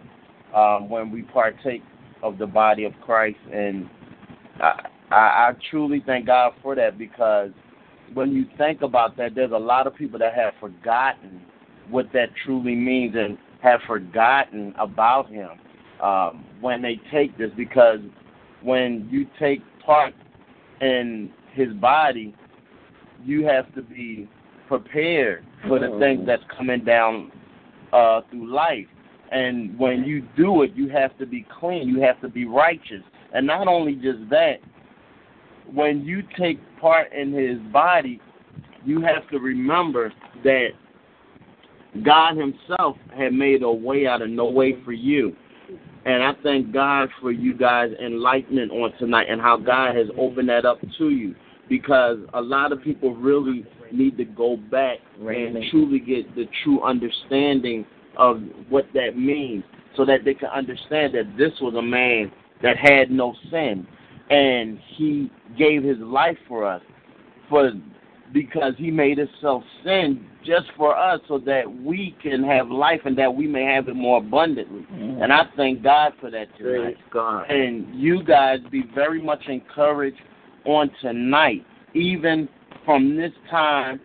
um, 0.56 0.90
when 0.90 1.12
we 1.12 1.22
partake 1.24 1.84
of 2.22 2.38
the 2.38 2.48
body 2.48 2.86
of 2.86 2.94
Christ. 3.02 3.40
And 3.52 3.90
I, 4.62 4.88
I, 5.12 5.16
I 5.16 5.52
truly 5.70 6.04
thank 6.06 6.26
God 6.26 6.54
for 6.62 6.76
that 6.76 6.98
because 6.98 7.52
when 8.14 8.32
you 8.32 8.46
think 8.58 8.82
about 8.82 9.18
that, 9.18 9.36
there's 9.36 9.52
a 9.52 9.58
lot 9.58 9.88
of 9.88 9.96
people 9.96 10.20
that 10.20 10.34
have 10.34 10.54
forgotten 10.60 11.42
what 11.90 12.08
that 12.14 12.30
truly 12.46 12.76
means 12.76 13.16
and 13.16 13.38
have 13.62 13.82
forgotten 13.88 14.74
about 14.78 15.30
Him 15.30 15.50
um, 16.02 16.46
when 16.62 16.82
they 16.82 17.00
take 17.12 17.38
this. 17.38 17.52
Because 17.56 18.00
when 18.62 19.08
you 19.12 19.26
take 19.40 19.62
part 19.86 20.14
in 20.82 21.32
His 21.54 21.74
body, 21.74 22.36
you 23.24 23.46
have 23.46 23.74
to 23.76 23.82
be 23.82 24.30
prepared 24.68 25.46
for 25.68 25.80
the 25.80 25.98
things 26.00 26.26
that's 26.26 26.44
coming 26.56 26.84
down 26.84 27.32
uh, 27.92 28.22
through 28.30 28.54
life. 28.54 28.88
And 29.32 29.78
when 29.80 30.04
you 30.04 30.28
do 30.38 30.62
it, 30.62 30.74
you 30.76 30.90
have 30.90 31.18
to 31.18 31.26
be 31.26 31.46
clean. 31.60 31.88
You 31.88 32.02
have 32.02 32.22
to 32.22 32.30
be 32.30 32.46
righteous. 32.46 33.02
And 33.34 33.48
not 33.48 33.68
only 33.68 33.96
just 33.96 34.30
that, 34.30 34.58
when 35.72 36.04
you 36.04 36.24
take 36.38 36.60
part 36.80 37.12
in 37.14 37.34
his 37.34 37.58
body, 37.72 38.20
you 38.86 39.02
have 39.02 39.30
to 39.30 39.40
remember 39.40 40.12
that 40.44 40.70
God 42.04 42.38
himself 42.38 42.98
had 43.16 43.34
made 43.34 43.62
a 43.64 43.72
way 43.72 44.08
out 44.08 44.22
of 44.22 44.30
no 44.30 44.46
way 44.50 44.78
for 44.84 44.92
you. 44.92 45.36
And 46.06 46.22
I 46.22 46.34
thank 46.44 46.74
God 46.74 47.10
for 47.22 47.32
you 47.32 47.54
guys' 47.54 47.92
enlightenment 48.04 48.72
on 48.72 48.92
tonight 48.98 49.28
and 49.30 49.40
how 49.40 49.58
God 49.58 49.96
has 49.96 50.08
opened 50.18 50.50
that 50.50 50.66
up 50.66 50.80
to 50.98 51.10
you. 51.10 51.36
Because 51.70 52.18
a 52.34 52.42
lot 52.42 52.74
of 52.74 52.82
people 52.82 53.16
really 53.16 53.66
need 53.92 54.18
to 54.18 54.26
go 54.26 54.58
back 54.58 54.98
and 55.18 55.64
truly 55.72 56.00
get 56.00 56.36
the 56.36 56.46
true 56.64 56.84
understanding 56.84 57.86
of 58.18 58.42
what 58.70 58.86
that 58.94 59.18
means 59.18 59.64
so 59.96 60.04
that 60.06 60.26
they 60.26 60.34
can 60.34 60.50
understand 60.50 61.14
that 61.14 61.38
this 61.38 61.52
was 61.62 61.74
a 61.76 61.82
man 61.82 62.32
that 62.62 62.78
had 62.78 63.10
no 63.10 63.34
sin 63.50 63.88
and 64.30 64.80
he 64.96 65.32
gave 65.58 65.84
his 65.84 65.98
life 66.00 66.38
for 66.48 66.66
us. 66.66 66.82
For 67.50 67.72
because 68.34 68.74
he 68.78 68.90
made 68.90 69.20
himself 69.20 69.64
sin 69.84 70.26
just 70.44 70.66
for 70.76 70.98
us 70.98 71.22
so 71.28 71.38
that 71.38 71.64
we 71.72 72.16
can 72.22 72.44
have 72.44 72.70
life 72.70 73.02
and 73.06 73.18
that 73.18 73.34
we 73.34 73.48
may 73.48 73.64
have 73.64 73.88
it 73.88 73.96
more 73.96 74.18
abundantly. 74.18 74.82
Mm-hmm. 74.92 75.22
And 75.22 75.32
I 75.32 75.44
thank 75.56 75.84
God 75.84 76.14
for 76.20 76.32
that 76.32 76.48
tonight. 76.58 76.82
Praise 76.82 76.98
God. 77.12 77.50
And 77.50 77.96
you 77.96 78.24
guys 78.24 78.60
be 78.72 78.84
very 78.94 79.22
much 79.22 79.44
encouraged 79.48 80.18
on 80.66 80.90
tonight, 81.02 81.66
even 81.94 82.50
from 82.86 83.16
this 83.16 83.32
time 83.50 84.02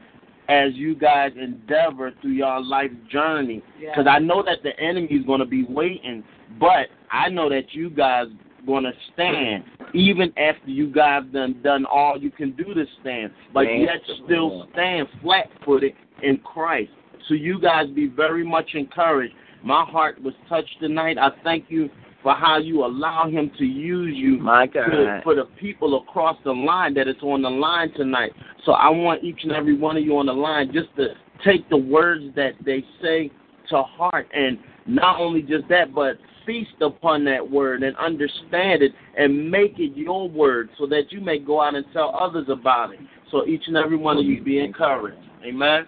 as 0.49 0.73
you 0.75 0.95
guys 0.95 1.33
endeavor 1.41 2.13
through 2.21 2.33
your 2.33 2.63
life 2.63 2.91
journey. 3.11 3.63
Because 3.81 4.07
I 4.09 4.19
know 4.19 4.43
that 4.43 4.63
the 4.63 4.79
enemy 4.79 5.09
is 5.09 5.25
going 5.27 5.41
to 5.41 5.47
be 5.47 5.65
waiting, 5.65 6.23
but 6.61 6.89
I 7.11 7.29
know 7.29 7.49
that 7.49 7.73
you 7.73 7.91
guys 7.91 8.27
going 8.69 8.85
to 8.85 8.93
stand 9.15 9.65
even 9.95 10.31
after 10.39 10.71
you 10.71 10.93
guys 10.93 11.23
done 11.33 11.59
done 11.65 11.87
all 11.87 12.19
you 12.19 12.31
can 12.31 12.53
do 12.53 12.75
to 12.75 12.85
stand, 13.01 13.33
but 13.55 13.63
yet 13.63 13.97
still 14.25 14.69
stand 14.73 15.09
flat 15.23 15.47
footed 15.65 15.95
in 16.23 16.37
Christ. 16.39 16.91
So 17.29 17.35
you 17.35 17.59
guys 17.61 17.87
be 17.89 18.07
very 18.07 18.45
much 18.45 18.75
encouraged. 18.75 19.35
My 19.65 19.85
heart 19.85 20.23
was 20.23 20.35
touched 20.49 20.77
tonight. 20.81 21.17
I 21.19 21.31
thank 21.43 21.65
you 21.69 21.89
for 22.23 22.35
how 22.35 22.59
you 22.59 22.85
allow 22.85 23.29
him 23.29 23.51
to 23.59 23.65
use 23.65 24.15
you 24.15 24.39
God. 24.75 25.23
for 25.25 25.35
the 25.35 25.45
people 25.59 26.03
across 26.03 26.37
the 26.45 26.53
line 26.53 26.93
that 26.95 27.09
is 27.09 27.17
on 27.23 27.43
the 27.43 27.51
line 27.51 27.93
tonight. 27.95 28.33
So 28.67 28.73
I 28.73 28.91
want 28.91 29.25
each 29.25 29.41
and 29.45 29.53
every 29.53 29.77
one 29.77 29.97
of 29.97 30.05
you 30.05 30.19
on 30.19 30.27
the 30.27 30.33
line 30.33 30.71
just 30.73 30.95
to 30.97 31.09
take 31.45 31.69
the 31.71 31.77
words 31.77 32.25
that 32.37 32.53
they 32.65 32.85
say 33.01 33.31
to 33.71 33.83
heart 33.83 34.29
and 34.35 34.59
not 34.87 35.21
only 35.21 35.43
just 35.43 35.69
that, 35.69 35.95
but 35.95 36.17
feast 36.49 36.81
upon 36.81 37.25
that 37.27 37.49
word 37.49 37.83
and 37.83 37.95
understand 37.99 38.83
it 38.83 38.93
and 39.19 39.51
make 39.51 39.79
it 39.79 39.95
your 39.95 40.27
word 40.31 40.71
so 40.79 40.87
that 40.87 41.13
you 41.13 41.21
may 41.21 41.39
go 41.39 41.61
out 41.61 41.75
and 41.75 41.85
tell 41.93 42.17
others 42.19 42.47
about 42.49 42.95
it. 42.95 43.01
So 43.31 43.47
each 43.47 43.65
and 43.67 43.77
every 43.77 43.99
one 43.99 44.17
of 44.17 44.25
you 44.25 44.43
be 44.43 44.59
encouraged. 44.59 45.21
Amen. 45.45 45.87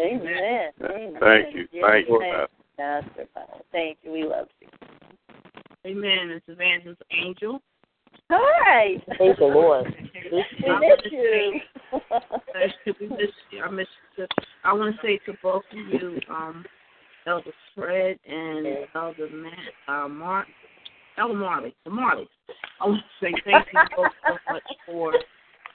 Amen. 0.00 0.70
Amen. 0.82 1.14
Thank 1.20 1.54
you. 1.54 1.68
Yes, 1.72 1.84
Thank 1.88 2.08
you, 2.08 2.18
thank 2.18 2.50
Pastor. 2.76 3.28
Pastor 3.28 3.28
Thank 3.70 3.98
you. 4.02 4.10
We 4.10 4.24
love 4.24 4.48
you. 4.60 4.66
Amen. 5.86 6.30
It's 6.30 6.44
Evangelist 6.48 7.02
Angel. 7.12 7.62
Hi. 8.28 9.00
Praise 9.16 9.36
the 9.38 9.44
Lord. 9.44 9.86
We 9.94 10.30
miss 10.32 10.44
you. 11.12 11.60
we 13.00 13.08
miss 13.08 13.28
you. 13.52 13.62
I 13.62 13.70
miss 13.70 13.86
you. 14.16 14.26
I 14.64 14.72
want 14.72 14.96
to 14.96 15.02
say 15.02 15.20
to 15.26 15.38
both 15.40 15.62
of 15.70 15.78
you, 16.00 16.18
um, 16.28 16.64
Elder 17.26 17.52
Fred 17.74 18.18
and 18.26 18.66
Elder 18.94 19.28
Matt, 19.30 19.54
uh, 19.88 20.08
Mark, 20.08 20.46
Elder 21.18 21.34
Marley, 21.34 21.74
the 21.84 21.90
Marleys. 21.90 22.26
I 22.80 22.86
want 22.86 23.00
to 23.00 23.26
say 23.26 23.32
thank 23.44 23.66
you 23.72 23.80
both 23.96 24.12
so 24.26 24.36
much 24.52 24.62
for 24.86 25.14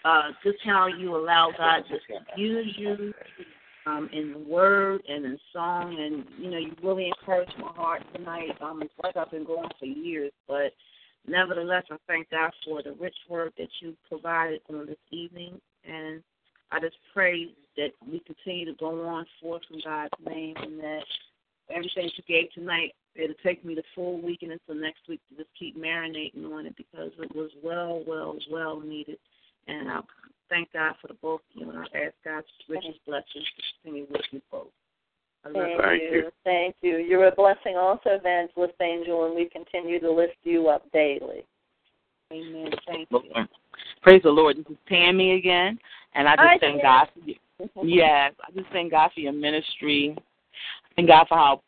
uh, 0.05 0.29
just 0.43 0.57
how 0.65 0.87
you 0.87 1.15
allow 1.15 1.51
God 1.57 1.83
to 1.89 2.41
use 2.41 2.75
you 2.77 3.13
um, 3.85 4.09
in 4.11 4.33
the 4.33 4.39
word 4.39 5.01
and 5.07 5.25
in 5.25 5.39
song, 5.53 5.97
and 5.99 6.25
you 6.37 6.51
know 6.51 6.57
you 6.57 6.73
really 6.83 7.07
encouraged 7.07 7.53
my 7.59 7.71
heart 7.71 8.01
tonight. 8.13 8.51
Um, 8.61 8.81
it's 8.81 8.93
like 9.01 9.15
I've 9.15 9.31
been 9.31 9.45
going 9.45 9.69
for 9.79 9.85
years, 9.85 10.31
but 10.47 10.73
nevertheless, 11.27 11.83
I 11.89 11.95
thank 12.07 12.29
God 12.29 12.51
for 12.65 12.83
the 12.83 12.93
rich 12.93 13.15
word 13.29 13.53
that 13.57 13.69
you 13.81 13.95
provided 14.09 14.61
on 14.69 14.85
this 14.85 14.97
evening, 15.11 15.59
and 15.89 16.21
I 16.71 16.79
just 16.79 16.97
pray 17.13 17.53
that 17.77 17.89
we 18.05 18.19
continue 18.19 18.65
to 18.65 18.73
go 18.77 19.07
on 19.07 19.25
forth 19.41 19.61
in 19.71 19.79
God's 19.83 20.11
name, 20.25 20.55
and 20.57 20.79
that 20.79 21.03
everything 21.69 22.09
you 22.15 22.23
gave 22.27 22.51
tonight, 22.53 22.93
it'll 23.15 23.35
take 23.43 23.63
me 23.65 23.75
the 23.75 23.83
full 23.95 24.21
week 24.21 24.39
and 24.41 24.51
until 24.51 24.75
next 24.75 25.01
week 25.07 25.21
to 25.29 25.37
just 25.37 25.49
keep 25.57 25.77
marinating 25.77 26.51
on 26.51 26.65
it 26.65 26.75
because 26.77 27.11
it 27.19 27.35
was 27.35 27.49
well, 27.63 28.03
well, 28.07 28.35
well 28.51 28.79
needed. 28.79 29.17
And 29.67 29.89
I 29.89 29.99
thank 30.49 30.71
God 30.73 30.93
for 31.01 31.07
the 31.07 31.15
both 31.15 31.41
of 31.55 31.61
you, 31.61 31.69
and 31.69 31.79
I 31.79 31.83
ask 31.83 32.13
God's 32.23 32.47
richest 32.69 32.99
blessings 33.05 33.27
to 33.33 33.63
continue 33.83 34.07
with 34.09 34.21
you 34.31 34.41
both. 34.51 34.67
I 35.45 35.49
love 35.49 35.55
Thank, 35.55 35.81
Thank 35.81 36.01
you. 36.01 36.17
you. 36.17 36.31
Thank 36.43 36.75
you. 36.81 36.97
You're 36.97 37.27
a 37.27 37.35
blessing 37.35 37.75
also, 37.77 38.09
Evangelist 38.11 38.73
Angel, 38.81 39.25
and 39.25 39.35
we 39.35 39.49
continue 39.49 39.99
to 39.99 40.11
lift 40.11 40.37
you 40.43 40.67
up 40.67 40.89
daily. 40.91 41.45
Amen. 42.31 42.71
Thank 42.85 43.09
you. 43.11 43.21
Praise 44.01 44.21
the 44.23 44.29
Lord. 44.29 44.57
This 44.57 44.65
is 44.69 44.77
Tammy 44.89 45.35
again, 45.35 45.77
and 46.15 46.27
I 46.27 46.35
just 46.35 46.41
Hi, 46.41 46.57
thank 46.59 46.81
Tammy. 46.81 46.83
God 46.83 47.07
for 47.13 47.29
you. 47.29 47.35
Yes, 47.83 48.33
I 48.47 48.51
just 48.51 48.69
thank 48.71 48.91
God 48.91 49.11
for 49.13 49.19
your 49.19 49.33
ministry. 49.33 50.15
Thank 50.97 51.09
God 51.09 51.27
for 51.29 51.37
how, 51.37 51.61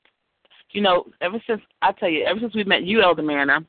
you 0.71 0.81
know, 0.81 1.05
ever 1.21 1.41
since 1.47 1.61
I 1.83 1.91
tell 1.91 2.09
you, 2.09 2.25
ever 2.25 2.39
since 2.39 2.55
we 2.55 2.63
met 2.63 2.83
you, 2.83 3.01
Elder 3.01 3.21
Manor, 3.21 3.59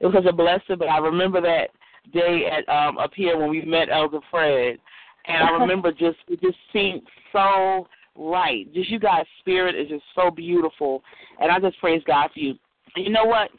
it 0.00 0.06
was 0.06 0.14
such 0.14 0.24
a 0.24 0.32
blessing. 0.32 0.76
But 0.78 0.88
I 0.88 0.98
remember 0.98 1.40
that 1.42 1.68
day 2.12 2.46
at 2.50 2.66
um 2.74 2.96
up 2.96 3.12
here 3.14 3.38
when 3.38 3.50
we 3.50 3.62
met 3.62 3.90
Elder 3.90 4.20
Fred, 4.30 4.78
and 5.26 5.42
I 5.42 5.50
remember 5.60 5.92
just 5.92 6.18
it 6.28 6.40
just 6.40 6.56
seemed 6.72 7.02
so 7.32 7.86
right. 8.16 8.72
Just 8.72 8.88
you 8.88 8.98
guys' 8.98 9.26
spirit 9.40 9.76
is 9.76 9.88
just 9.88 10.04
so 10.14 10.30
beautiful, 10.30 11.02
and 11.38 11.52
I 11.52 11.60
just 11.60 11.78
praise 11.80 12.02
God 12.06 12.30
for 12.32 12.40
you. 12.40 12.54
And 12.96 13.04
you 13.04 13.12
know 13.12 13.26
what? 13.26 13.50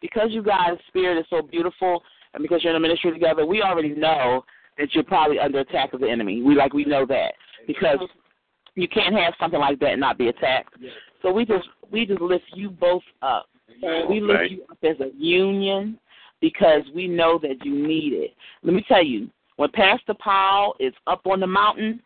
Because 0.00 0.28
you 0.30 0.42
guys' 0.42 0.78
spirit 0.88 1.18
is 1.18 1.26
so 1.28 1.42
beautiful, 1.42 2.02
and 2.32 2.42
because 2.42 2.64
you're 2.64 2.74
in 2.74 2.82
the 2.82 2.88
ministry 2.88 3.12
together, 3.12 3.44
we 3.44 3.60
already 3.60 3.90
know 3.90 4.44
that 4.78 4.94
you're 4.94 5.04
probably 5.04 5.38
under 5.38 5.58
attack 5.60 5.92
of 5.92 6.00
the 6.00 6.08
enemy. 6.08 6.42
We 6.42 6.54
like 6.54 6.72
we 6.72 6.86
know 6.86 7.04
that 7.04 7.34
because 7.66 7.98
you 8.74 8.88
can't 8.88 9.14
have 9.14 9.34
something 9.38 9.60
like 9.60 9.78
that 9.80 9.92
and 9.92 10.00
not 10.00 10.18
be 10.18 10.28
attacked. 10.28 10.74
So 11.20 11.32
we 11.32 11.44
just 11.44 11.68
we 11.90 12.06
just 12.06 12.20
lift 12.20 12.44
you 12.54 12.70
both 12.70 13.02
up. 13.20 13.48
We 14.08 14.20
lift 14.20 14.50
you 14.50 14.64
up 14.70 14.78
as 14.82 15.00
a 15.00 15.10
union 15.16 15.98
because 16.40 16.82
we 16.94 17.08
know 17.08 17.38
that 17.42 17.64
you 17.64 17.74
need 17.86 18.12
it. 18.12 18.34
Let 18.62 18.74
me 18.74 18.84
tell 18.86 19.04
you, 19.04 19.30
when 19.56 19.70
Pastor 19.70 20.14
Paul 20.18 20.74
is 20.80 20.92
up 21.06 21.26
on 21.26 21.40
the 21.40 21.46
mountain, 21.46 22.02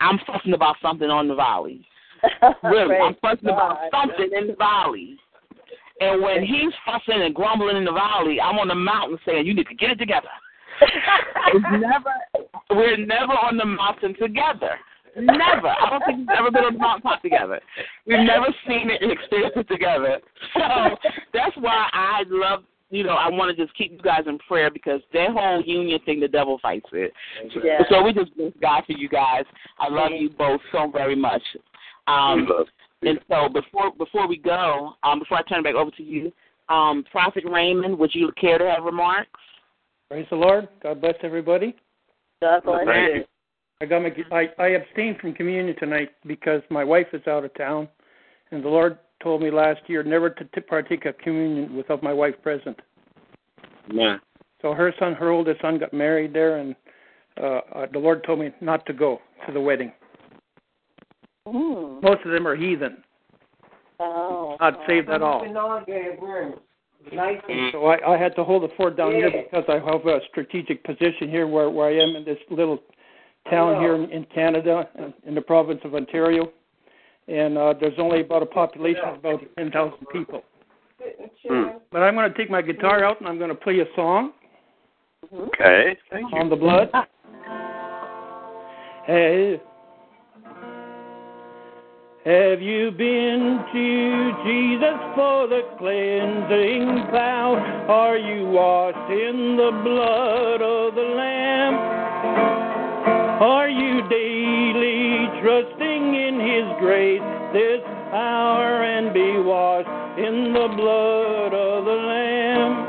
I'm 0.00 0.18
fussing 0.26 0.54
about 0.54 0.76
something 0.82 1.10
on 1.10 1.28
the 1.28 1.34
valley. 1.34 1.86
Really, 2.62 2.96
I'm 2.96 3.16
fussing 3.20 3.48
about 3.48 3.78
something 3.92 4.30
in 4.36 4.46
the 4.46 4.54
valley. 4.54 5.16
And 6.00 6.22
when 6.22 6.44
he's 6.44 6.72
fussing 6.86 7.20
and 7.22 7.34
grumbling 7.34 7.76
in 7.76 7.84
the 7.84 7.92
valley, 7.92 8.40
I'm 8.40 8.58
on 8.58 8.68
the 8.68 8.74
mountain 8.74 9.18
saying, 9.26 9.46
"You 9.46 9.54
need 9.54 9.66
to 9.68 9.74
get 9.74 9.90
it 9.90 9.98
together." 9.98 10.28
It's 11.54 11.64
never, 11.70 12.14
we're 12.70 12.96
never 12.96 13.32
on 13.32 13.56
the 13.58 13.66
mountain 13.66 14.14
together. 14.18 14.78
Never. 15.16 15.68
I 15.68 15.90
don't 15.90 16.02
think 16.06 16.18
we've 16.18 16.38
ever 16.38 16.50
been 16.50 16.64
on 16.64 16.72
the 16.74 16.78
mountaintop 16.78 17.22
together. 17.22 17.60
We've 18.06 18.20
never 18.20 18.46
seen 18.66 18.90
it 18.90 19.02
and 19.02 19.12
experienced 19.12 19.56
it 19.56 19.68
together. 19.68 20.20
So 20.54 20.96
that's 21.34 21.56
why 21.56 21.88
I 21.92 22.22
love, 22.28 22.64
you 22.90 23.04
know, 23.04 23.14
I 23.14 23.28
want 23.28 23.54
to 23.54 23.62
just 23.62 23.76
keep 23.76 23.92
you 23.92 23.98
guys 23.98 24.22
in 24.26 24.38
prayer 24.38 24.70
because 24.70 25.00
that 25.12 25.30
whole 25.30 25.62
union 25.62 26.00
thing, 26.06 26.20
the 26.20 26.28
devil 26.28 26.58
fights 26.62 26.88
it. 26.92 27.12
Yeah. 27.62 27.82
So 27.90 28.02
we 28.02 28.12
just 28.12 28.34
bless 28.36 28.52
God 28.60 28.84
for 28.86 28.92
you 28.92 29.08
guys. 29.08 29.44
I 29.78 29.88
love 29.88 30.12
you 30.12 30.30
both 30.30 30.60
so 30.72 30.90
very 30.90 31.16
much. 31.16 31.42
Um, 32.06 32.46
We 32.46 32.54
love 32.54 32.66
and 33.02 33.18
so 33.28 33.48
before 33.48 33.92
before 33.98 34.28
we 34.28 34.36
go, 34.36 34.94
um, 35.02 35.18
before 35.18 35.38
I 35.38 35.42
turn 35.42 35.60
it 35.60 35.64
back 35.64 35.74
over 35.74 35.90
to 35.90 36.02
you, 36.02 36.32
um, 36.68 37.04
Prophet 37.10 37.44
Raymond, 37.44 37.98
would 37.98 38.14
you 38.14 38.30
care 38.40 38.58
to 38.58 38.70
have 38.70 38.84
remarks? 38.84 39.40
Praise 40.08 40.26
the 40.30 40.36
Lord. 40.36 40.68
God 40.82 41.00
bless 41.00 41.14
everybody. 41.22 41.74
God 42.40 42.62
bless 42.64 42.86
you. 42.86 43.24
You. 43.82 43.86
I 43.86 43.88
got 43.88 44.02
my 44.02 44.36
I, 44.36 44.62
I 44.62 44.68
abstained 44.68 45.18
from 45.18 45.34
communion 45.34 45.76
tonight 45.78 46.10
because 46.26 46.62
my 46.70 46.84
wife 46.84 47.08
is 47.12 47.26
out 47.26 47.44
of 47.44 47.54
town, 47.54 47.88
and 48.50 48.64
the 48.64 48.68
Lord 48.68 48.98
told 49.22 49.42
me 49.42 49.50
last 49.50 49.80
year 49.86 50.02
never 50.02 50.30
to 50.30 50.44
t- 50.44 50.60
partake 50.60 51.04
of 51.06 51.16
communion 51.18 51.76
without 51.76 52.02
my 52.02 52.12
wife 52.12 52.34
present. 52.42 52.78
Yeah. 53.92 54.16
So 54.60 54.72
her 54.74 54.94
son, 54.98 55.14
her 55.14 55.30
oldest 55.30 55.60
son, 55.60 55.78
got 55.78 55.92
married 55.92 56.32
there, 56.32 56.58
and 56.58 56.74
uh, 57.40 57.60
uh, 57.74 57.86
the 57.92 57.98
Lord 57.98 58.24
told 58.24 58.38
me 58.38 58.50
not 58.60 58.86
to 58.86 58.92
go 58.92 59.20
to 59.46 59.52
the 59.52 59.60
wedding. 59.60 59.92
Mm. 61.46 62.02
Most 62.02 62.24
of 62.24 62.32
them 62.32 62.46
are 62.46 62.54
heathen. 62.54 62.98
Oh. 63.98 64.56
God 64.58 64.76
saved 64.88 65.08
that 65.08 65.22
all. 65.22 65.44
So 67.72 67.86
I, 67.86 68.14
I 68.14 68.16
had 68.16 68.34
to 68.36 68.44
hold 68.44 68.62
the 68.62 68.74
fort 68.76 68.96
down 68.96 69.12
here 69.12 69.30
because 69.30 69.64
I 69.68 69.74
have 69.74 70.06
a 70.06 70.20
strategic 70.30 70.84
position 70.84 71.28
here 71.28 71.46
where, 71.46 71.68
where 71.68 71.88
I 71.88 71.94
am 71.94 72.14
in 72.16 72.24
this 72.24 72.38
little 72.50 72.78
town 73.50 73.80
here 73.80 73.94
in, 73.94 74.10
in 74.10 74.24
Canada, 74.34 74.88
in 75.26 75.34
the 75.34 75.40
province 75.40 75.80
of 75.84 75.94
Ontario. 75.94 76.50
And 77.28 77.56
uh, 77.56 77.74
there's 77.80 77.98
only 77.98 78.20
about 78.20 78.42
a 78.42 78.46
population 78.46 79.02
of 79.04 79.18
about 79.18 79.40
10,000 79.56 79.94
people. 80.12 80.42
Hmm. 81.48 81.78
But 81.90 82.02
I'm 82.02 82.14
going 82.14 82.30
to 82.30 82.36
take 82.36 82.50
my 82.50 82.62
guitar 82.62 83.04
out 83.04 83.20
and 83.20 83.28
I'm 83.28 83.38
going 83.38 83.50
to 83.50 83.54
play 83.54 83.80
a 83.80 83.86
song 83.96 84.32
Okay. 85.32 85.96
Thank 86.10 86.32
you. 86.32 86.38
on 86.38 86.50
the 86.50 86.56
blood. 86.56 86.90
Hey. 89.06 89.60
Have 92.24 92.62
you 92.62 92.92
been 92.92 93.64
to 93.72 94.32
Jesus 94.44 94.98
for 95.16 95.48
the 95.48 95.62
cleansing 95.78 97.10
power? 97.10 97.58
Are 97.88 98.16
you 98.16 98.46
washed 98.46 99.10
in 99.10 99.56
the 99.56 99.72
blood 99.82 100.62
of 100.62 100.94
the 100.94 101.02
Lamb? 101.16 101.41
Are 103.42 103.68
you 103.68 104.08
daily 104.08 105.26
trusting 105.42 106.14
in 106.14 106.38
His 106.38 106.62
grace, 106.78 107.20
this 107.52 107.82
hour, 108.14 108.84
and 108.84 109.12
be 109.12 109.36
washed 109.42 109.88
in 110.16 110.52
the 110.52 110.68
blood 110.76 111.52
of 111.52 111.84
the 111.84 111.90
Lamb? 111.90 112.86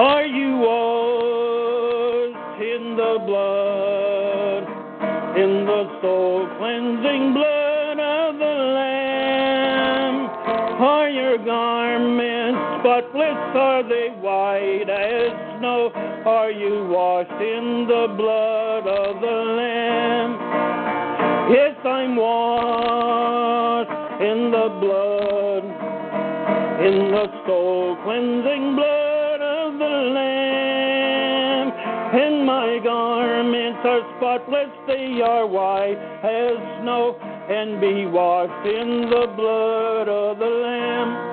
Are 0.00 0.24
you 0.24 0.56
washed 0.56 1.20
in 2.62 2.96
the 2.96 3.18
blood 3.26 4.64
in 5.36 5.66
the 5.66 6.00
soul 6.00 6.48
cleansing 6.56 7.34
blood 7.34 8.00
of 8.00 8.38
the 8.38 8.56
Lamb. 8.74 10.28
Are 10.80 11.10
your 11.10 11.36
garments 11.36 12.58
spotless? 12.80 13.36
Are 13.54 13.82
they 13.82 14.08
white 14.20 14.88
as 14.88 15.58
snow? 15.58 16.09
Are 16.26 16.50
you 16.50 16.86
washed 16.86 17.30
in 17.30 17.86
the 17.88 18.14
blood 18.14 18.86
of 18.86 19.22
the 19.22 19.36
Lamb? 19.56 20.36
Yes, 21.50 21.74
I'm 21.82 22.14
washed 22.14 23.90
in 24.20 24.50
the 24.50 24.68
blood, 24.84 25.64
in 26.84 27.10
the 27.10 27.26
soul 27.46 27.96
cleansing 28.04 28.76
blood 28.76 29.40
of 29.40 29.78
the 29.78 30.12
Lamb. 30.12 31.72
And 32.12 32.44
my 32.44 32.78
garments 32.84 33.80
are 33.84 34.02
spotless, 34.18 34.68
they 34.86 35.22
are 35.22 35.46
white 35.46 35.96
as 36.22 36.82
snow, 36.82 37.16
and 37.48 37.80
be 37.80 38.04
washed 38.04 38.66
in 38.68 39.08
the 39.08 39.26
blood 39.34 40.06
of 40.06 40.38
the 40.38 40.44
Lamb. 40.44 41.30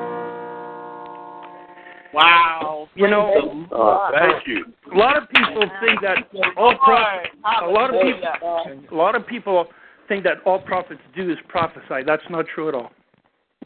Wow. 2.14 2.87
You 2.98 3.08
know, 3.08 3.68
Uh, 3.72 4.12
thank 4.12 4.48
you. 4.48 4.66
a 4.92 4.98
lot 4.98 5.18
of 5.18 5.30
people 5.30 5.62
think 5.80 6.02
that 6.02 6.26
all 6.58 6.76
prophets, 6.78 7.36
a 7.62 7.68
lot 7.68 7.94
of 7.94 8.02
people, 8.02 8.88
a 8.92 8.96
lot 8.96 9.16
of 9.16 9.26
people 9.28 9.68
think 10.08 10.24
that 10.24 10.38
all 10.46 10.60
prophets 10.60 11.02
do 11.16 11.30
is 11.30 11.38
prophesy. 11.48 12.04
That's 12.06 12.28
not 12.30 12.48
true 12.48 12.70
at 12.70 12.76
all. 12.76 12.92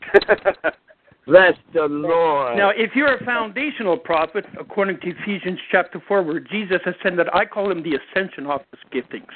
Bless 1.28 1.54
the 1.74 1.84
Lord. 1.84 2.58
Now, 2.58 2.72
if 2.72 2.92
you're 2.96 3.16
a 3.16 3.24
foundational 3.24 3.96
prophet, 3.96 4.44
according 4.60 5.00
to 5.02 5.10
Ephesians 5.12 5.60
chapter 5.72 6.02
4, 6.08 6.24
where 6.24 6.40
Jesus 6.40 6.80
ascended, 6.86 7.28
I 7.32 7.46
call 7.46 7.72
him 7.72 7.84
the 7.84 7.98
ascension 7.98 8.48
office 8.48 8.80
giftings 8.94 9.30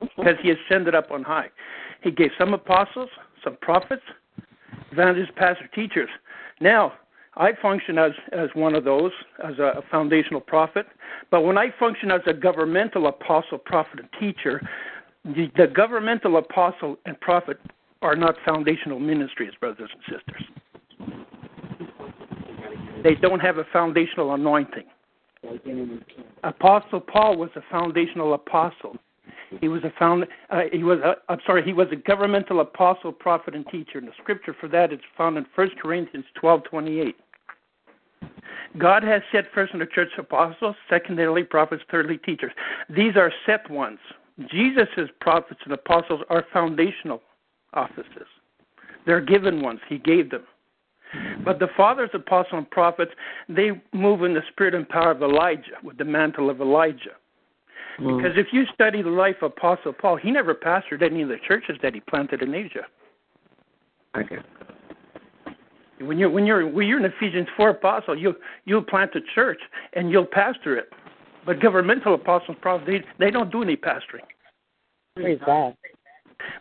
because 0.00 0.36
he 0.42 0.50
ascended 0.50 0.94
up 0.94 1.10
on 1.10 1.22
high. 1.22 1.50
He 2.02 2.10
gave 2.10 2.30
some 2.38 2.54
apostles, 2.54 3.10
some 3.44 3.56
prophets, 3.60 4.02
evangelists, 4.92 5.30
pastors, 5.36 5.68
teachers. 5.74 6.08
Now, 6.60 6.94
I 7.36 7.52
function 7.60 7.98
as, 7.98 8.12
as 8.32 8.48
one 8.54 8.74
of 8.74 8.84
those, 8.84 9.10
as 9.42 9.58
a, 9.58 9.82
foundational 9.90 10.40
prophet. 10.40 10.86
But 11.30 11.42
when 11.42 11.58
I 11.58 11.74
function 11.78 12.10
as 12.10 12.20
a 12.26 12.32
governmental 12.32 13.08
apostle, 13.08 13.58
prophet, 13.58 14.00
and 14.00 14.08
teacher, 14.20 14.60
the, 15.24 15.50
the 15.56 15.66
governmental 15.66 16.36
apostle 16.36 16.96
and 17.06 17.20
prophet 17.20 17.58
are 18.02 18.14
not 18.14 18.36
foundational 18.44 19.00
ministries, 19.00 19.52
brothers 19.58 19.90
and 19.92 20.18
sisters. 20.18 20.44
They 23.02 23.14
don't 23.16 23.40
have 23.40 23.58
a 23.58 23.64
foundational 23.72 24.34
anointing. 24.34 24.84
Apostle 26.42 27.00
Paul 27.00 27.36
was 27.36 27.50
a 27.56 27.62
foundational 27.70 28.34
apostle. 28.34 28.96
He 29.60 29.68
was 29.68 29.84
a 29.84 29.92
found. 29.98 30.26
Uh, 30.50 30.62
he 30.72 30.82
was. 30.82 30.98
A, 31.00 31.16
I'm 31.28 31.38
sorry. 31.46 31.62
He 31.62 31.72
was 31.72 31.86
a 31.92 31.96
governmental 31.96 32.60
apostle, 32.60 33.12
prophet, 33.12 33.54
and 33.54 33.66
teacher. 33.68 33.98
And 33.98 34.08
the 34.08 34.12
scripture 34.20 34.56
for 34.58 34.68
that 34.68 34.92
is 34.92 34.98
found 35.16 35.36
in 35.36 35.46
1 35.54 35.70
Corinthians 35.80 36.24
12:28. 36.42 37.14
God 38.78 39.02
has 39.04 39.22
set 39.30 39.44
first 39.54 39.72
in 39.72 39.78
the 39.78 39.86
church 39.86 40.08
apostles, 40.18 40.74
secondarily 40.90 41.44
prophets, 41.44 41.82
thirdly 41.90 42.18
teachers. 42.18 42.52
These 42.88 43.16
are 43.16 43.32
set 43.46 43.70
ones. 43.70 43.98
Jesus' 44.50 45.10
prophets 45.20 45.60
and 45.64 45.72
apostles 45.72 46.22
are 46.28 46.44
foundational 46.52 47.22
offices. 47.72 48.26
They're 49.06 49.20
given 49.20 49.62
ones. 49.62 49.80
He 49.88 49.98
gave 49.98 50.30
them. 50.30 50.42
But 51.44 51.60
the 51.60 51.68
fathers, 51.76 52.10
apostles, 52.12 52.58
and 52.58 52.70
prophets, 52.70 53.12
they 53.48 53.70
move 53.92 54.24
in 54.24 54.34
the 54.34 54.42
spirit 54.50 54.74
and 54.74 54.88
power 54.88 55.12
of 55.12 55.22
Elijah, 55.22 55.76
with 55.84 55.96
the 55.96 56.04
mantle 56.04 56.50
of 56.50 56.60
Elijah. 56.60 57.14
Because 57.98 58.32
if 58.36 58.48
you 58.50 58.64
study 58.74 59.02
the 59.02 59.10
life 59.10 59.36
of 59.42 59.52
Apostle 59.52 59.92
Paul, 59.92 60.16
he 60.16 60.32
never 60.32 60.52
pastored 60.52 61.02
any 61.02 61.22
of 61.22 61.28
the 61.28 61.36
churches 61.46 61.76
that 61.80 61.94
he 61.94 62.00
planted 62.00 62.42
in 62.42 62.52
Asia. 62.52 62.86
Okay. 64.16 64.38
When 66.06 66.18
you're 66.18 66.30
when 66.30 66.46
you're 66.46 66.68
when 66.68 66.86
you're 66.86 66.98
an 66.98 67.04
Ephesians 67.04 67.48
four 67.56 67.70
apostle, 67.70 68.16
you 68.18 68.34
you'll 68.64 68.82
plant 68.82 69.14
a 69.14 69.20
church 69.34 69.60
and 69.94 70.10
you'll 70.10 70.26
pastor 70.26 70.76
it. 70.76 70.90
But 71.46 71.60
governmental 71.60 72.14
apostles, 72.14 72.56
probably 72.60 72.98
they 72.98 73.04
they 73.18 73.30
don't 73.30 73.50
do 73.50 73.62
any 73.62 73.76
pastoring. 73.76 74.26
Praise 75.16 75.38
God. 75.44 75.76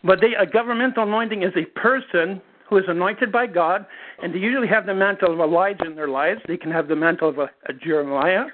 But 0.04 0.22
they 0.22 0.34
a 0.36 0.46
governmental 0.46 1.04
anointing 1.04 1.44
is 1.44 1.54
a 1.56 1.66
person 1.80 2.42
who 2.70 2.78
is 2.78 2.86
anointed 2.88 3.32
by 3.32 3.48
God, 3.48 3.86
and 4.22 4.34
they 4.34 4.40
usually 4.40 4.68
have 4.68 4.86
the 4.86 4.94
mantle 4.94 5.34
of 5.34 5.40
Elijah 5.40 5.86
in 5.86 5.96
their 5.96 6.08
lives. 6.08 6.42
They 6.48 6.58
can 6.58 6.72
have 6.72 6.88
the 6.88 6.96
mantle 6.96 7.30
of 7.30 7.38
a, 7.38 7.50
a 7.68 7.74
Jeremiah. 7.74 8.46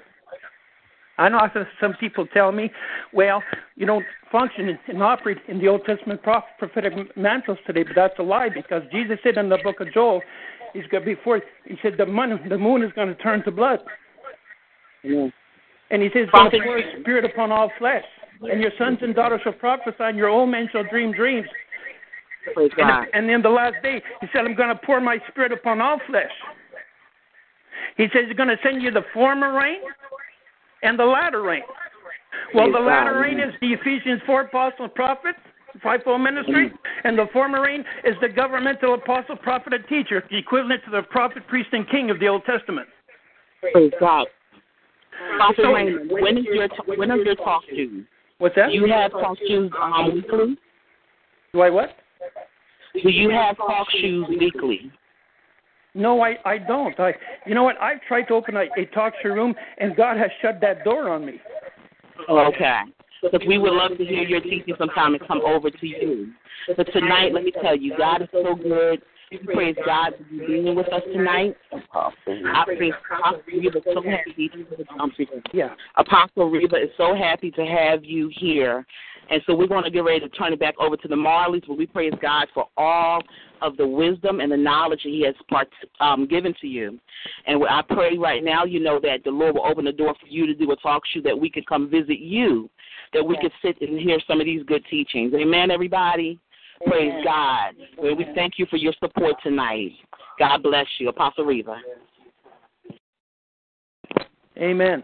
I 1.20 1.28
know 1.28 1.48
some- 1.80 1.94
people 2.00 2.26
tell 2.26 2.50
me, 2.50 2.70
well, 3.12 3.42
you 3.76 3.84
don't 3.84 4.06
function 4.32 4.78
and 4.88 5.02
operate 5.02 5.38
in 5.48 5.58
the 5.58 5.68
Old 5.68 5.84
Testament 5.84 6.22
proph- 6.22 6.56
prophetic 6.58 6.94
mantles 7.16 7.58
today, 7.66 7.82
but 7.82 7.94
that's 7.94 8.18
a 8.18 8.22
lie 8.22 8.48
because 8.48 8.82
Jesus 8.90 9.18
said 9.22 9.36
in 9.36 9.50
the 9.50 9.58
book 9.58 9.80
of 9.80 9.92
Joel, 9.92 10.22
he's 10.72 10.86
going 10.86 11.04
before 11.04 11.42
he 11.66 11.76
said 11.82 11.98
the 11.98 12.06
moon 12.06 12.40
the 12.48 12.56
moon 12.56 12.82
is 12.82 12.90
going 12.92 13.08
to 13.08 13.22
turn 13.22 13.42
to 13.44 13.50
blood, 13.50 13.80
Yeah. 15.02 15.28
and 15.90 16.02
he 16.02 16.08
says 16.10 16.30
going 16.30 16.50
to 16.50 16.62
pour 16.62 16.78
his 16.78 17.00
spirit 17.00 17.24
upon 17.26 17.52
all 17.52 17.68
flesh, 17.78 18.06
and 18.50 18.62
your 18.62 18.72
sons 18.78 19.02
and 19.02 19.14
daughters 19.14 19.42
shall 19.42 19.52
prophesy, 19.52 19.96
and 20.02 20.16
your 20.16 20.28
old 20.28 20.48
men 20.48 20.68
shall 20.72 20.84
dream 20.84 21.12
dreams. 21.12 21.48
Praise 22.54 22.70
And, 22.78 22.88
God. 22.88 23.06
and 23.12 23.30
in 23.30 23.42
the 23.42 23.50
last 23.50 23.76
day, 23.82 24.02
he 24.22 24.26
said, 24.32 24.46
I'm 24.46 24.54
going 24.54 24.70
to 24.70 24.80
pour 24.86 25.00
my 25.00 25.18
spirit 25.28 25.52
upon 25.52 25.82
all 25.82 25.98
flesh. 26.06 26.32
He 27.98 28.08
says 28.08 28.24
he's 28.28 28.36
going 28.36 28.48
to 28.48 28.58
send 28.62 28.80
you 28.82 28.90
the 28.90 29.04
former 29.12 29.52
rain 29.52 29.82
and 30.82 30.98
the 30.98 31.04
latter 31.04 31.42
rain. 31.42 31.62
Well, 32.54 32.72
the 32.72 32.78
latter 32.78 33.18
rain 33.18 33.38
is 33.38 33.54
the 33.60 33.72
Ephesians 33.72 34.20
4 34.26 34.42
apostle 34.42 34.86
and 34.86 34.94
prophet, 34.94 35.36
fivefold 35.82 36.20
ministry, 36.20 36.72
and 37.04 37.18
the 37.18 37.26
former 37.32 37.62
rain 37.62 37.84
is 38.04 38.14
the 38.20 38.28
governmental 38.28 38.94
apostle, 38.94 39.36
prophet, 39.36 39.72
and 39.72 39.86
teacher, 39.88 40.22
the 40.30 40.38
equivalent 40.38 40.82
to 40.84 40.90
the 40.90 41.02
prophet, 41.02 41.46
priest, 41.48 41.68
and 41.72 41.88
king 41.88 42.10
of 42.10 42.18
the 42.18 42.28
Old 42.28 42.44
Testament. 42.44 42.88
Praise 43.72 43.92
God. 44.00 44.26
Prophet 45.36 45.62
Raymond, 45.62 46.10
when 46.10 46.38
is 46.38 46.44
your 46.46 46.68
when 46.96 47.10
are 47.10 47.18
your 47.18 47.36
talk 47.36 47.62
shoes? 47.68 48.06
What's 48.38 48.56
that? 48.56 48.68
Do 48.68 48.74
you 48.74 48.90
have 48.90 49.10
talk 49.12 49.36
shoes 49.46 49.70
um, 49.80 50.14
weekly? 50.14 50.56
Do 51.52 51.60
I 51.60 51.70
what? 51.70 51.90
Do 53.02 53.10
you 53.10 53.30
have 53.30 53.56
talk 53.56 53.86
shoes 53.90 54.26
weekly? 54.28 54.90
No, 55.94 56.22
I, 56.22 56.36
I 56.44 56.58
don't. 56.58 56.98
I, 57.00 57.12
you 57.46 57.54
know 57.54 57.64
what? 57.64 57.80
I've 57.80 58.00
tried 58.02 58.22
to 58.24 58.34
open 58.34 58.56
a, 58.56 58.66
a 58.78 58.86
talk 58.94 59.12
show 59.22 59.30
room, 59.30 59.54
and 59.78 59.96
God 59.96 60.16
has 60.16 60.30
shut 60.40 60.60
that 60.60 60.84
door 60.84 61.10
on 61.10 61.26
me. 61.26 61.40
Okay. 62.28 62.80
Because 63.22 63.46
we 63.46 63.58
would 63.58 63.72
love 63.72 63.98
to 63.98 64.04
hear 64.04 64.22
your 64.22 64.40
teaching 64.40 64.74
sometime 64.78 65.14
and 65.14 65.26
come 65.26 65.42
over 65.44 65.70
to 65.70 65.86
you. 65.86 66.32
But 66.76 66.92
tonight, 66.92 67.32
let 67.32 67.44
me 67.44 67.52
tell 67.62 67.76
you, 67.76 67.96
God 67.98 68.22
is 68.22 68.28
so 68.32 68.54
good. 68.54 69.02
We 69.30 69.38
praise 69.38 69.76
God 69.86 70.14
for 70.18 70.34
you 70.34 70.46
being 70.46 70.74
with 70.74 70.92
us 70.92 71.02
tonight. 71.12 71.56
I 71.92 72.64
praise 72.64 72.92
Apostle 73.12 73.42
Reba 73.46 73.80
so 73.84 74.02
happy. 74.02 74.50
I'm. 74.98 75.12
Yeah. 75.52 75.68
Apostle 75.96 76.50
Reba 76.50 76.76
is 76.76 76.90
so 76.96 77.14
happy 77.14 77.52
to 77.52 77.64
have 77.64 78.04
you 78.04 78.28
here. 78.34 78.84
And 79.30 79.40
so 79.46 79.54
we're 79.54 79.68
going 79.68 79.84
to 79.84 79.90
get 79.90 80.00
ready 80.00 80.18
to 80.18 80.28
turn 80.30 80.52
it 80.52 80.58
back 80.58 80.74
over 80.80 80.96
to 80.96 81.06
the 81.06 81.14
Marleys, 81.14 81.62
but 81.68 81.78
we 81.78 81.86
praise 81.86 82.12
God 82.20 82.48
for 82.52 82.66
all 82.76 83.22
of 83.62 83.76
the 83.76 83.86
wisdom 83.86 84.40
and 84.40 84.50
the 84.50 84.56
knowledge 84.56 85.04
that 85.04 85.10
He 85.10 85.24
has 85.24 85.36
part, 85.48 85.68
um, 86.00 86.26
given 86.26 86.52
to 86.60 86.66
you. 86.66 86.98
And 87.46 87.62
I 87.68 87.82
pray 87.88 88.18
right 88.18 88.42
now, 88.42 88.64
you 88.64 88.80
know, 88.80 88.98
that 89.00 89.22
the 89.24 89.30
Lord 89.30 89.54
will 89.54 89.66
open 89.66 89.84
the 89.84 89.92
door 89.92 90.14
for 90.20 90.26
you 90.26 90.46
to 90.46 90.54
do 90.54 90.72
a 90.72 90.76
talk 90.76 91.02
show 91.14 91.20
that 91.22 91.38
we 91.38 91.48
can 91.48 91.62
come 91.68 91.88
visit 91.88 92.18
you, 92.18 92.68
that 93.12 93.24
we 93.24 93.38
could 93.40 93.52
sit 93.62 93.80
and 93.80 94.00
hear 94.00 94.18
some 94.26 94.40
of 94.40 94.46
these 94.46 94.64
good 94.64 94.84
teachings. 94.90 95.32
Amen, 95.34 95.70
everybody? 95.70 96.40
Praise 96.86 97.24
God. 97.24 97.74
Well, 97.98 98.16
we 98.16 98.26
thank 98.34 98.54
you 98.56 98.66
for 98.66 98.76
your 98.76 98.94
support 98.98 99.36
tonight. 99.42 99.92
God 100.38 100.62
bless 100.62 100.86
you. 100.98 101.08
Apostle 101.08 101.44
Reba. 101.44 101.76
Amen. 104.56 105.02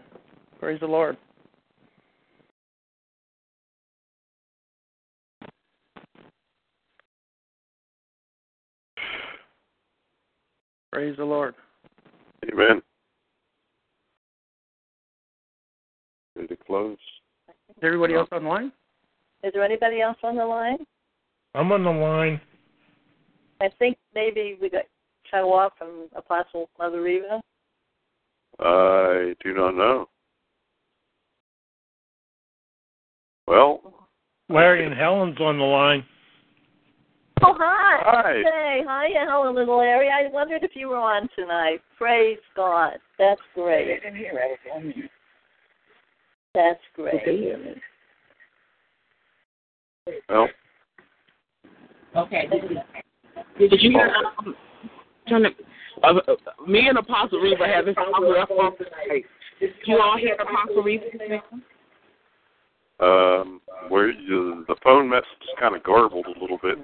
Praise 0.59 0.79
the 0.79 0.87
Lord. 0.87 1.17
Praise 10.91 11.15
the 11.17 11.25
Lord. 11.25 11.53
Amen. 12.51 12.81
Ready 16.35 16.47
to 16.47 16.55
close? 16.55 16.97
Is 17.49 17.75
everybody 17.83 18.15
else 18.15 18.29
online? 18.31 18.71
Is 19.43 19.53
there 19.53 19.63
anybody 19.63 20.01
else 20.01 20.17
on 20.23 20.35
the 20.35 20.45
line? 20.45 20.77
I'm 21.55 21.71
on 21.71 21.83
the 21.83 21.89
line. 21.89 22.39
I 23.61 23.69
think 23.79 23.97
maybe 24.13 24.57
we 24.61 24.69
got 24.69 24.83
cut 25.31 25.41
off 25.41 25.73
from 25.77 26.07
Apostle 26.15 26.69
Mother 26.77 27.01
Reva. 27.01 27.41
I 28.59 29.35
do 29.43 29.53
not 29.53 29.75
know. 29.75 30.09
Well, 33.47 34.09
Larry 34.49 34.85
and 34.85 34.95
Helen's 34.95 35.39
on 35.39 35.57
the 35.57 35.63
line. 35.63 36.05
Oh, 37.43 37.55
hi. 37.57 38.01
Hi. 38.03 38.33
Hey, 38.43 38.81
hi, 38.85 39.07
Helen 39.25 39.57
and 39.57 39.69
Larry. 39.69 40.09
I 40.09 40.27
wondered 40.31 40.63
if 40.63 40.71
you 40.73 40.89
were 40.89 40.97
on 40.97 41.29
tonight. 41.35 41.81
Praise 41.97 42.39
God. 42.55 42.93
That's 43.19 43.41
great. 43.53 43.91
I 43.91 44.03
didn't 44.03 44.15
hear 44.15 44.57
anything. 44.73 45.09
That's 46.55 46.79
great. 46.95 47.77
Well, 50.29 50.47
Okay. 52.15 52.47
Did 53.59 53.81
you 53.81 53.91
hear? 53.91 54.13
Um, 54.37 54.55
the, 55.43 55.49
uh, 56.03 56.13
me 56.67 56.87
and 56.87 56.97
Apostle 56.97 57.39
Reba 57.39 57.67
have 57.67 57.85
this 57.85 57.95
phone 57.95 58.23
tonight. 58.77 59.25
Did 59.59 59.71
you 59.85 59.99
all 59.99 60.17
hear 60.17 60.35
Apostle 60.35 60.83
Reba? 60.83 61.41
um, 62.99 63.61
where 63.89 64.09
you, 64.09 64.65
the 64.67 64.75
phone 64.83 65.09
message 65.09 65.25
is 65.41 65.49
kind 65.59 65.75
of 65.75 65.83
garbled 65.83 66.25
a 66.25 66.39
little 66.39 66.57
bit. 66.61 66.77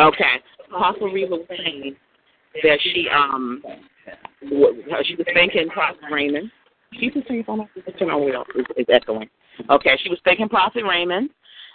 Okay. 0.00 0.42
Apostle 0.70 1.10
Reba 1.10 1.36
was 1.36 1.46
saying 1.48 1.96
that 2.62 2.78
she 2.82 3.08
um 3.14 3.62
w- 4.42 4.82
she 5.04 5.16
was 5.16 5.26
thanking 5.34 5.68
Prophet 5.68 6.00
Raymond. 6.10 6.50
She 6.98 7.10
was 7.14 7.24
saying 7.28 7.44
phone 7.44 7.68
turn 7.98 8.10
on 8.10 8.24
wheel. 8.24 8.44
It's, 8.54 8.68
it's 8.76 8.90
echoing. 8.92 9.28
Okay, 9.70 9.98
she 10.02 10.08
was 10.08 10.18
thanking 10.24 10.48
Prophet 10.48 10.84
Raymond 10.84 11.30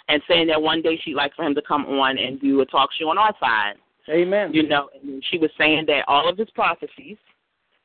and 0.09 0.21
saying 0.27 0.47
that 0.47 0.61
one 0.61 0.81
day 0.81 0.99
she'd 1.03 1.13
like 1.13 1.33
for 1.35 1.45
him 1.45 1.55
to 1.55 1.61
come 1.61 1.85
on 1.85 2.17
and 2.17 2.41
do 2.41 2.59
a 2.61 2.65
talk 2.65 2.89
show 2.99 3.09
on 3.09 3.17
our 3.17 3.33
side. 3.39 3.75
Amen. 4.09 4.51
You 4.53 4.67
know, 4.67 4.89
and 5.01 5.23
she 5.29 5.37
was 5.37 5.51
saying 5.57 5.85
that 5.87 6.03
all 6.07 6.27
of 6.27 6.37
his 6.37 6.49
prophecies 6.49 7.17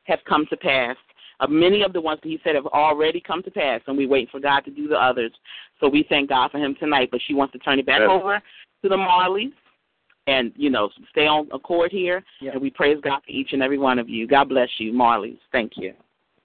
have 0.05 0.18
come 0.27 0.47
to 0.51 0.57
pass. 0.57 0.97
Uh, 1.41 1.47
many 1.47 1.83
of 1.83 1.93
the 1.93 2.01
ones 2.01 2.20
that 2.22 2.29
he 2.29 2.39
said 2.43 2.55
have 2.55 2.66
already 2.66 3.20
come 3.20 3.43
to 3.43 3.51
pass, 3.51 3.81
and 3.87 3.97
we 3.97 4.07
wait 4.07 4.31
for 4.31 4.41
God 4.41 4.61
to 4.61 4.70
do 4.70 4.89
the 4.89 4.97
others. 4.97 5.33
So 5.81 5.89
we 5.89 6.07
thank 6.09 6.31
God 6.31 6.51
for 6.51 6.59
him 6.59 6.75
tonight. 6.81 7.09
But 7.11 7.20
she 7.27 7.35
wants 7.35 7.53
to 7.53 7.59
turn 7.59 7.79
it 7.79 7.87
back 7.87 8.01
Yes. 8.01 8.09
over 8.11 8.41
to 8.83 8.89
the 8.89 8.97
Marleys 8.97 9.53
and, 10.27 10.53
you 10.57 10.70
know, 10.70 10.89
stay 11.11 11.27
on 11.27 11.49
accord 11.53 11.93
here. 11.93 12.25
Yeah. 12.41 12.53
And 12.53 12.62
we 12.62 12.70
praise 12.70 12.99
God 13.03 13.20
for 13.25 13.31
each 13.31 13.53
and 13.53 13.62
every 13.62 13.79
one 13.79 13.99
of 13.99 14.09
you. 14.09 14.27
God 14.27 14.49
bless 14.49 14.68
you, 14.79 14.93
Marleys. 14.93 15.39
Thank 15.53 15.72
you. 15.77 15.93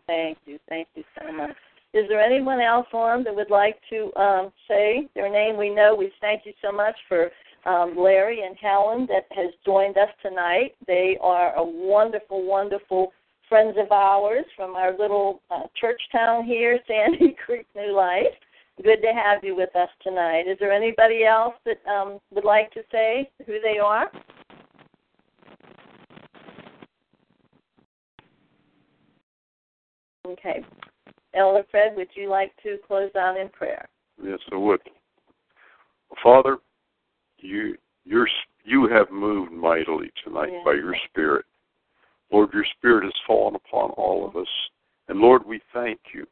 Thank 0.08 0.40
you. 0.46 0.60
Thank 0.68 0.88
you 0.96 1.04
so 1.18 1.32
much. 1.32 1.56
Is 1.94 2.06
there 2.08 2.22
anyone 2.22 2.62
else 2.62 2.88
on 2.94 3.24
that 3.24 3.36
would 3.36 3.50
like 3.50 3.80
to 3.90 4.14
um, 4.16 4.52
say 4.68 5.10
their 5.16 5.30
name? 5.30 5.58
We 5.58 5.74
know 5.74 5.96
we 5.96 6.12
thank 6.22 6.46
you 6.46 6.54
so 6.62 6.72
much 6.72 6.96
for 7.08 7.30
um, 7.66 7.96
Larry 7.98 8.42
and 8.44 8.56
Helen 8.58 9.08
that 9.08 9.26
has 9.32 9.52
joined 9.66 9.98
us 9.98 10.10
tonight. 10.22 10.76
They 10.86 11.18
are 11.22 11.56
a 11.56 11.64
wonderful, 11.64 12.46
wonderful 12.46 13.12
friends 13.48 13.76
of 13.80 13.92
ours 13.92 14.46
from 14.56 14.76
our 14.76 14.96
little 14.98 15.42
uh, 15.50 15.64
church 15.80 16.00
town 16.12 16.46
here, 16.46 16.80
Sandy 16.88 17.36
Creek 17.44 17.66
New 17.76 17.96
Life. 17.96 18.28
Good 18.84 19.02
to 19.02 19.12
have 19.12 19.44
you 19.44 19.56
with 19.56 19.76
us 19.76 19.90
tonight. 20.04 20.44
Is 20.48 20.58
there 20.60 20.72
anybody 20.72 21.26
else 21.26 21.56
that 21.66 21.86
um, 21.92 22.20
would 22.32 22.46
like 22.46 22.72
to 22.74 22.82
say 22.92 23.30
who 23.46 23.60
they 23.62 23.80
are? 23.80 24.10
Okay. 30.26 30.64
Elder 31.34 31.64
Fred, 31.70 31.96
would 31.96 32.10
you 32.16 32.30
like 32.30 32.52
to 32.64 32.78
close 32.88 33.12
out 33.16 33.38
in 33.38 33.50
prayer? 33.50 33.88
Yes, 34.22 34.40
I 34.52 34.56
would. 34.56 34.82
Father, 36.24 36.58
you 37.38 37.78
you're, 38.06 38.28
you 38.64 38.88
have 38.88 39.12
moved 39.12 39.52
mightily 39.52 40.12
tonight 40.24 40.50
Yes. 40.52 40.62
by 40.66 40.74
your 40.74 40.96
Spirit. 41.10 41.46
Lord, 42.32 42.50
your 42.54 42.66
Spirit 42.78 43.04
has 43.04 43.14
fallen 43.28 43.56
upon 43.56 43.92
all 43.92 44.28
of 44.28 44.36
us. 44.36 44.48
And 45.08 45.20
Lord, 45.20 45.46
we 45.46 45.62
thank 45.74 46.00
you. 46.14 46.26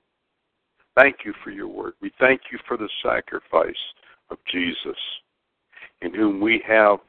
Thank 0.95 1.17
you 1.25 1.33
for 1.43 1.51
your 1.51 1.67
word. 1.67 1.93
We 2.01 2.11
thank 2.19 2.41
you 2.51 2.57
for 2.67 2.77
the 2.77 2.89
sacrifice 3.03 3.75
of 4.31 4.37
Jesus, 4.51 4.97
in 6.01 6.13
whom 6.13 6.39
we 6.41 6.63
have 6.67 6.99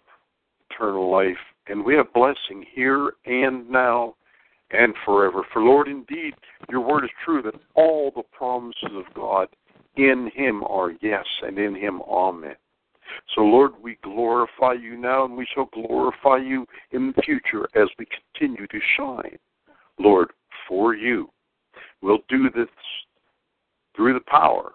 eternal 0.71 1.11
life. 1.11 1.39
And 1.67 1.85
we 1.85 1.95
have 1.95 2.13
blessing 2.13 2.65
here 2.75 3.13
and 3.25 3.69
now 3.69 4.15
and 4.71 4.95
forever. 5.05 5.43
For 5.53 5.63
Lord, 5.63 5.89
indeed, 5.89 6.35
your 6.71 6.81
word 6.81 7.05
is 7.05 7.11
true 7.25 7.43
that 7.43 7.55
all 7.75 8.13
the 8.15 8.23
promises 8.33 8.91
of 8.93 9.13
God 9.15 9.49
in 9.97 10.31
him 10.35 10.63
are 10.65 10.93
yes, 11.01 11.25
and 11.43 11.59
in 11.59 11.75
him 11.75 12.01
amen. 12.03 12.55
So, 13.35 13.41
Lord, 13.41 13.73
we 13.83 13.99
glorify 14.03 14.75
you 14.75 14.97
now, 14.97 15.25
and 15.25 15.37
we 15.37 15.47
shall 15.55 15.71
glorify 15.73 16.37
you 16.37 16.67
in 16.93 17.13
the 17.17 17.23
future 17.23 17.69
as 17.75 17.89
we 17.99 18.07
continue 18.35 18.67
to 18.67 18.79
shine, 18.97 19.39
Lord, 19.99 20.31
for 20.69 20.95
you. 20.95 21.31
We'll 22.03 22.19
do 22.29 22.51
this 22.51 22.69
through 23.97 24.15
the 24.15 24.31
power 24.31 24.73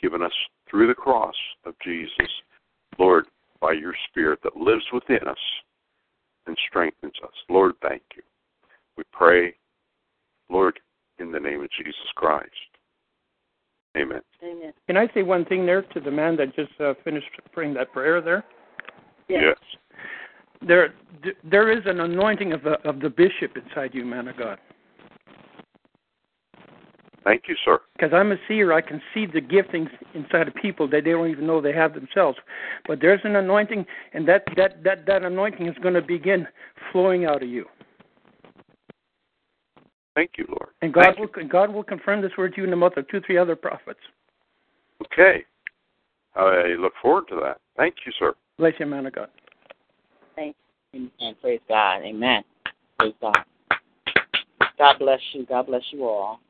given 0.00 0.22
us 0.22 0.32
through 0.70 0.86
the 0.86 0.94
cross 0.94 1.34
of 1.64 1.74
Jesus, 1.84 2.30
Lord, 2.98 3.26
by 3.60 3.72
your 3.72 3.94
Spirit 4.08 4.40
that 4.42 4.56
lives 4.56 4.84
within 4.92 5.28
us 5.28 5.38
and 6.46 6.56
strengthens 6.68 7.12
us. 7.22 7.34
Lord, 7.48 7.74
thank 7.82 8.02
you. 8.16 8.22
We 9.00 9.04
pray, 9.12 9.54
Lord, 10.50 10.78
in 11.20 11.32
the 11.32 11.40
name 11.40 11.62
of 11.62 11.70
Jesus 11.70 11.94
Christ. 12.16 12.50
Amen. 13.96 14.20
Amen. 14.44 14.74
Can 14.86 14.98
I 14.98 15.08
say 15.14 15.22
one 15.22 15.46
thing 15.46 15.64
there 15.64 15.80
to 15.80 16.00
the 16.00 16.10
man 16.10 16.36
that 16.36 16.54
just 16.54 16.78
uh, 16.78 16.92
finished 17.02 17.30
praying 17.50 17.72
that 17.74 17.92
prayer 17.94 18.20
there? 18.20 18.44
Yes. 19.26 19.56
There, 20.60 20.92
there 21.42 21.72
is 21.72 21.82
an 21.86 22.00
anointing 22.00 22.52
of 22.52 22.62
the 22.62 22.72
of 22.86 23.00
the 23.00 23.08
bishop 23.08 23.56
inside 23.56 23.94
you, 23.94 24.04
man 24.04 24.28
of 24.28 24.36
God. 24.36 24.58
Thank 27.24 27.44
you, 27.48 27.56
sir. 27.64 27.80
Because 27.96 28.12
I'm 28.12 28.32
a 28.32 28.36
seer, 28.46 28.74
I 28.74 28.82
can 28.82 29.00
see 29.14 29.24
the 29.24 29.40
giftings 29.40 29.88
inside 30.12 30.46
of 30.46 30.54
people 30.56 30.86
that 30.88 31.04
they 31.04 31.12
don't 31.12 31.30
even 31.30 31.46
know 31.46 31.62
they 31.62 31.72
have 31.72 31.94
themselves. 31.94 32.36
But 32.86 33.00
there's 33.00 33.20
an 33.24 33.36
anointing, 33.36 33.86
and 34.12 34.28
that 34.28 34.44
that 34.58 34.84
that 34.84 35.06
that 35.06 35.22
anointing 35.22 35.66
is 35.66 35.76
going 35.82 35.94
to 35.94 36.02
begin 36.02 36.46
flowing 36.92 37.24
out 37.24 37.42
of 37.42 37.48
you. 37.48 37.64
Thank 40.14 40.32
you, 40.36 40.46
Lord. 40.48 40.70
And 40.82 40.92
God 40.92 41.14
Thank 41.16 41.18
will 41.36 41.48
God 41.48 41.72
will 41.72 41.84
confirm 41.84 42.20
this 42.20 42.32
word 42.36 42.54
to 42.54 42.58
you 42.58 42.64
in 42.64 42.70
the 42.70 42.76
mouth 42.76 42.96
of 42.96 43.08
two, 43.08 43.20
three 43.20 43.38
other 43.38 43.56
prophets. 43.56 44.00
Okay. 45.02 45.44
I 46.34 46.74
look 46.78 46.92
forward 47.00 47.24
to 47.28 47.36
that. 47.36 47.58
Thank 47.76 47.94
you, 48.06 48.12
sir. 48.18 48.34
Bless 48.58 48.74
you, 48.78 48.86
man 48.86 49.06
of 49.06 49.14
God. 49.14 49.28
Thank 50.36 50.54
Amen. 50.94 51.36
Praise 51.40 51.60
God. 51.68 52.02
Amen. 52.02 52.42
Praise 52.98 53.14
God. 53.20 53.36
God 54.78 54.98
bless 54.98 55.20
you. 55.32 55.46
God 55.46 55.66
bless 55.66 55.82
you 55.90 56.04
all. 56.04 56.40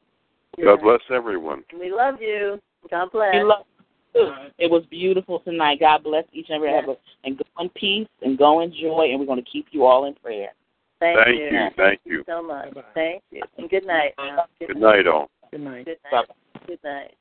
you. 0.56 0.64
God 0.64 0.80
bless 0.82 1.00
everyone. 1.10 1.64
We 1.78 1.92
love 1.92 2.16
you. 2.20 2.60
God 2.90 3.10
bless. 3.12 3.34
We 3.34 3.42
love 3.42 3.66
you. 4.14 4.32
It 4.58 4.70
was 4.70 4.82
beautiful 4.90 5.40
tonight. 5.40 5.80
God 5.80 6.02
bless 6.02 6.24
each 6.32 6.46
and 6.48 6.56
every 6.56 6.70
Yes. 6.70 6.86
one. 6.86 6.96
And 7.24 7.38
go 7.38 7.44
in 7.60 7.68
peace 7.70 8.08
and 8.22 8.36
go 8.36 8.60
in 8.60 8.72
joy, 8.72 9.08
and 9.10 9.20
we're 9.20 9.26
going 9.26 9.42
to 9.42 9.50
keep 9.50 9.66
you 9.70 9.84
all 9.84 10.06
in 10.06 10.14
prayer. 10.14 10.52
Thank, 11.00 11.18
Thank 11.24 11.38
you. 11.38 11.68
Thank 11.76 12.00
you. 12.04 12.22
so 12.26 12.42
much. 12.42 12.74
Bye-bye. 12.74 12.88
Thank 12.94 13.22
you. 13.30 13.42
And 13.56 13.70
good 13.70 13.86
night. 13.86 14.12
now. 14.18 14.44
Good 14.60 14.76
night, 14.76 15.06
all. 15.06 15.30
Good 15.50 15.62
night. 15.62 15.86
Good 15.86 15.98
Bye. 16.10 16.18
night. 16.18 16.66
Good 16.66 16.78
night. 16.84 17.14